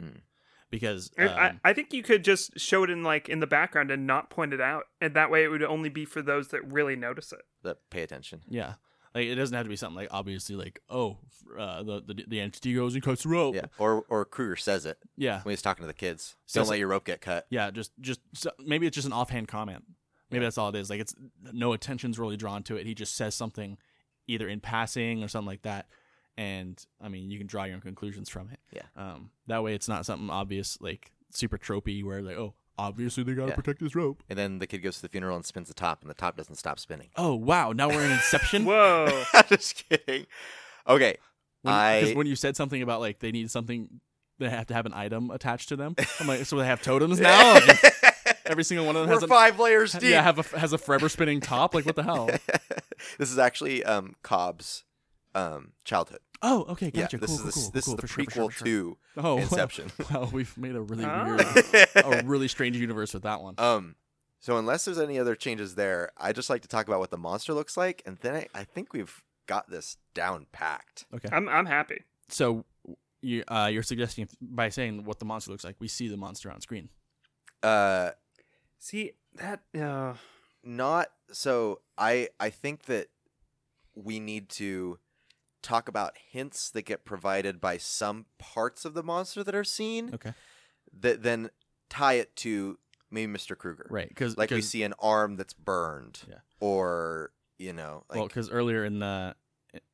Hmm. 0.00 0.18
Because 0.70 1.10
And 1.16 1.30
I, 1.30 1.48
um, 1.50 1.60
I 1.64 1.72
think 1.72 1.92
you 1.92 2.02
could 2.02 2.22
just 2.22 2.58
show 2.58 2.84
it 2.84 2.90
in 2.90 3.02
like 3.02 3.28
in 3.28 3.40
the 3.40 3.46
background 3.46 3.90
and 3.90 4.06
not 4.06 4.30
point 4.30 4.52
it 4.52 4.60
out, 4.60 4.84
and 5.00 5.14
that 5.14 5.30
way 5.30 5.42
it 5.44 5.48
would 5.48 5.62
only 5.62 5.88
be 5.88 6.04
for 6.04 6.22
those 6.22 6.48
that 6.48 6.64
really 6.70 6.94
notice 6.96 7.32
it. 7.32 7.42
That 7.62 7.78
pay 7.90 8.02
attention. 8.02 8.42
yeah, 8.48 8.74
like 9.14 9.26
it 9.26 9.34
doesn't 9.34 9.54
have 9.56 9.64
to 9.66 9.70
be 9.70 9.76
something 9.76 9.96
like 9.96 10.08
obviously 10.12 10.54
like 10.54 10.80
oh 10.88 11.18
uh, 11.58 11.82
the, 11.82 12.02
the 12.06 12.24
the 12.28 12.40
entity 12.40 12.74
goes 12.74 12.94
and 12.94 13.02
cuts 13.02 13.24
the 13.24 13.30
rope. 13.30 13.56
Yeah. 13.56 13.66
Or 13.78 14.04
or 14.08 14.24
Krueger 14.24 14.54
says 14.56 14.86
it 14.86 14.98
yeah, 15.16 15.42
when 15.42 15.52
he's 15.52 15.62
talking 15.62 15.82
to 15.82 15.88
the 15.88 15.92
kids. 15.94 16.36
Says 16.46 16.62
Don't 16.62 16.70
let 16.70 16.76
it. 16.76 16.80
your 16.80 16.88
rope 16.88 17.04
get 17.04 17.20
cut. 17.20 17.46
yeah. 17.50 17.70
Just 17.72 17.90
just 18.00 18.20
so, 18.34 18.50
maybe 18.64 18.86
it's 18.86 18.94
just 18.94 19.06
an 19.06 19.12
offhand 19.12 19.48
comment. 19.48 19.84
Maybe 20.30 20.44
that's 20.44 20.58
all 20.58 20.68
it 20.68 20.76
is. 20.76 20.88
Like 20.88 21.00
it's 21.00 21.14
no 21.52 21.72
attention's 21.72 22.16
really 22.16 22.36
drawn 22.36 22.62
to 22.64 22.76
it. 22.76 22.86
He 22.86 22.94
just 22.94 23.16
says 23.16 23.34
something 23.34 23.76
either 24.28 24.48
in 24.48 24.60
passing 24.60 25.24
or 25.24 25.28
something 25.28 25.48
like 25.48 25.62
that. 25.62 25.88
And 26.40 26.82
I 27.02 27.08
mean, 27.10 27.30
you 27.30 27.36
can 27.36 27.46
draw 27.46 27.64
your 27.64 27.74
own 27.74 27.82
conclusions 27.82 28.30
from 28.30 28.48
it. 28.50 28.60
Yeah. 28.72 28.82
Um, 28.96 29.30
that 29.46 29.62
way, 29.62 29.74
it's 29.74 29.88
not 29.88 30.06
something 30.06 30.30
obvious 30.30 30.78
like 30.80 31.12
super 31.30 31.58
tropey 31.58 32.02
where 32.02 32.22
like, 32.22 32.38
oh, 32.38 32.54
obviously 32.78 33.22
they 33.24 33.34
gotta 33.34 33.50
Yeah. 33.50 33.56
protect 33.56 33.80
this 33.80 33.94
rope. 33.94 34.22
And 34.30 34.38
then 34.38 34.58
the 34.58 34.66
kid 34.66 34.78
goes 34.78 34.96
to 34.96 35.02
the 35.02 35.10
funeral 35.10 35.36
and 35.36 35.44
spins 35.44 35.68
the 35.68 35.74
top, 35.74 36.00
and 36.00 36.08
the 36.08 36.14
top 36.14 36.38
doesn't 36.38 36.54
stop 36.54 36.78
spinning. 36.78 37.08
Oh 37.14 37.34
wow! 37.34 37.72
Now 37.72 37.88
we're 37.88 38.04
in 38.06 38.10
Inception. 38.12 38.64
Whoa. 38.70 39.24
just 39.48 39.84
kidding. 39.86 40.26
Okay. 40.88 41.18
When, 41.60 41.74
I- 41.74 42.00
because 42.00 42.16
when 42.16 42.26
you 42.26 42.36
said 42.36 42.56
something 42.56 42.80
about 42.80 43.00
like 43.00 43.18
they 43.18 43.32
need 43.32 43.50
something, 43.50 44.00
they 44.38 44.48
have 44.48 44.66
to 44.68 44.74
have 44.74 44.86
an 44.86 44.94
item 44.94 45.30
attached 45.30 45.68
to 45.68 45.76
them. 45.76 45.94
I'm 46.20 46.26
like, 46.26 46.46
so 46.46 46.56
they 46.56 46.64
have 46.64 46.80
totems 46.80 47.20
now. 47.20 47.58
Every 48.46 48.64
single 48.64 48.86
one 48.86 48.96
of 48.96 49.02
them 49.02 49.10
We're 49.10 49.16
has 49.16 49.22
a 49.24 49.28
five 49.28 49.60
layers 49.60 49.92
deep. 49.92 50.04
yeah, 50.10 50.22
have 50.22 50.38
a 50.38 50.58
has 50.58 50.72
a 50.72 50.78
forever 50.78 51.10
spinning 51.10 51.40
top. 51.42 51.74
Like 51.74 51.84
what 51.84 51.96
the 51.96 52.02
hell? 52.02 52.30
this 53.18 53.30
is 53.30 53.38
actually 53.38 53.84
um, 53.84 54.14
Cobb's 54.22 54.84
um, 55.34 55.72
childhood. 55.84 56.20
Oh, 56.42 56.64
okay, 56.70 56.90
Yeah, 56.94 57.02
gotcha. 57.02 57.18
this 57.18 57.38
cool, 57.38 57.48
is 57.48 57.54
cool, 57.54 57.62
the, 57.62 57.68
cool, 57.68 57.70
this 57.72 57.84
cool, 57.84 57.94
is 57.94 58.00
the 58.00 58.06
sure, 58.06 58.24
prequel 58.24 58.32
sure, 58.34 58.50
sure. 58.50 58.66
to 58.66 58.98
oh, 59.18 59.34
wow. 59.36 59.42
Inception. 59.42 59.92
Wow, 60.10 60.28
we've 60.32 60.56
made 60.56 60.74
a 60.76 60.80
really 60.80 61.04
weird, 61.06 61.40
a 61.94 62.22
really 62.24 62.48
strange 62.48 62.76
universe 62.76 63.12
with 63.14 63.24
that 63.24 63.42
one. 63.42 63.54
um, 63.58 63.96
so 64.42 64.56
unless 64.56 64.86
there's 64.86 64.98
any 64.98 65.18
other 65.18 65.34
changes 65.34 65.74
there, 65.74 66.12
I 66.16 66.32
just 66.32 66.48
like 66.48 66.62
to 66.62 66.68
talk 66.68 66.88
about 66.88 66.98
what 66.98 67.10
the 67.10 67.18
monster 67.18 67.52
looks 67.52 67.76
like, 67.76 68.02
and 68.06 68.16
then 68.22 68.34
I, 68.34 68.46
I 68.54 68.64
think 68.64 68.94
we've 68.94 69.22
got 69.46 69.68
this 69.68 69.98
down 70.14 70.46
packed. 70.50 71.04
Okay, 71.14 71.28
I'm 71.30 71.46
I'm 71.48 71.66
happy. 71.66 72.04
so 72.30 72.64
you 73.20 73.44
uh, 73.48 73.68
you're 73.70 73.82
suggesting 73.82 74.26
by 74.40 74.70
saying 74.70 75.04
what 75.04 75.18
the 75.18 75.26
monster 75.26 75.50
looks 75.50 75.62
like, 75.64 75.76
we 75.78 75.88
see 75.88 76.08
the 76.08 76.16
monster 76.16 76.50
on 76.50 76.60
screen. 76.62 76.88
Uh, 77.62 78.12
See 78.78 79.12
that? 79.34 79.60
Uh, 79.78 80.14
not 80.64 81.08
so. 81.30 81.80
I 81.98 82.28
I 82.40 82.48
think 82.48 82.84
that 82.84 83.08
we 83.94 84.20
need 84.20 84.48
to 84.50 84.98
talk 85.62 85.88
about 85.88 86.16
hints 86.30 86.70
that 86.70 86.82
get 86.82 87.04
provided 87.04 87.60
by 87.60 87.76
some 87.76 88.26
parts 88.38 88.84
of 88.84 88.94
the 88.94 89.02
monster 89.02 89.42
that 89.44 89.54
are 89.54 89.64
seen 89.64 90.14
Okay, 90.14 90.32
that 91.00 91.22
then 91.22 91.50
tie 91.88 92.14
it 92.14 92.34
to 92.36 92.78
maybe 93.10 93.32
Mr. 93.32 93.56
Krueger. 93.56 93.86
right? 93.90 94.08
Because 94.08 94.36
Like 94.36 94.50
we 94.50 94.62
see 94.62 94.82
an 94.82 94.94
arm 94.98 95.36
that's 95.36 95.52
burned. 95.52 96.20
Yeah. 96.28 96.36
Or, 96.60 97.32
you 97.58 97.72
know, 97.72 98.04
like 98.08 98.18
well, 98.18 98.26
because 98.28 98.50
earlier 98.50 98.84
in 98.84 98.98
the 99.00 99.34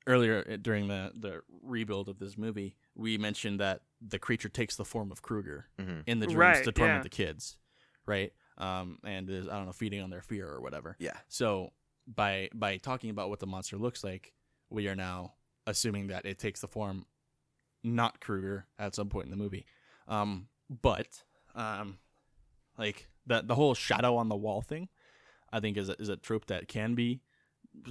earlier 0.06 0.56
during 0.58 0.88
the 0.88 1.12
the 1.14 1.42
rebuild 1.62 2.08
of 2.08 2.18
this 2.18 2.36
movie, 2.38 2.76
we 2.94 3.18
mentioned 3.18 3.60
that 3.60 3.82
the 4.06 4.18
creature 4.18 4.48
takes 4.48 4.76
the 4.76 4.84
form 4.84 5.10
of 5.12 5.22
Krueger 5.22 5.66
Mhm. 5.78 6.02
in 6.06 6.18
the 6.20 6.26
dreams 6.26 6.38
Right, 6.38 6.64
to 6.64 6.72
torment 6.72 6.98
yeah. 6.98 7.02
the 7.02 7.08
kids, 7.08 7.56
right? 8.06 8.32
Um, 8.58 8.98
and 9.04 9.28
is 9.30 9.48
I 9.48 9.52
don't 9.56 9.66
know 9.66 9.72
feeding 9.72 10.00
on 10.02 10.10
their 10.10 10.22
fear 10.22 10.48
or 10.48 10.60
whatever. 10.60 10.96
Yeah. 10.98 11.16
So 11.28 11.72
by 12.06 12.48
by 12.54 12.76
talking 12.78 13.10
about 13.10 13.28
what 13.30 13.38
the 13.40 13.46
monster 13.46 13.76
looks 13.76 14.02
like, 14.04 14.32
we 14.70 14.88
are 14.88 14.96
now 14.96 15.34
assuming 15.66 16.06
that 16.08 16.24
it 16.26 16.38
takes 16.38 16.60
the 16.60 16.68
form 16.68 17.06
not 17.82 18.20
Krueger 18.20 18.66
at 18.78 18.94
some 18.94 19.08
point 19.08 19.26
in 19.26 19.30
the 19.30 19.36
movie. 19.36 19.66
Um, 20.08 20.48
but 20.82 21.22
um, 21.54 21.98
like 22.78 23.08
the 23.26 23.42
the 23.42 23.54
whole 23.54 23.74
shadow 23.74 24.16
on 24.16 24.28
the 24.28 24.36
wall 24.36 24.62
thing, 24.62 24.88
I 25.52 25.60
think 25.60 25.76
is 25.76 25.88
a, 25.88 26.00
is 26.00 26.08
a 26.08 26.16
trope 26.16 26.46
that 26.46 26.68
can 26.68 26.94
be 26.94 27.20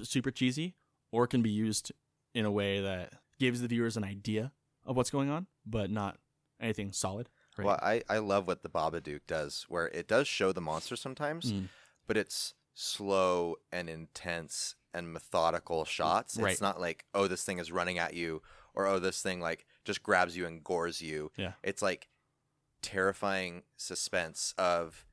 super 0.02 0.30
cheesy 0.30 0.74
or 1.12 1.26
can 1.26 1.42
be 1.42 1.50
used 1.50 1.92
in 2.34 2.44
a 2.44 2.50
way 2.50 2.80
that 2.80 3.12
gives 3.38 3.60
the 3.60 3.68
viewers 3.68 3.96
an 3.96 4.04
idea 4.04 4.52
of 4.84 4.96
what's 4.96 5.10
going 5.10 5.30
on, 5.30 5.46
but 5.64 5.90
not 5.90 6.18
anything 6.60 6.92
solid. 6.92 7.28
Right? 7.56 7.64
Well, 7.66 7.78
I, 7.82 8.02
I 8.08 8.18
love 8.18 8.46
what 8.46 8.62
the 8.62 8.68
Babadook 8.68 9.20
does, 9.26 9.64
where 9.68 9.88
it 9.88 10.06
does 10.06 10.28
show 10.28 10.52
the 10.52 10.60
monster 10.60 10.96
sometimes, 10.96 11.52
Mm. 11.52 11.68
but 12.06 12.16
it's 12.18 12.52
slow 12.74 13.56
and 13.72 13.88
intense 13.88 14.74
and 14.96 15.12
methodical 15.12 15.84
shots. 15.84 16.36
Right. 16.36 16.52
It's 16.52 16.60
not 16.60 16.80
like, 16.80 17.04
oh, 17.14 17.28
this 17.28 17.44
thing 17.44 17.58
is 17.58 17.70
running 17.70 17.98
at 17.98 18.14
you, 18.14 18.42
or 18.74 18.86
oh, 18.86 18.98
this 18.98 19.20
thing 19.20 19.40
like 19.40 19.66
just 19.84 20.02
grabs 20.02 20.36
you 20.36 20.46
and 20.46 20.64
gores 20.64 21.00
you. 21.02 21.30
Yeah. 21.36 21.52
It's 21.62 21.82
like 21.82 22.08
terrifying 22.82 23.62
suspense 23.76 24.54
of 24.58 25.06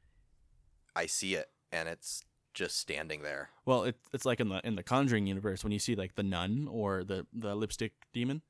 I 0.95 1.05
see 1.07 1.35
it 1.35 1.49
and 1.71 1.89
it's 1.89 2.23
just 2.53 2.77
standing 2.77 3.23
there. 3.23 3.49
Well, 3.65 3.83
it, 3.83 3.97
it's 4.13 4.25
like 4.25 4.39
in 4.39 4.49
the 4.49 4.61
in 4.63 4.75
the 4.75 4.83
Conjuring 4.83 5.27
universe 5.27 5.63
when 5.63 5.73
you 5.73 5.79
see 5.79 5.95
like 5.95 6.15
the 6.15 6.23
nun 6.23 6.67
or 6.69 7.03
the 7.03 7.25
the 7.33 7.55
lipstick 7.55 7.93
demon. 8.13 8.41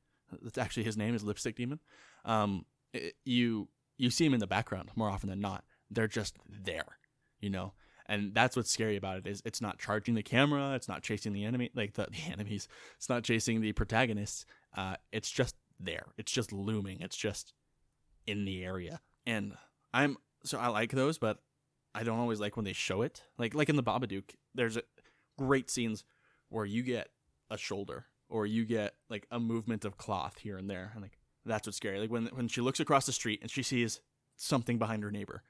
That's 0.41 0.57
actually 0.57 0.83
his 0.83 0.97
name 0.97 1.15
is 1.15 1.23
lipstick 1.23 1.55
demon. 1.55 1.79
Um, 2.25 2.65
it, 2.93 3.15
you 3.23 3.69
you 3.97 4.09
see 4.09 4.25
him 4.25 4.33
in 4.33 4.39
the 4.39 4.47
background 4.47 4.89
more 4.95 5.09
often 5.09 5.29
than 5.29 5.39
not. 5.39 5.63
They're 5.89 6.07
just 6.07 6.37
there, 6.49 6.97
you 7.39 7.49
know. 7.49 7.73
And 8.05 8.33
that's 8.33 8.55
what's 8.55 8.71
scary 8.71 8.97
about 8.97 9.17
it 9.17 9.27
is 9.27 9.41
it's 9.45 9.61
not 9.61 9.79
charging 9.79 10.15
the 10.15 10.23
camera, 10.23 10.73
it's 10.75 10.87
not 10.87 11.03
chasing 11.03 11.33
the 11.33 11.45
enemy 11.45 11.71
like 11.73 11.93
the, 11.93 12.07
the 12.11 12.31
enemies, 12.31 12.67
it's 12.97 13.09
not 13.09 13.23
chasing 13.23 13.61
the 13.61 13.71
protagonists. 13.73 14.45
Uh, 14.75 14.95
it's 15.11 15.31
just 15.31 15.55
there. 15.79 16.07
It's 16.17 16.31
just 16.31 16.51
looming. 16.51 17.01
It's 17.01 17.17
just 17.17 17.53
in 18.25 18.45
the 18.45 18.63
area. 18.63 19.01
And 19.25 19.53
I'm 19.93 20.17
so 20.43 20.59
I 20.59 20.67
like 20.67 20.91
those, 20.91 21.17
but 21.17 21.39
I 21.95 22.03
don't 22.03 22.19
always 22.19 22.39
like 22.39 22.55
when 22.55 22.65
they 22.65 22.73
show 22.73 23.01
it. 23.01 23.23
Like 23.37 23.53
like 23.53 23.69
in 23.69 23.75
the 23.75 23.83
Babadook, 23.83 24.31
there's 24.53 24.77
a, 24.77 24.83
great 25.37 25.69
scenes 25.69 26.03
where 26.49 26.65
you 26.65 26.83
get 26.83 27.09
a 27.49 27.57
shoulder 27.57 28.05
or 28.29 28.45
you 28.45 28.65
get 28.65 28.93
like 29.09 29.25
a 29.31 29.39
movement 29.39 29.83
of 29.83 29.97
cloth 29.97 30.39
here 30.39 30.57
and 30.57 30.69
there, 30.69 30.91
and 30.93 31.01
like 31.01 31.17
that's 31.45 31.67
what's 31.67 31.77
scary. 31.77 31.99
Like 31.99 32.11
when 32.11 32.27
when 32.27 32.47
she 32.47 32.61
looks 32.61 32.79
across 32.79 33.05
the 33.05 33.11
street 33.11 33.39
and 33.41 33.49
she 33.49 33.63
sees 33.63 34.01
something 34.35 34.77
behind 34.77 35.03
her 35.03 35.11
neighbor, 35.11 35.43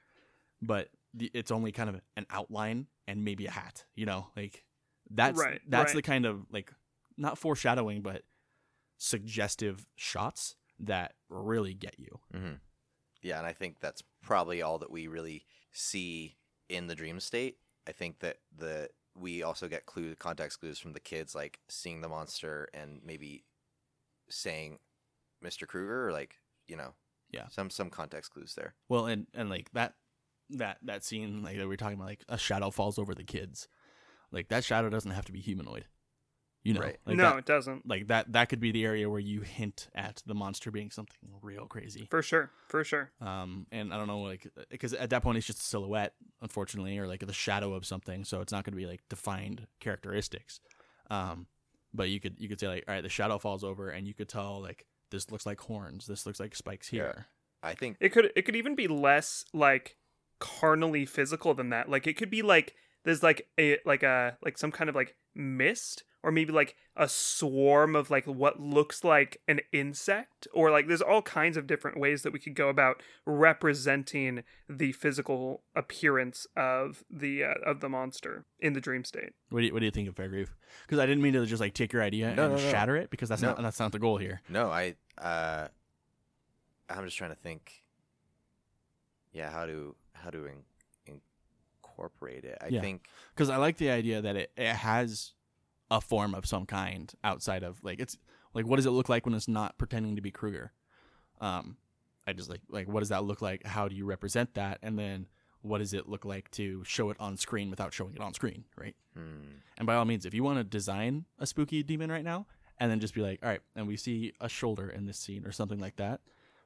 but 0.60 0.88
it's 1.18 1.50
only 1.50 1.72
kind 1.72 1.88
of 1.90 2.00
an 2.16 2.26
outline 2.30 2.86
and 3.06 3.24
maybe 3.24 3.46
a 3.46 3.50
hat. 3.50 3.84
You 3.94 4.06
know, 4.06 4.28
like 4.36 4.64
that's 5.10 5.38
Right, 5.38 5.60
that's 5.68 5.88
right. 5.94 5.96
the 5.96 6.02
kind 6.02 6.26
of 6.26 6.46
like 6.50 6.72
not 7.16 7.38
foreshadowing, 7.38 8.02
but 8.02 8.22
suggestive 8.98 9.86
shots 9.96 10.56
that 10.80 11.14
really 11.28 11.74
get 11.74 11.96
you. 11.98 12.20
Mm-hmm. 12.34 12.54
Yeah, 13.22 13.38
and 13.38 13.46
I 13.46 13.52
think 13.52 13.80
that's 13.80 14.02
probably 14.22 14.62
all 14.62 14.78
that 14.78 14.90
we 14.90 15.06
really 15.06 15.44
see 15.72 16.36
in 16.68 16.86
the 16.86 16.94
dream 16.94 17.20
state. 17.20 17.58
I 17.86 17.92
think 17.92 18.20
that 18.20 18.38
the 18.56 18.88
we 19.16 19.42
also 19.42 19.68
get 19.68 19.86
clue 19.86 20.14
context 20.16 20.60
clues 20.60 20.78
from 20.78 20.92
the 20.92 21.00
kids, 21.00 21.34
like 21.34 21.60
seeing 21.68 22.00
the 22.00 22.08
monster 22.08 22.68
and 22.74 23.00
maybe 23.04 23.44
saying 24.28 24.78
Mr. 25.44 25.66
Krueger, 25.66 26.08
or 26.08 26.12
like 26.12 26.36
you 26.66 26.76
know, 26.76 26.94
Yeah. 27.30 27.48
some 27.48 27.70
some 27.70 27.90
context 27.90 28.32
clues 28.32 28.54
there. 28.54 28.74
Well, 28.88 29.06
and 29.06 29.26
and 29.34 29.48
like 29.50 29.70
that 29.72 29.94
that 30.50 30.78
that 30.82 31.04
scene 31.04 31.42
like 31.42 31.56
that 31.58 31.66
we 31.68 31.74
are 31.74 31.76
talking 31.78 31.96
about, 31.96 32.08
like 32.08 32.24
a 32.28 32.38
shadow 32.38 32.70
falls 32.70 32.98
over 32.98 33.14
the 33.14 33.24
kids. 33.24 33.68
Like 34.32 34.48
that 34.48 34.64
shadow 34.64 34.90
doesn't 34.90 35.10
have 35.12 35.24
to 35.26 35.32
be 35.32 35.40
humanoid. 35.40 35.86
You 36.62 36.72
know, 36.72 36.80
Right. 36.80 36.96
like 37.04 37.16
no, 37.16 37.24
that, 37.24 37.38
it 37.40 37.44
doesn't. 37.44 37.86
like 37.86 38.06
that 38.08 38.32
that 38.32 38.48
could 38.48 38.58
be 38.58 38.72
the 38.72 38.86
area 38.86 39.08
where 39.10 39.20
you 39.20 39.42
hint 39.42 39.88
at 39.94 40.22
the 40.24 40.34
monster 40.34 40.70
being 40.70 40.90
something 40.90 41.18
real 41.42 41.66
crazy. 41.66 42.06
For 42.10 42.22
sure. 42.22 42.50
For 42.68 42.82
sure. 42.84 43.10
Um, 43.20 43.66
and 43.70 43.92
I 43.92 43.98
don't 43.98 44.06
know, 44.06 44.20
like, 44.22 44.46
because 44.70 44.94
at 44.94 45.10
that 45.10 45.22
point 45.22 45.36
it's 45.36 45.46
just 45.46 45.58
a 45.60 45.62
silhouette, 45.62 46.14
unfortunately, 46.40 46.96
or 46.98 47.06
like 47.06 47.20
the 47.26 47.34
shadow 47.34 47.74
of 47.74 47.84
something, 47.84 48.24
so 48.24 48.40
it's 48.40 48.50
not 48.50 48.64
going 48.64 48.72
to 48.72 48.78
be 48.78 48.86
like 48.86 49.02
defined 49.10 49.66
characteristics. 49.78 50.60
Um, 51.10 51.48
but 51.92 52.08
you 52.08 52.18
could 52.18 52.40
you 52.40 52.48
could 52.48 52.58
say 52.58 52.68
like, 52.68 52.84
all 52.88 52.94
right, 52.94 53.02
the 53.02 53.10
shadow 53.10 53.36
falls 53.38 53.62
over, 53.62 53.90
and 53.90 54.08
you 54.08 54.14
could 54.14 54.30
tell 54.30 54.62
like 54.62 54.86
this 55.10 55.30
looks 55.30 55.44
like 55.44 55.60
horns, 55.60 56.06
this 56.06 56.24
looks 56.24 56.40
like 56.40 56.56
spikes 56.56 56.90
Yeah. 56.92 57.02
here. 57.02 57.26
I 57.62 57.74
think 57.74 57.98
It 58.00 58.08
could 58.10 58.32
it 58.34 58.42
could 58.42 58.56
even 58.56 58.74
be 58.74 58.88
less 58.88 59.44
like 59.52 59.96
carnally 60.38 61.06
physical 61.06 61.54
than 61.54 61.70
that. 61.70 61.88
Like 61.88 62.06
it 62.06 62.14
could 62.16 62.30
be 62.30 62.42
like 62.42 62.74
there's 63.04 63.22
like 63.22 63.48
a 63.58 63.78
like 63.84 64.02
a 64.02 64.36
like 64.44 64.58
some 64.58 64.72
kind 64.72 64.88
of 64.90 64.96
like 64.96 65.14
mist 65.34 66.04
or 66.22 66.32
maybe 66.32 66.52
like 66.52 66.74
a 66.96 67.06
swarm 67.08 67.94
of 67.94 68.08
like 68.10 68.24
what 68.24 68.58
looks 68.58 69.04
like 69.04 69.40
an 69.46 69.60
insect 69.72 70.46
or 70.54 70.70
like 70.70 70.86
there's 70.88 71.02
all 71.02 71.20
kinds 71.20 71.56
of 71.58 71.66
different 71.66 71.98
ways 72.00 72.22
that 72.22 72.32
we 72.32 72.38
could 72.38 72.54
go 72.54 72.68
about 72.70 73.02
representing 73.26 74.42
the 74.68 74.92
physical 74.92 75.62
appearance 75.74 76.46
of 76.56 77.04
the 77.10 77.44
uh, 77.44 77.54
of 77.66 77.80
the 77.80 77.88
monster 77.90 78.46
in 78.60 78.72
the 78.72 78.80
dream 78.80 79.04
state. 79.04 79.32
What 79.50 79.60
do 79.60 79.66
you, 79.66 79.72
what 79.74 79.80
do 79.80 79.84
you 79.84 79.90
think 79.90 80.08
of 80.08 80.14
Fairgrieve? 80.14 80.48
Because 80.86 80.98
I 80.98 81.04
didn't 81.06 81.22
mean 81.22 81.34
to 81.34 81.44
just 81.46 81.60
like 81.60 81.74
take 81.74 81.92
your 81.92 82.02
idea 82.02 82.34
No, 82.34 82.44
and 82.44 82.52
no, 82.54 82.58
no. 82.62 82.70
shatter 82.70 82.96
it 82.96 83.10
because 83.10 83.28
that's 83.28 83.42
No. 83.42 83.48
not 83.48 83.62
that's 83.62 83.80
not 83.80 83.92
the 83.92 83.98
goal 83.98 84.16
here. 84.16 84.40
No, 84.48 84.70
I 84.70 84.94
uh 85.18 85.68
I'm 86.88 87.04
just 87.04 87.18
trying 87.18 87.30
to 87.30 87.36
think 87.36 87.82
yeah, 89.32 89.50
how 89.50 89.66
to 89.66 89.94
how 90.24 90.30
to 90.30 90.46
in, 90.46 90.64
incorporate 91.82 92.44
it. 92.44 92.58
I 92.60 92.68
Yeah. 92.68 92.80
think 92.80 93.06
Because 93.34 93.50
I 93.50 93.56
like 93.56 93.76
the 93.76 93.90
idea 93.90 94.20
that 94.22 94.36
it, 94.36 94.52
it 94.56 94.74
has 94.74 95.32
a 95.90 96.00
form 96.00 96.34
of 96.34 96.46
some 96.46 96.66
kind 96.66 97.12
outside 97.22 97.62
of 97.62 97.82
like 97.84 98.00
it's 98.00 98.16
like 98.54 98.66
what 98.66 98.76
does 98.76 98.86
it 98.86 98.90
look 98.90 99.08
like 99.08 99.26
when 99.26 99.34
it's 99.34 99.48
not 99.48 99.76
pretending 99.78 100.16
to 100.16 100.22
be 100.22 100.30
Krueger? 100.30 100.72
Um, 101.40 101.76
I 102.26 102.32
just 102.32 102.48
like 102.48 102.62
like 102.68 102.88
what 102.88 103.00
does 103.00 103.10
that 103.10 103.24
look 103.24 103.42
like? 103.42 103.66
How 103.66 103.88
do 103.88 103.94
you 103.94 104.06
represent 104.06 104.54
that? 104.54 104.78
And 104.82 104.98
then 104.98 105.26
what 105.62 105.78
does 105.78 105.94
it 105.94 106.08
look 106.08 106.24
like 106.24 106.50
to 106.52 106.82
show 106.84 107.10
it 107.10 107.16
on 107.20 107.36
screen 107.36 107.70
without 107.70 107.92
showing 107.92 108.14
it 108.14 108.20
on 108.20 108.34
screen, 108.34 108.64
right? 108.76 108.96
hmm, 109.14 109.58
And 109.78 109.86
by 109.86 109.94
all 109.94 110.04
means, 110.04 110.26
if 110.26 110.34
you 110.34 110.42
want 110.44 110.58
to 110.58 110.64
design 110.64 111.24
a 111.38 111.46
spooky 111.46 111.82
demon 111.82 112.10
right 112.10 112.24
now, 112.24 112.46
and 112.78 112.90
then 112.90 113.00
just 113.00 113.14
be 113.14 113.22
like, 113.22 113.38
all 113.42 113.48
right, 113.48 113.60
and 113.74 113.86
we 113.86 113.96
see 113.96 114.34
a 114.40 114.48
shoulder 114.48 114.90
in 114.90 115.06
this 115.06 115.16
scene 115.18 115.46
or 115.46 115.52
something 115.52 115.78
like 115.78 115.96
that, 115.96 116.20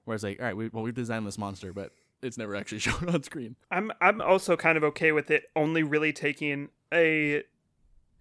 where 0.05 0.17
it's 0.17 0.25
like, 0.25 0.41
all 0.41 0.47
right, 0.47 0.57
we, 0.57 0.69
well, 0.69 0.83
we've 0.83 0.95
designed 0.95 1.27
this 1.27 1.39
monster, 1.39 1.73
but 1.73 1.93
it's 2.23 2.39
never 2.39 2.55
actually 2.57 2.79
shown 2.79 3.09
on 3.09 3.23
screen. 3.23 3.57
I'm 3.71 3.93
I'm 4.01 4.21
also 4.21 4.57
kind 4.57 4.77
of 4.77 4.85
okay 4.85 5.13
with 5.13 5.31
it 5.31 5.45
only 5.57 5.83
really 5.83 6.13
taking 6.13 6.69
a 6.93 7.43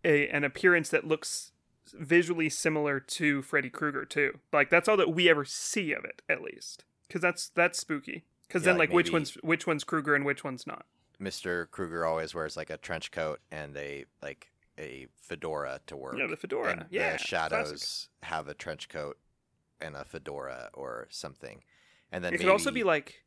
a 0.04 0.28
an 0.30 0.43
appearance 0.43 0.89
that 0.89 1.08
looks 1.08 1.52
visually 1.93 2.50
similar 2.50 3.00
to 3.00 3.41
Freddy 3.41 3.70
Krueger 3.70 4.06
too. 4.06 4.39
Like 4.52 4.70
that's 4.70 4.88
all 4.88 4.98
that 4.98 5.14
we 5.14 5.30
ever 5.30 5.45
see 5.45 5.93
of 5.93 6.04
it 6.06 6.22
at 6.30 6.41
least. 6.41 6.84
Cuz 7.10 7.22
that's 7.22 7.50
that's 7.50 7.80
spooky. 7.80 8.26
Cuz 8.50 8.62
Yeah, 8.62 8.68
then 8.68 8.78
like 8.78 8.89
like 8.89 8.95
which 8.95 9.12
one's 9.12 9.36
which 9.36 9.66
one's 9.66 9.84
Krueger 9.84 10.16
and 10.16 10.26
which 10.26 10.43
one's 10.43 10.68
not. 10.68 10.86
Mr. 11.20 11.70
Krueger 11.72 12.06
always 12.06 12.36
wears 12.36 12.56
like 12.56 12.70
a 12.70 12.78
trench 12.78 13.12
coat 13.12 13.39
and 13.52 13.76
a 13.76 14.06
like 14.22 14.52
a 14.78 15.08
fedora 15.16 15.80
to 15.88 15.98
work. 15.98 16.16
Yeah, 16.18 16.28
the 16.28 16.38
fedora. 16.38 16.72
And 16.72 16.86
yeah. 16.89 17.04
the 17.04 17.10
classic. 17.18 17.28
shadows 17.28 18.10
have 18.24 18.48
a 18.48 18.54
trench 18.54 18.89
coat 18.89 19.18
and 19.82 19.95
a 19.95 20.06
fedora 20.06 20.70
or 20.74 21.08
something. 21.10 21.64
And 22.12 22.24
then 22.24 22.34
It 22.34 22.38
maybe, 22.38 22.43
could 22.45 22.52
also 22.52 22.72
be 22.72 22.84
like 22.84 23.24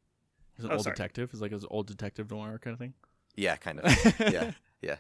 Is 0.61 0.65
an 0.67 0.71
Oh, 0.71 0.75
old 0.77 0.85
sorry. 0.85 0.95
detective? 0.95 1.35
Is 1.35 1.41
like 1.41 1.53
an 1.53 1.61
old 1.71 1.87
detective 1.89 2.31
noir 2.31 2.59
kind 2.63 2.75
of 2.75 2.79
thing. 2.79 2.95
yeah, 3.35 3.57
kind 3.57 3.81
of. 3.81 4.15
yeah, 4.33 4.53
yeah. 4.81 4.97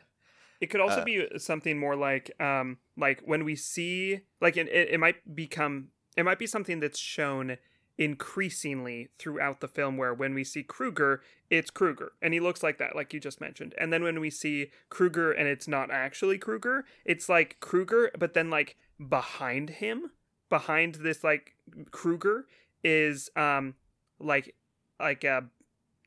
It 0.60 0.66
could 0.70 0.80
also 0.80 1.00
Uh, 1.00 1.04
be 1.04 1.26
something 1.38 1.78
more 1.78 1.94
like 1.96 2.30
um 2.40 2.78
like 2.96 3.22
when 3.24 3.44
we 3.44 3.54
see 3.56 4.20
like 4.40 4.56
it, 4.56 4.68
it, 4.68 4.90
it 4.90 4.98
might 5.00 5.34
become 5.36 5.88
it 6.16 6.24
might 6.24 6.38
be 6.38 6.46
something 6.46 6.80
that's 6.80 6.98
shown 6.98 7.56
increasingly 7.98 9.08
throughout 9.18 9.60
the 9.60 9.68
film 9.68 9.96
where 9.96 10.12
when 10.12 10.34
we 10.34 10.42
see 10.44 10.62
Krueger 10.62 11.22
it's 11.48 11.70
Krueger 11.70 12.12
and 12.20 12.34
he 12.34 12.40
looks 12.40 12.62
like 12.62 12.78
that 12.78 12.96
like 12.96 13.12
you 13.14 13.20
just 13.20 13.40
mentioned 13.40 13.74
and 13.78 13.92
then 13.92 14.02
when 14.02 14.20
we 14.20 14.30
see 14.30 14.70
Krueger 14.88 15.30
and 15.32 15.46
it's 15.48 15.68
not 15.68 15.90
actually 15.90 16.36
Krueger 16.38 16.84
it's 17.04 17.28
like 17.28 17.58
Krueger 17.60 18.10
but 18.18 18.34
then 18.34 18.50
like 18.50 18.76
behind 19.08 19.70
him 19.70 20.10
behind 20.48 20.96
this 20.96 21.22
like 21.22 21.54
Krueger 21.90 22.46
is 22.82 23.30
um 23.36 23.74
like 24.18 24.54
like 25.00 25.24
a 25.24 25.44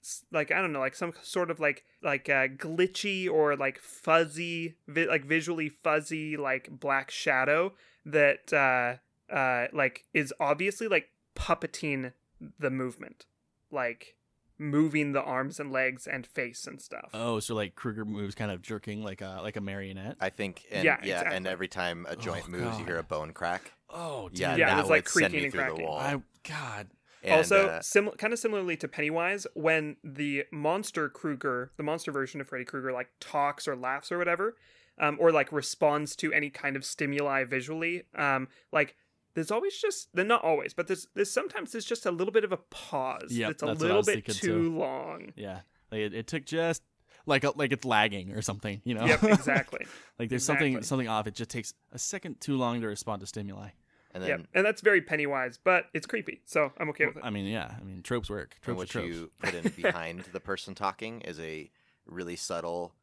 s- 0.01 0.23
like 0.31 0.51
I 0.51 0.61
don't 0.61 0.71
know, 0.73 0.79
like 0.79 0.95
some 0.95 1.13
sort 1.23 1.49
of 1.51 1.59
like 1.59 1.83
like 2.01 2.29
uh, 2.29 2.47
glitchy 2.47 3.29
or 3.29 3.55
like 3.55 3.79
fuzzy, 3.79 4.75
vi- 4.87 5.07
like 5.07 5.25
visually 5.25 5.69
fuzzy, 5.69 6.37
like 6.37 6.69
black 6.79 7.11
shadow 7.11 7.73
that 8.05 8.51
uh 8.53 9.33
uh 9.33 9.67
like 9.73 10.05
is 10.13 10.33
obviously 10.39 10.87
like 10.87 11.09
puppeting 11.35 12.13
the 12.59 12.69
movement, 12.69 13.25
like 13.71 14.15
moving 14.59 15.13
the 15.13 15.21
arms 15.21 15.59
and 15.59 15.71
legs 15.71 16.05
and 16.07 16.27
face 16.27 16.67
and 16.67 16.79
stuff. 16.81 17.09
Oh, 17.13 17.39
so 17.39 17.55
like 17.55 17.75
Krueger 17.75 18.05
moves 18.05 18.35
kind 18.35 18.51
of 18.51 18.61
jerking 18.61 19.03
like 19.03 19.21
a 19.21 19.39
like 19.41 19.55
a 19.57 19.61
marionette. 19.61 20.17
I 20.21 20.29
think 20.29 20.65
and 20.71 20.83
Yeah, 20.85 20.97
yeah, 21.03 21.31
and 21.31 21.47
every 21.47 21.67
time 21.67 22.05
a 22.09 22.15
joint 22.15 22.45
Oh, 22.47 22.51
moves 22.51 22.79
you 22.79 22.85
hear 22.85 22.97
a 22.99 23.03
bone 23.03 23.33
crack. 23.33 23.71
Oh, 23.89 24.29
dude. 24.29 24.39
Yeah, 24.39 24.55
Yeah, 24.57 24.79
it's 24.79 24.89
like 24.89 25.05
creaking 25.05 25.43
and 25.43 25.51
through 25.51 25.61
the 25.61 25.67
cracking. 25.67 25.85
wall. 25.85 25.97
I 25.99 26.21
God. 26.47 26.87
And, 27.23 27.33
also, 27.35 27.67
uh, 27.67 27.81
sim- 27.81 28.11
kind 28.17 28.33
of 28.33 28.39
similarly 28.39 28.75
to 28.77 28.87
Pennywise, 28.87 29.47
when 29.53 29.97
the 30.03 30.43
monster 30.51 31.09
Krueger, 31.09 31.71
the 31.77 31.83
monster 31.83 32.11
version 32.11 32.41
of 32.41 32.47
Freddy 32.47 32.65
Krueger, 32.65 32.91
like 32.91 33.09
talks 33.19 33.67
or 33.67 33.75
laughs 33.75 34.11
or 34.11 34.17
whatever, 34.17 34.57
um, 34.99 35.17
or 35.19 35.31
like 35.31 35.51
responds 35.51 36.15
to 36.17 36.33
any 36.33 36.49
kind 36.49 36.75
of 36.75 36.83
stimuli 36.83 37.43
visually, 37.43 38.03
um, 38.15 38.47
like 38.71 38.95
there's 39.35 39.51
always 39.51 39.77
just, 39.77 40.09
not 40.13 40.43
always, 40.43 40.73
but 40.73 40.87
there's 40.87 41.07
there's 41.15 41.31
sometimes 41.31 41.71
there's 41.71 41.85
just 41.85 42.05
a 42.05 42.11
little 42.11 42.33
bit 42.33 42.43
of 42.43 42.51
a 42.51 42.57
pause. 42.57 43.31
Yep, 43.31 43.51
it's 43.51 43.63
a 43.63 43.65
that's 43.67 43.81
little 43.81 44.03
bit 44.03 44.25
too 44.25 44.33
too. 44.33 44.77
long. 44.77 45.31
Yeah. 45.35 45.61
Like 45.91 46.01
it, 46.01 46.13
it 46.13 46.27
took 46.27 46.45
just 46.45 46.83
like 47.25 47.43
a, 47.43 47.51
like 47.55 47.71
it's 47.71 47.85
lagging 47.85 48.31
or 48.31 48.41
something, 48.41 48.81
you 48.83 48.95
know. 48.95 49.05
Yep, 49.05 49.23
exactly. 49.23 49.85
like 50.19 50.29
there's 50.29 50.45
something 50.45 50.81
something 50.83 51.07
off. 51.07 51.27
It 51.27 51.35
just 51.35 51.49
takes 51.49 51.73
a 51.91 51.99
second 51.99 52.41
too 52.41 52.57
long 52.57 52.81
to 52.81 52.87
respond 52.87 53.21
to 53.21 53.27
stimuli. 53.27 53.69
And 54.13 54.23
then 54.23 54.29
yep, 54.29 54.47
and 54.53 54.65
that's 54.65 54.81
very 54.81 55.01
Pennywise, 55.01 55.57
but 55.63 55.85
it's 55.93 56.05
creepy, 56.05 56.41
so 56.45 56.71
I'm 56.77 56.89
okay 56.89 57.05
with 57.05 57.17
it. 57.17 57.23
I 57.25 57.29
mean, 57.29 57.45
yeah. 57.45 57.73
I 57.79 57.83
mean, 57.83 58.01
tropes 58.03 58.29
work. 58.29 58.57
Tropes 58.61 58.75
are 58.75 58.77
what 58.77 58.89
tropes. 58.89 59.07
you 59.07 59.31
put 59.41 59.53
in 59.53 59.69
behind 59.81 60.25
the 60.31 60.39
person 60.39 60.75
talking 60.75 61.21
is 61.21 61.39
a 61.39 61.69
really 62.05 62.35
subtle 62.35 62.93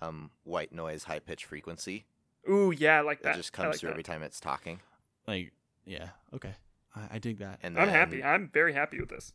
um, 0.00 0.30
white 0.44 0.72
noise, 0.72 1.04
high 1.04 1.18
pitch 1.18 1.44
frequency 1.44 2.06
Ooh, 2.48 2.72
yeah, 2.76 2.98
I 2.98 3.00
like 3.02 3.22
that 3.22 3.30
that. 3.30 3.36
just 3.36 3.52
comes 3.52 3.66
like 3.68 3.76
through 3.80 3.88
that. 3.88 3.92
every 3.94 4.02
time 4.02 4.22
it's 4.22 4.40
talking. 4.40 4.80
Like, 5.26 5.52
yeah. 5.84 6.08
Okay. 6.34 6.54
I, 6.96 7.00
I 7.16 7.18
dig 7.18 7.38
that. 7.38 7.58
And 7.62 7.78
I'm 7.78 7.88
happy. 7.88 8.24
I'm 8.24 8.48
very 8.52 8.72
happy 8.72 8.98
with 8.98 9.10
this. 9.10 9.32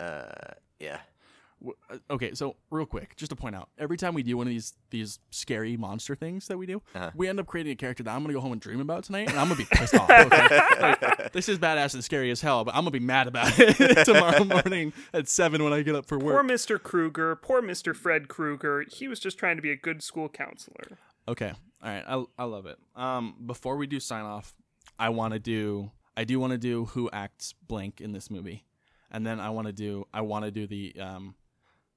Uh, 0.00 0.24
yeah, 0.80 0.98
W- 0.98 1.11
Okay, 2.10 2.34
so 2.34 2.56
real 2.70 2.86
quick, 2.86 3.14
just 3.16 3.30
to 3.30 3.36
point 3.36 3.54
out, 3.54 3.68
every 3.78 3.96
time 3.96 4.14
we 4.14 4.22
do 4.22 4.36
one 4.36 4.46
of 4.46 4.50
these 4.50 4.74
these 4.90 5.18
scary 5.30 5.76
monster 5.76 6.14
things 6.16 6.48
that 6.48 6.58
we 6.58 6.66
do, 6.66 6.82
Uh-huh. 6.94 7.10
we 7.14 7.28
end 7.28 7.38
up 7.40 7.46
creating 7.46 7.72
a 7.72 7.76
character 7.76 8.02
that 8.02 8.10
I'm 8.14 8.22
gonna 8.22 8.32
go 8.34 8.40
home 8.40 8.52
and 8.52 8.60
dream 8.60 8.80
about 8.80 9.04
tonight, 9.04 9.28
and 9.28 9.38
I'm 9.38 9.46
gonna 9.48 9.56
be 9.58 9.66
pissed 9.70 9.94
off. 9.94 10.10
Okay? 10.10 11.28
this 11.32 11.48
is 11.48 11.58
badass 11.58 11.94
and 11.94 12.02
scary 12.04 12.30
as 12.30 12.40
hell, 12.40 12.64
but 12.64 12.74
I'm 12.74 12.80
gonna 12.80 12.90
be 12.90 12.98
mad 13.00 13.26
about 13.28 13.52
it 13.58 14.04
tomorrow 14.04 14.44
morning 14.44 14.92
at 15.12 15.28
seven 15.28 15.62
when 15.62 15.72
I 15.72 15.82
get 15.82 15.94
up 15.94 16.06
for 16.06 16.18
work 16.18 16.34
Poor. 16.34 16.42
Mr. 16.44 16.82
Krueger, 16.82 17.36
poor 17.36 17.62
Mr. 17.62 17.94
Fred 17.94 18.28
Krueger. 18.28 18.84
He 18.90 19.06
was 19.08 19.20
just 19.20 19.38
trying 19.38 19.56
to 19.56 19.62
be 19.62 19.70
a 19.70 19.76
good 19.76 20.02
school 20.02 20.28
counselor. 20.28 20.98
Okay, 21.28 21.52
all 21.82 21.88
right, 21.90 22.04
I 22.06 22.24
I 22.38 22.44
love 22.44 22.66
it. 22.66 22.78
Um, 22.96 23.36
before 23.46 23.76
we 23.76 23.86
do 23.86 24.00
sign 24.00 24.24
off, 24.24 24.54
I 24.98 25.10
want 25.10 25.32
to 25.34 25.38
do 25.38 25.92
I 26.16 26.24
do 26.24 26.40
want 26.40 26.50
to 26.52 26.58
do 26.58 26.86
who 26.86 27.08
acts 27.12 27.54
blank 27.68 28.00
in 28.00 28.12
this 28.12 28.30
movie, 28.30 28.64
and 29.10 29.24
then 29.26 29.38
I 29.38 29.50
want 29.50 29.68
to 29.68 29.72
do 29.72 30.06
I 30.12 30.22
want 30.22 30.44
to 30.44 30.50
do 30.50 30.66
the 30.66 30.94
um 31.00 31.34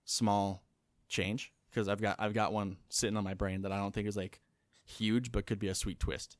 small 0.05 0.63
change 1.09 1.51
because 1.69 1.89
I've 1.89 2.01
got 2.01 2.15
I've 2.19 2.33
got 2.33 2.53
one 2.53 2.77
sitting 2.89 3.17
on 3.17 3.23
my 3.23 3.33
brain 3.33 3.63
that 3.63 3.71
I 3.71 3.77
don't 3.77 3.93
think 3.93 4.07
is 4.07 4.15
like 4.15 4.39
huge 4.85 5.31
but 5.31 5.45
could 5.45 5.59
be 5.59 5.67
a 5.67 5.75
sweet 5.75 5.99
twist. 5.99 6.37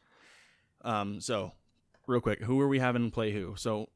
Um, 0.81 1.19
so 1.19 1.51
real 2.07 2.21
quick, 2.21 2.41
who 2.41 2.61
are 2.61 2.67
we 2.67 2.79
having 2.79 3.11
play 3.11 3.31
who? 3.31 3.55
So 3.57 3.89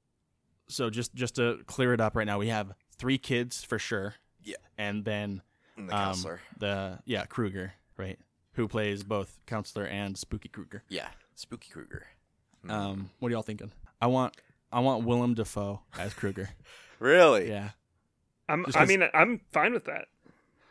so 0.67 0.89
just 0.89 1.13
just 1.13 1.35
to 1.35 1.59
clear 1.65 1.93
it 1.93 2.01
up 2.01 2.15
right 2.15 2.27
now, 2.27 2.39
we 2.39 2.47
have 2.47 2.73
three 2.97 3.17
kids 3.17 3.63
for 3.63 3.79
sure. 3.79 4.15
Yeah. 4.41 4.55
and 4.77 5.03
then 5.03 5.41
and 5.75 5.89
the 5.89 5.95
um, 5.95 6.05
counselor. 6.05 6.41
the 6.57 6.99
yeah 7.05 7.25
Krueger, 7.25 7.73
right? 7.97 8.19
Who 8.53 8.67
plays 8.67 9.03
both 9.03 9.37
counselor 9.45 9.85
and 9.85 10.17
Spooky 10.17 10.49
Krueger? 10.49 10.83
Yeah, 10.89 11.07
Spooky 11.35 11.69
Krueger. 11.71 12.05
Hmm. 12.63 12.71
Um, 12.71 13.09
what 13.19 13.29
are 13.29 13.31
y'all 13.33 13.41
thinking? 13.41 13.71
I 14.01 14.07
want 14.07 14.35
I 14.71 14.79
want 14.79 15.05
Willem 15.05 15.33
Dafoe 15.33 15.81
as 15.97 16.13
Krueger. 16.13 16.49
really? 16.99 17.49
yeah, 17.49 17.69
I'm, 18.49 18.65
Just 18.65 18.77
I 18.77 18.81
'cause- 18.81 18.89
mean, 18.89 19.03
I'm 19.13 19.39
fine 19.51 19.73
with 19.73 19.85
that. 19.85 20.07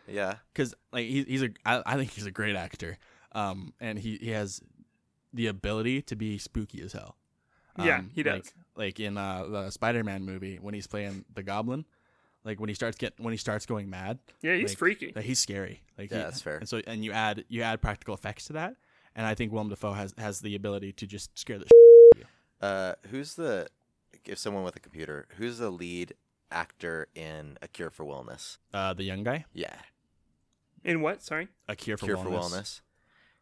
Yeah. 0.06 0.36
because 0.52 0.74
like 0.92 1.06
he, 1.06 1.22
he's 1.24 1.42
a 1.42 1.50
I, 1.66 1.82
I 1.86 1.96
think 1.96 2.10
he's 2.12 2.26
a 2.26 2.30
great 2.30 2.56
actor. 2.56 2.98
Um, 3.32 3.72
and 3.80 3.98
he 3.98 4.16
he 4.16 4.30
has 4.30 4.60
the 5.34 5.46
ability 5.46 6.02
to 6.02 6.16
be 6.16 6.38
spooky 6.38 6.80
as 6.82 6.92
hell. 6.94 7.16
Yeah, 7.78 7.98
Um, 7.98 8.10
he 8.14 8.22
does. 8.22 8.34
Like, 8.34 8.54
like 8.74 9.00
in 9.00 9.16
uh, 9.18 9.44
the 9.46 9.70
Spider-Man 9.70 10.24
movie 10.24 10.56
when 10.60 10.72
he's 10.74 10.86
playing 10.86 11.24
the 11.34 11.42
Goblin, 11.42 11.84
like 12.42 12.58
when 12.58 12.68
he 12.68 12.74
starts 12.74 12.96
get 12.96 13.14
when 13.20 13.32
he 13.32 13.36
starts 13.38 13.66
going 13.66 13.88
mad, 13.90 14.18
Yeah, 14.40 14.54
he's 14.54 14.70
like, 14.70 14.78
freaky. 14.78 15.12
Like 15.14 15.26
he's 15.26 15.38
scary. 15.38 15.82
Like 15.98 16.10
Yeah, 16.10 16.18
he- 16.18 16.24
that's 16.24 16.40
fair. 16.42 16.56
And 16.56 16.68
so 16.68 16.80
and 16.86 17.04
you 17.04 17.12
add 17.12 17.44
you 17.48 17.62
add 17.62 17.80
practical 17.82 18.14
effects 18.14 18.46
to 18.46 18.54
that, 18.54 18.74
and 19.14 19.26
I 19.26 19.34
think 19.34 19.52
Willem 19.52 19.68
Dafoe 19.68 19.92
has 19.92 20.14
has 20.18 20.40
the 20.40 20.54
ability 20.54 20.92
to 20.94 21.06
just 21.06 21.38
scare 21.38 21.58
the 21.58 21.66
shit 22.16 22.26
Uh, 22.62 22.94
who's 23.10 23.34
the 23.34 23.68
if 24.24 24.38
someone 24.38 24.64
with 24.64 24.74
a 24.76 24.80
computer? 24.80 25.26
Who's 25.36 25.58
the 25.58 25.70
lead 25.70 26.14
actor 26.50 27.08
in 27.14 27.58
A 27.62 27.68
Cure 27.68 27.90
for 27.90 28.04
Wellness? 28.04 28.58
uh, 28.74 28.94
the 28.94 29.04
young 29.04 29.22
guy. 29.24 29.44
Yeah, 29.52 29.76
In 30.84 31.00
what? 31.02 31.22
Sorry. 31.22 31.48
A 31.68 31.74
cure 31.76 31.96
for 31.96 32.06
Cure 32.06 32.16
wellness. 32.16 32.22
for 32.24 32.30
Wellness. 32.30 32.80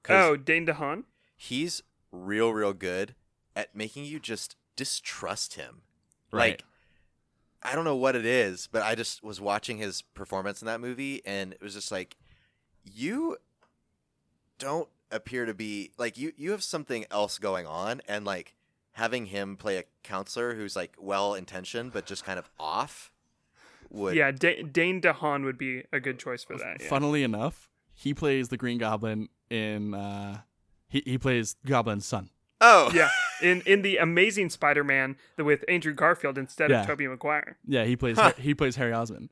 'Cause 0.03 0.25
Oh, 0.31 0.37
Dane 0.37 0.67
DeHaan. 0.67 1.05
he's 1.37 1.83
real, 2.11 2.53
real 2.53 2.73
good 2.73 3.15
at 3.55 3.75
making 3.75 4.05
you 4.05 4.19
just 4.21 4.57
distrust 4.77 5.55
him. 5.55 5.83
Right. 6.33 6.53
Like, 6.61 6.65
I 7.63 7.75
don't 7.75 7.85
know 7.85 7.97
what 7.97 8.15
it 8.17 8.25
is, 8.27 8.69
but 8.71 8.83
I 8.83 8.95
just 8.95 9.23
was 9.23 9.41
watching 9.41 9.79
his 9.79 10.03
performance 10.03 10.61
in 10.63 10.67
that 10.67 10.81
movie, 10.81 11.25
and 11.27 11.53
it 11.53 11.61
was 11.63 11.75
just 11.75 11.91
like, 11.93 12.17
you 12.85 13.37
don't 14.59 14.89
appear 15.13 15.45
to 15.47 15.55
be 15.55 15.93
like 15.99 16.19
you 16.19 16.33
you 16.37 16.51
have 16.51 16.65
something 16.65 17.05
else 17.13 17.39
going 17.39 17.65
on 17.67 18.01
and 18.09 18.25
like 18.25 18.56
having 18.97 19.27
him 19.27 19.57
play 19.57 19.79
a 19.79 19.85
counselor 20.03 20.55
who's 20.55 20.75
like 20.77 20.95
well 20.99 21.35
intentioned 21.35 21.93
but 21.93 22.05
just 22.07 22.25
kind 22.25 22.39
of 22.39 22.51
off 22.59 23.13
would 23.91 24.17
yeah, 24.17 24.31
da- 24.33 24.63
Dane 24.63 25.01
DeHaan 25.01 25.45
would 25.45 25.57
be 25.59 25.85
a 25.93 26.01
good 26.01 26.19
choice 26.19 26.43
for 26.43 26.57
that. 26.59 26.79
Yeah. 26.81 26.89
Funnily 26.89 27.23
enough, 27.23 27.69
he 27.95 28.13
plays 28.13 28.49
the 28.49 28.57
Green 28.57 28.79
Goblin 28.79 29.29
in. 29.49 29.95
Uh, 29.95 30.39
he 30.89 31.03
he 31.07 31.19
plays 31.19 31.55
Goblin's 31.65 32.05
son. 32.05 32.31
oh 32.61 32.91
yeah, 32.95 33.09
in 33.41 33.61
in 33.65 33.83
the 33.83 33.99
Amazing 33.99 34.51
Spider-Man 34.51 35.17
with 35.39 35.65
Andrew 35.69 35.93
Garfield 35.95 36.37
instead 36.37 36.71
Yeah. 36.71 36.81
of 36.81 36.87
Tobey 36.89 37.07
Maguire. 37.07 37.59
Yeah, 37.67 37.85
he 37.85 37.95
plays 37.97 38.17
Huh. 38.19 38.33
he 38.39 38.55
plays 38.55 38.75
Harry 38.77 38.93
Osmond. 38.93 39.31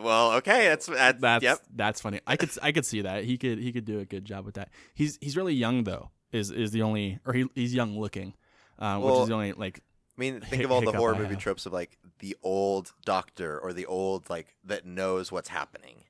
well 0.00 0.32
okay 0.34 0.68
that's, 0.68 0.86
that's, 0.86 1.20
That's 1.20 1.42
yep 1.42 1.58
that's 1.74 2.00
funny. 2.00 2.20
I 2.28 2.36
could 2.36 2.50
I 2.62 2.70
could 2.70 2.86
see 2.86 3.00
that 3.02 3.24
he 3.24 3.36
could 3.36 3.58
he 3.58 3.72
could 3.72 3.84
do 3.84 3.98
a 3.98 4.04
good 4.04 4.24
job 4.24 4.44
with 4.46 4.54
that. 4.54 4.68
He's 4.94 5.18
he's 5.20 5.36
really 5.36 5.54
young 5.54 5.82
though. 5.82 6.10
Is 6.30 6.52
is 6.52 6.70
the 6.70 6.82
only 6.82 7.18
or 7.26 7.32
he 7.32 7.46
he's 7.56 7.74
young 7.74 7.98
looking, 7.98 8.34
uh, 8.80 8.98
which 8.98 9.14
is 9.22 9.28
the 9.28 9.34
only 9.34 9.52
like 9.52 9.80
I 10.16 10.20
mean, 10.20 10.40
think 10.40 10.54
hic- 10.54 10.64
of 10.64 10.72
all 10.72 10.80
the 10.82 10.92
horror 10.92 11.14
I 11.14 11.18
movie 11.18 11.34
have. 11.34 11.42
tropes 11.42 11.66
of 11.66 11.72
like 11.72 11.98
the 12.18 12.36
old 12.42 12.92
doctor 13.04 13.58
or 13.58 13.72
the 13.72 13.86
old 13.86 14.28
like 14.30 14.54
that 14.64 14.84
knows 14.86 15.30
what's 15.32 15.48
happening, 15.48 16.04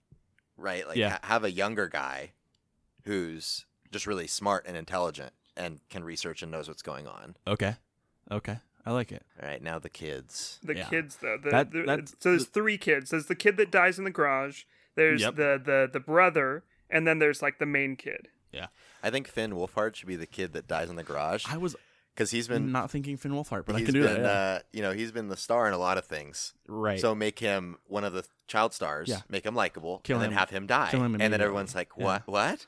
right? 0.56 0.86
Like 0.86 0.96
Yeah. 0.96 1.10
ha- 1.10 1.20
have 1.22 1.44
a 1.44 1.50
younger 1.50 1.86
guy 1.88 2.32
who's 3.04 3.66
just 3.90 4.06
really 4.06 4.26
smart 4.26 4.64
and 4.66 4.76
intelligent 4.76 5.32
and 5.56 5.80
can 5.88 6.04
research 6.04 6.42
and 6.42 6.50
knows 6.52 6.68
what's 6.68 6.82
going 6.82 7.06
on. 7.06 7.36
okay, 7.46 7.76
okay, 8.30 8.58
I 8.86 8.92
like 8.92 9.12
it. 9.12 9.24
All 9.42 9.48
right, 9.48 9.62
now 9.62 9.78
the 9.78 9.88
kids. 9.88 10.58
The 10.62 10.76
Yeah. 10.76 10.84
kids 10.88 11.16
though, 11.20 11.38
the, 11.42 11.50
That- 11.50 11.72
the- 11.72 11.82
that's- 11.84 12.14
so 12.18 12.30
there's 12.30 12.46
three 12.46 12.78
kids. 12.78 13.10
There's 13.10 13.26
the 13.26 13.34
kid 13.34 13.56
that 13.56 13.70
dies 13.70 13.98
in 13.98 14.04
the 14.04 14.10
garage. 14.10 14.64
There's 14.96 15.20
Yep. 15.22 15.36
the 15.36 15.60
the 15.64 15.90
the 15.92 16.00
brother, 16.00 16.64
and 16.88 17.06
then 17.06 17.18
there's 17.18 17.42
like 17.42 17.58
the 17.58 17.66
main 17.66 17.96
kid. 17.96 18.28
Yeah, 18.52 18.66
I 19.02 19.10
think 19.10 19.28
Finn 19.28 19.52
Wolfhard 19.52 19.94
should 19.94 20.08
be 20.08 20.16
the 20.16 20.26
kid 20.26 20.52
that 20.54 20.66
dies 20.66 20.90
in 20.90 20.96
the 20.96 21.04
garage 21.04 21.44
I 21.48 21.56
was 21.56 21.76
because 22.14 22.30
he's 22.30 22.48
been 22.48 22.72
not 22.72 22.90
thinking 22.90 23.16
Finn 23.16 23.32
Wolfhard, 23.32 23.64
but 23.66 23.76
I 23.76 23.82
can 23.82 23.94
do 23.94 24.02
been 24.02 24.22
that. 24.22 24.22
yeah. 24.22 24.28
uh, 24.28 24.58
you 24.72 24.82
know 24.82 24.92
he's 24.92 25.12
been 25.12 25.28
the 25.28 25.36
star 25.36 25.66
in 25.66 25.72
a 25.72 25.78
lot 25.78 25.98
of 25.98 26.04
things. 26.06 26.52
right. 26.66 27.00
So 27.00 27.14
make 27.14 27.38
him 27.38 27.76
one 27.86 28.04
of 28.04 28.12
the 28.12 28.24
child 28.46 28.72
stars. 28.74 29.08
Yeah. 29.08 29.20
Make 29.28 29.44
him 29.46 29.54
likable, 29.54 29.98
Kill 30.04 30.16
and 30.16 30.24
him- 30.26 30.30
then 30.30 30.38
have 30.38 30.50
him 30.50 30.66
die, 30.66 30.88
kill 30.90 31.02
him 31.04 31.14
and 31.14 31.32
then 31.32 31.40
everyone's 31.40 31.74
like, 31.74 31.90
Yeah. 31.96 32.04
"What? 32.04 32.22
What?" 32.26 32.66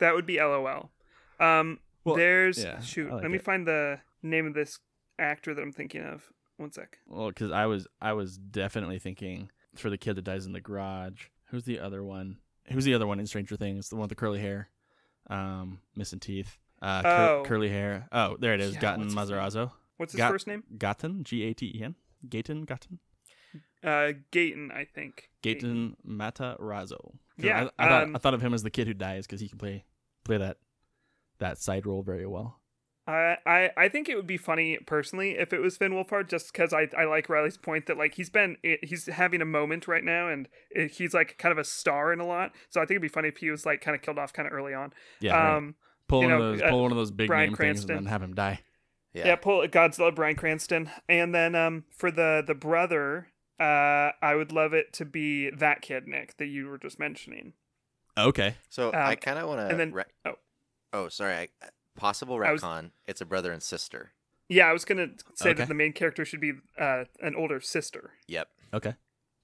That 0.00 0.14
would 0.14 0.26
be 0.26 0.38
LOL. 0.38 0.90
Um, 1.38 1.78
Well, 2.04 2.16
there's 2.16 2.62
yeah, 2.62 2.80
shoot. 2.80 3.10
Like 3.12 3.22
let 3.22 3.30
me 3.30 3.38
find 3.38 3.66
the 3.66 4.00
name 4.22 4.46
of 4.46 4.54
this 4.54 4.78
actor 5.18 5.54
that 5.54 5.62
I'm 5.62 5.72
thinking 5.72 6.02
of. 6.02 6.32
One 6.56 6.70
sec. 6.72 6.98
Well, 7.06 7.28
because 7.28 7.50
I 7.52 7.66
was 7.66 7.86
I 8.00 8.12
was 8.12 8.36
definitely 8.38 8.98
thinking 8.98 9.50
for 9.74 9.90
the 9.90 9.98
kid 9.98 10.14
that 10.16 10.22
dies 10.22 10.46
in 10.46 10.52
the 10.52 10.60
garage. 10.60 11.24
Who's 11.50 11.64
the 11.64 11.78
other 11.80 12.02
one? 12.04 12.38
Who's 12.66 12.84
the 12.84 12.94
other 12.94 13.06
one 13.06 13.18
in 13.18 13.26
Stranger 13.26 13.56
Things? 13.56 13.88
The 13.88 13.96
one 13.96 14.02
with 14.02 14.10
the 14.10 14.14
curly 14.14 14.38
hair, 14.40 14.68
um, 15.28 15.80
missing 15.96 16.20
teeth, 16.20 16.58
uh, 16.82 17.02
cur- 17.02 17.08
Oh. 17.08 17.42
curly 17.46 17.68
hair. 17.70 18.08
Oh, 18.12 18.36
there 18.38 18.52
it 18.54 18.60
is. 18.60 18.74
Yeah, 18.74 18.80
Gaten 18.80 19.14
what's 19.14 19.30
his. 19.54 19.68
What's 19.96 20.12
his 20.12 20.18
Got- 20.18 20.30
first 20.32 20.46
name? 20.46 20.64
Gaten, 20.76 21.22
G 21.22 21.44
A 21.44 21.54
T 21.54 21.72
E 21.78 21.82
N. 21.82 21.94
Gaten, 22.28 22.66
Gaten, 22.66 22.98
Uh, 23.82 24.12
Gayton, 24.30 24.70
I 24.72 24.84
think. 24.84 25.30
Gaten 25.42 25.94
Matarazzo. 26.06 26.98
'Cause 27.36 27.44
Yeah, 27.44 27.68
I, 27.78 27.84
I 27.84 27.88
thought 27.88 28.02
um, 28.04 28.16
I 28.16 28.18
thought 28.18 28.34
of 28.34 28.42
him 28.42 28.54
as 28.54 28.62
the 28.62 28.70
kid 28.70 28.86
who 28.86 28.94
dies 28.94 29.26
because 29.26 29.40
he 29.40 29.48
can 29.48 29.58
play 29.58 29.84
play 30.24 30.36
that 30.38 30.58
that 31.38 31.58
side 31.58 31.86
role 31.86 32.02
very 32.02 32.26
well. 32.26 32.60
I, 33.06 33.36
I 33.44 33.70
I 33.76 33.88
think 33.88 34.08
it 34.08 34.14
would 34.14 34.28
be 34.28 34.36
funny 34.36 34.78
personally 34.86 35.32
if 35.32 35.52
it 35.52 35.58
was 35.60 35.76
Finn 35.76 35.92
Wolfhard, 35.92 36.28
just 36.28 36.52
because 36.52 36.72
I, 36.72 36.88
I 36.96 37.04
like 37.04 37.28
Riley's 37.28 37.56
point 37.58 37.86
that 37.86 37.98
like 37.98 38.14
he's 38.14 38.30
been 38.30 38.56
he's 38.82 39.06
having 39.06 39.40
a 39.42 39.44
moment 39.44 39.88
right 39.88 40.04
now 40.04 40.28
and 40.28 40.48
he's 40.92 41.12
like 41.12 41.36
kind 41.38 41.50
of 41.52 41.58
a 41.58 41.64
star 41.64 42.12
in 42.12 42.20
a 42.20 42.26
lot. 42.26 42.52
So 42.68 42.80
I 42.80 42.84
think 42.84 42.92
it'd 42.92 43.02
be 43.02 43.08
funny 43.08 43.28
if 43.28 43.38
he 43.38 43.50
was 43.50 43.66
like 43.66 43.80
kind 43.80 43.96
of 43.96 44.02
killed 44.02 44.18
off 44.18 44.32
kind 44.32 44.46
of 44.46 44.52
early 44.52 44.72
on. 44.74 44.92
Yeah, 45.20 45.32
right. 45.36 45.74
Pull 46.08 46.22
you 46.22 46.28
one 46.28 46.38
know, 46.38 46.42
of 46.44 46.58
those 46.58 46.72
uh, 46.72 46.76
one 46.76 46.90
of 46.90 46.96
those 46.96 47.10
big 47.10 47.28
Bryan 47.28 47.50
name 47.50 47.56
things 47.56 47.80
and 47.80 47.90
then 47.90 48.06
have 48.06 48.22
him 48.22 48.34
die. 48.34 48.60
yeah. 49.14 49.36
pull 49.36 49.66
Godzilla, 49.68 50.14
Bryan 50.14 50.36
Cranston, 50.36 50.90
and 51.08 51.34
then 51.34 51.54
um 51.54 51.84
for 51.90 52.10
the 52.10 52.42
the 52.46 52.54
brother, 52.54 53.28
uh 53.60 54.10
I 54.22 54.34
would 54.34 54.52
love 54.52 54.72
it 54.72 54.92
to 54.94 55.04
be 55.04 55.50
that 55.50 55.82
kid 55.82 56.06
Nick 56.06 56.36
that 56.38 56.46
you 56.46 56.66
were 56.68 56.78
just 56.78 56.98
mentioning. 56.98 57.52
Okay. 58.18 58.56
So 58.68 58.90
I 58.90 59.12
Um, 59.12 59.16
kind 59.16 59.38
of 59.38 59.48
want 59.48 59.60
to. 59.60 59.66
and 59.68 59.80
then- 59.80 59.92
Re- 59.92 60.04
oh. 60.26 60.34
oh, 60.92 61.08
sorry. 61.08 61.34
I, 61.34 61.48
possible 61.96 62.34
I 62.44 62.52
was- 62.52 62.62
It's 63.06 63.20
a 63.22 63.24
brother 63.26 63.52
and 63.52 63.62
sister. 63.62 64.12
Yeah, 64.48 64.66
I 64.66 64.72
was 64.74 64.84
gonna 64.84 65.08
say 65.34 65.50
Okay. 65.50 65.58
that 65.60 65.68
the 65.68 65.74
main 65.74 65.92
character 65.94 66.24
should 66.26 66.40
be 66.40 66.52
uh 66.78 67.04
an 67.20 67.34
older 67.34 67.60
sister. 67.60 68.12
Yep. 68.28 68.48
Okay. 68.74 68.94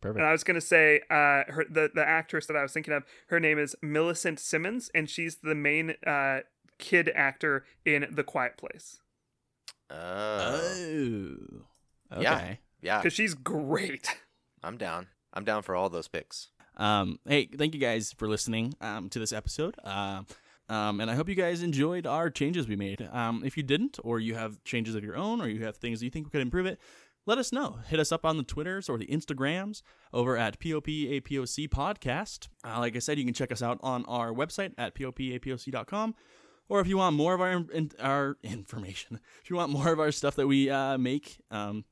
Perfect. 0.01 0.19
And 0.21 0.29
I 0.29 0.33
was 0.33 0.45
gonna 0.45 0.61
say, 0.61 1.01
uh, 1.11 1.45
her 1.49 1.67
the 1.69 1.91
the 1.95 2.07
actress 2.07 2.47
that 2.47 2.57
I 2.57 2.63
was 2.63 2.73
thinking 2.73 2.95
of, 2.95 3.05
her 3.29 3.41
name 3.41 3.59
is 3.59 3.75
Millicent 3.83 4.39
Simmonds, 4.39 4.91
and 4.95 5.11
she's 5.11 5.37
the 5.43 5.55
main 5.55 5.95
uh 6.07 6.41
kid 6.79 7.11
actor 7.15 7.65
in 7.85 8.07
The 8.11 8.23
Quiet 8.23 8.57
Place 8.57 9.01
Oh. 9.91 9.97
oh. 12.13 12.17
Okay. 12.17 12.23
Yeah. 12.23 12.55
yeah. 12.81 12.99
because 12.99 13.13
she's 13.13 13.35
great. 13.35 14.17
I'm 14.63 14.77
down. 14.77 15.09
I'm 15.33 15.45
down 15.45 15.63
for 15.63 15.75
all 15.75 15.89
those 15.89 16.09
picks. 16.09 16.49
Um, 16.77 17.19
hey, 17.27 17.47
thank 17.47 17.75
you 17.75 17.81
guys 17.81 18.13
for 18.17 18.29
listening 18.29 18.75
um, 18.81 19.09
to 19.11 19.19
this 19.19 19.33
episode. 19.33 19.75
Um, 19.85 20.27
um, 20.69 21.01
and 21.01 21.11
I 21.11 21.15
hope 21.15 21.29
you 21.29 21.35
guys 21.35 21.63
enjoyed 21.63 22.07
our 22.07 22.31
changes 22.31 22.69
we 22.69 22.77
made. 22.77 23.09
Um, 23.13 23.43
if 23.45 23.57
you 23.57 23.63
didn't, 23.63 23.99
or 24.05 24.21
you 24.21 24.35
have 24.35 24.63
changes 24.65 24.95
of 24.95 25.03
your 25.03 25.17
own, 25.17 25.41
or 25.41 25.49
you 25.49 25.65
have 25.65 25.77
things 25.77 26.03
you 26.03 26.11
think 26.11 26.27
we 26.27 26.31
could 26.31 26.43
improve 26.43 26.67
it, 26.67 26.79
let 27.29 27.37
us 27.37 27.53
know. 27.53 27.79
Hit 27.87 28.01
us 28.01 28.11
up 28.11 28.25
on 28.25 28.39
the 28.39 28.43
Twitters 28.43 28.89
or 28.89 28.97
the 28.97 29.07
Instagrams 29.07 29.83
over 30.15 30.39
at 30.39 30.59
POPAPOC 30.59 31.69
Podcast. 31.69 32.49
Uh, 32.65 32.79
like 32.79 32.97
I 32.97 33.01
said, 33.01 33.19
you 33.19 33.25
can 33.27 33.35
check 33.35 33.53
us 33.53 33.63
out 33.63 33.79
on 33.83 34.07
our 34.07 34.33
website 34.33 34.73
at 34.79 34.95
POPAPOC.com. 34.95 36.15
Or 36.71 36.81
if 36.81 36.87
you 36.87 36.97
want 36.97 37.17
more 37.17 37.35
of 37.35 37.43
our 37.43 37.67
in, 37.71 37.91
our 38.01 38.39
information, 38.43 39.21
if 39.43 39.51
you 39.51 39.57
want 39.57 39.71
more 39.71 39.93
of 39.93 40.01
our 40.01 40.11
stuff 40.11 40.37
that 40.37 40.47
we 40.47 40.71
uh, 40.71 40.97
make, 40.97 41.39
um, 41.51 41.85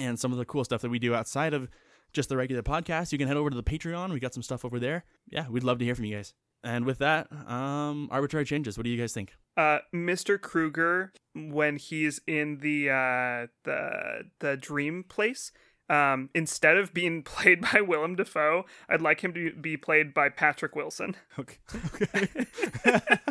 and 0.00 0.18
some 0.18 0.32
of 0.32 0.38
the 0.38 0.44
cool 0.44 0.64
stuff 0.64 0.82
that 0.82 0.90
we 0.90 0.98
do 0.98 1.14
outside 1.14 1.54
of 1.54 1.68
just 2.12 2.28
the 2.28 2.36
regular 2.36 2.62
podcast, 2.62 3.12
you 3.12 3.18
can 3.18 3.28
head 3.28 3.36
over 3.36 3.50
to 3.50 3.56
the 3.56 3.62
Patreon. 3.62 4.12
We 4.12 4.18
got 4.18 4.34
some 4.34 4.42
stuff 4.42 4.64
over 4.64 4.80
there. 4.80 5.04
Yeah, 5.28 5.48
we'd 5.48 5.62
love 5.62 5.78
to 5.78 5.84
hear 5.84 5.94
from 5.94 6.06
you 6.06 6.16
guys. 6.16 6.34
And 6.64 6.84
with 6.84 6.98
that, 6.98 7.26
um, 7.48 8.08
arbitrary 8.10 8.44
changes. 8.44 8.76
What 8.76 8.84
do 8.84 8.90
you 8.90 8.98
guys 9.00 9.12
think? 9.12 9.34
Uh, 9.56 9.78
Mr. 9.94 10.40
Krueger 10.40 11.12
when 11.34 11.76
he's 11.76 12.20
in 12.26 12.58
the 12.58 12.88
uh 12.90 13.46
the 13.64 14.22
the 14.38 14.56
dream 14.56 15.04
place. 15.08 15.52
Um, 15.90 16.30
instead 16.34 16.76
of 16.78 16.94
being 16.94 17.22
played 17.24 17.60
by 17.72 17.80
Willem 17.82 18.14
Dafoe, 18.16 18.64
I'd 18.88 19.02
like 19.02 19.20
him 19.22 19.34
to 19.34 19.52
be 19.52 19.76
played 19.76 20.14
by 20.14 20.28
Patrick 20.30 20.74
Wilson. 20.76 21.16
Okay. 21.38 21.58
Okay. 21.86 23.16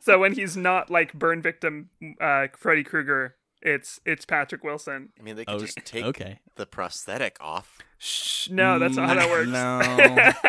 So 0.00 0.18
when 0.18 0.32
he's 0.32 0.56
not 0.56 0.90
like 0.90 1.12
burn 1.12 1.42
victim 1.42 1.90
uh, 2.20 2.46
Freddy 2.56 2.82
Krueger, 2.84 3.34
it's 3.60 4.00
it's 4.06 4.24
Patrick 4.24 4.62
Wilson. 4.64 5.10
I 5.18 5.22
mean, 5.22 5.36
they 5.36 5.44
could 5.44 5.56
Oh, 5.56 5.58
just 5.58 5.76
take 5.84 6.04
okay. 6.04 6.38
the 6.54 6.64
prosthetic 6.64 7.36
off. 7.40 7.78
Shh, 7.98 8.48
no, 8.48 8.78
that's 8.78 8.96
not 8.96 9.08
how 9.08 9.14
that 9.16 9.28
works. 9.28 9.48
No, 9.48 9.80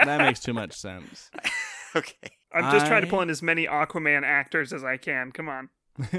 that 0.06 0.22
makes 0.22 0.40
too 0.40 0.54
much 0.54 0.74
sense. 0.74 1.30
okay. 1.96 2.32
I'm 2.54 2.72
just 2.72 2.88
trying 2.88 3.02
to 3.04 3.08
pull 3.08 3.22
in 3.22 3.30
as 3.30 3.42
many 3.42 3.68
Aquaman 3.68 4.24
actors 4.24 4.74
as 4.74 4.84
I 4.84 4.98
can. 4.98 5.32
Come 5.32 5.50
on. 5.50 5.70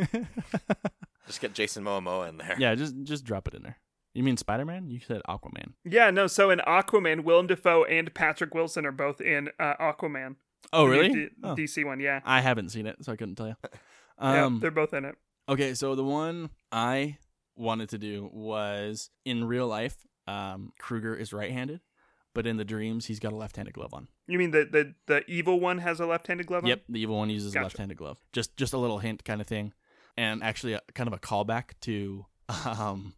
Just 1.26 1.40
get 1.40 1.54
Jason 1.54 1.84
Momoa 1.84 2.28
in 2.28 2.38
there. 2.38 2.56
yeah, 2.58 2.74
just 2.74 2.94
just 3.04 3.24
drop 3.24 3.46
it 3.46 3.54
in 3.54 3.62
there. 3.62 3.78
You 4.14 4.24
mean 4.24 4.36
Spider 4.36 4.64
Man? 4.64 4.90
You 4.90 4.98
said 4.98 5.22
Aquaman. 5.28 5.74
Yeah, 5.84 6.10
no. 6.10 6.26
So 6.26 6.50
in 6.50 6.58
Aquaman, 6.60 7.22
Willem 7.22 7.46
Dafoe 7.46 7.84
and 7.84 8.12
Patrick 8.12 8.52
Wilson 8.52 8.84
are 8.84 8.90
both 8.92 9.20
in 9.20 9.48
uh, 9.60 9.74
Aquaman. 9.80 10.36
Oh, 10.72 10.86
The 10.86 10.90
really? 10.90 11.08
D- 11.10 11.28
Oh. 11.44 11.54
DC 11.54 11.84
one, 11.84 12.00
yeah. 12.00 12.20
I 12.24 12.40
haven't 12.40 12.70
seen 12.70 12.86
it, 12.86 12.96
so 13.04 13.12
I 13.12 13.16
couldn't 13.16 13.36
tell 13.36 13.46
you. 13.46 13.54
yeah, 14.20 14.44
Um, 14.46 14.58
they're 14.58 14.72
both 14.72 14.92
in 14.92 15.04
it. 15.04 15.14
Okay, 15.48 15.74
so 15.74 15.94
the 15.94 16.02
one 16.04 16.50
I 16.72 17.18
wanted 17.54 17.90
to 17.90 17.98
do 17.98 18.28
was 18.32 19.10
in 19.24 19.44
real 19.44 19.68
life, 19.68 19.96
um, 20.26 20.72
Krueger 20.80 21.14
is 21.14 21.32
right-handed, 21.32 21.80
but 22.34 22.46
in 22.46 22.56
the 22.56 22.64
dreams 22.64 23.06
he's 23.06 23.18
got 23.20 23.32
a 23.32 23.36
left-handed 23.36 23.74
glove 23.74 23.92
on. 23.94 24.08
You 24.26 24.38
mean 24.38 24.50
the 24.50 24.64
the, 24.70 24.94
the 25.06 25.30
evil 25.30 25.60
one 25.60 25.78
has 25.78 26.00
a 26.00 26.06
left-handed 26.06 26.46
glove 26.46 26.64
on? 26.64 26.68
Yep, 26.68 26.82
the 26.88 27.00
evil 27.00 27.16
one 27.18 27.30
uses 27.30 27.54
a 27.54 27.60
left-handed 27.60 27.96
glove. 27.96 28.18
Just 28.32 28.56
just 28.56 28.72
a 28.72 28.78
little 28.78 28.98
hint 28.98 29.24
kind 29.24 29.40
of 29.40 29.46
thing, 29.46 29.72
and 30.16 30.42
actually 30.42 30.74
a, 30.74 30.80
kind 30.94 31.06
of 31.08 31.12
a 31.14 31.18
callback 31.18 31.72
to 31.82 32.26
um 32.64 33.14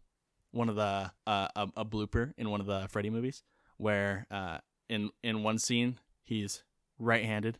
one 0.51 0.69
of 0.69 0.75
the 0.75 1.11
uh, 1.27 1.47
a, 1.55 1.67
a 1.77 1.85
blooper 1.85 2.33
in 2.37 2.49
one 2.49 2.61
of 2.61 2.67
the 2.67 2.87
Freddy 2.89 3.09
movies 3.09 3.43
where 3.77 4.27
uh 4.31 4.57
in 4.89 5.09
in 5.23 5.43
one 5.43 5.57
scene 5.57 5.99
he's 6.23 6.63
right-handed. 6.99 7.59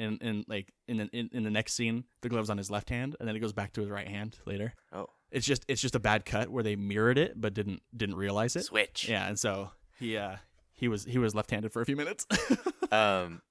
And, 0.00 0.22
and 0.22 0.44
like 0.46 0.72
in 0.86 0.98
the, 0.98 1.08
in, 1.12 1.28
in 1.32 1.42
the 1.42 1.50
next 1.50 1.74
scene, 1.74 2.04
the 2.20 2.28
glove's 2.28 2.50
on 2.50 2.56
his 2.56 2.70
left 2.70 2.88
hand, 2.88 3.16
and 3.18 3.28
then 3.28 3.34
it 3.34 3.40
goes 3.40 3.52
back 3.52 3.72
to 3.72 3.80
his 3.80 3.90
right 3.90 4.06
hand 4.06 4.38
later. 4.46 4.72
Oh, 4.92 5.08
It's 5.32 5.44
just 5.44 5.64
it's 5.66 5.80
just 5.82 5.96
a 5.96 5.98
bad 5.98 6.24
cut 6.24 6.50
where 6.50 6.62
they 6.62 6.76
mirrored 6.76 7.18
it 7.18 7.32
but 7.40 7.52
didn't 7.52 7.82
didn't 7.96 8.14
realize 8.14 8.54
it. 8.54 8.62
switch. 8.62 9.08
Yeah, 9.08 9.26
and 9.26 9.36
so 9.36 9.72
he 9.98 10.16
uh 10.16 10.36
he 10.78 10.88
was 10.88 11.04
he 11.04 11.18
was 11.18 11.34
left-handed 11.34 11.72
for 11.72 11.82
a 11.82 11.86
few 11.86 11.96
minutes. 11.96 12.26
Um, 12.90 13.42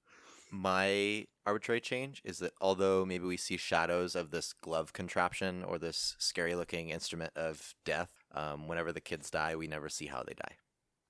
my 0.50 1.26
arbitrary 1.46 1.80
change 1.80 2.20
is 2.24 2.38
that 2.38 2.52
although 2.60 3.04
maybe 3.04 3.24
we 3.24 3.36
see 3.36 3.56
shadows 3.56 4.16
of 4.16 4.32
this 4.32 4.52
glove 4.52 4.92
contraption 4.92 5.62
or 5.62 5.78
this 5.78 6.16
scary-looking 6.18 6.88
instrument 6.90 7.32
of 7.36 7.74
death, 7.84 8.10
um, 8.34 8.66
whenever 8.66 8.92
the 8.92 9.00
kids 9.00 9.30
die, 9.30 9.54
we 9.54 9.68
never 9.68 9.88
see 9.88 10.06
how 10.06 10.24
they 10.24 10.34
die. 10.34 10.56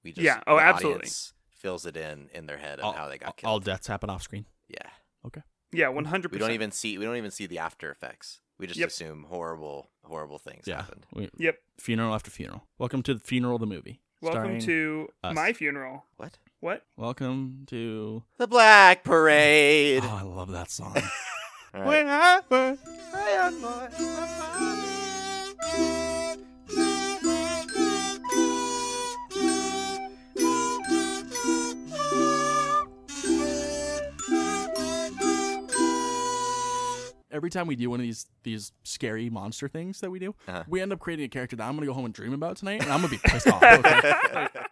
We 0.05 0.13
just 0.13 0.25
Yeah, 0.25 0.43
oh, 0.47 0.57
the 0.57 0.63
absolutely. 0.63 0.97
audience 0.97 1.33
fills 1.51 1.87
it 1.87 1.97
in 1.97 2.29
in 2.35 2.45
their 2.47 2.59
head 2.59 2.81
of 2.81 2.85
all, 2.85 2.93
how 2.93 3.09
they 3.09 3.17
got 3.19 3.29
all- 3.29 3.33
killed. 3.33 3.51
all 3.51 3.61
deaths 3.61 3.87
happen 3.87 4.11
off 4.11 4.23
screen. 4.23 4.45
yeah. 4.69 4.91
Okay. 5.25 5.41
Yeah, 5.73 5.89
one 5.89 6.05
hundred 6.07 6.33
We 6.33 6.39
don't 6.39 6.51
even 6.53 6.71
see 6.71 6.99
we 6.99 7.05
don't 7.07 7.17
even 7.17 7.31
see 7.31 7.47
the 7.47 7.59
after 7.61 7.91
effects. 7.91 8.41
We 8.59 8.67
just 8.67 8.79
Yep. 8.79 8.89
assume 8.89 9.25
horrible 9.25 9.91
horrible 10.05 10.39
things 10.39 10.65
Yeah. 10.67 10.83
happened. 10.83 11.07
We, 11.15 11.31
Yep. 11.39 11.59
funeral 11.79 12.15
after 12.15 12.31
funeral. 12.31 12.67
Welcome 12.79 13.03
to 13.05 13.15
the 13.15 13.21
funeral, 13.21 13.59
the 13.59 13.67
movie. 13.67 14.01
Welcome 14.21 14.43
starring 14.43 14.61
to 14.63 15.09
us. 15.23 15.35
my 15.35 15.53
funeral. 15.53 16.05
What? 16.17 16.39
What? 16.61 16.85
Welcome 16.97 17.65
to. 17.69 18.25
The 18.39 18.49
Black 18.49 19.05
Parade. 19.05 20.03
Oh, 20.05 20.17
I 20.21 20.23
love 20.23 20.51
that 20.53 20.71
song. 20.71 20.97
All 21.75 21.83
right. 21.83 22.05
I 22.07 22.41
first- 22.49 22.83
Every 37.39 37.51
time 37.51 37.69
we 37.69 37.77
do 37.77 37.89
one 37.89 38.01
of 38.01 38.03
these 38.05 38.27
these 38.43 38.73
scary 38.83 39.31
monster 39.31 39.69
things 39.69 40.01
that 40.01 40.11
we 40.11 40.19
do, 40.19 40.35
Uh-huh. 40.49 40.65
we 40.67 40.81
end 40.81 40.93
up 40.93 40.99
creating 40.99 41.25
a 41.27 41.29
character 41.29 41.55
that 41.55 41.63
I'm 41.69 41.77
gonna 41.77 41.87
go 41.87 41.93
home 41.93 42.05
and 42.05 42.13
dream 42.13 42.33
about 42.33 42.57
tonight, 42.57 42.83
and 42.83 42.91
I'm 42.91 43.01
gonna 43.01 43.11
be 43.13 43.19
pissed 43.25 43.47
off. 43.47 43.63
okay? 43.63 44.49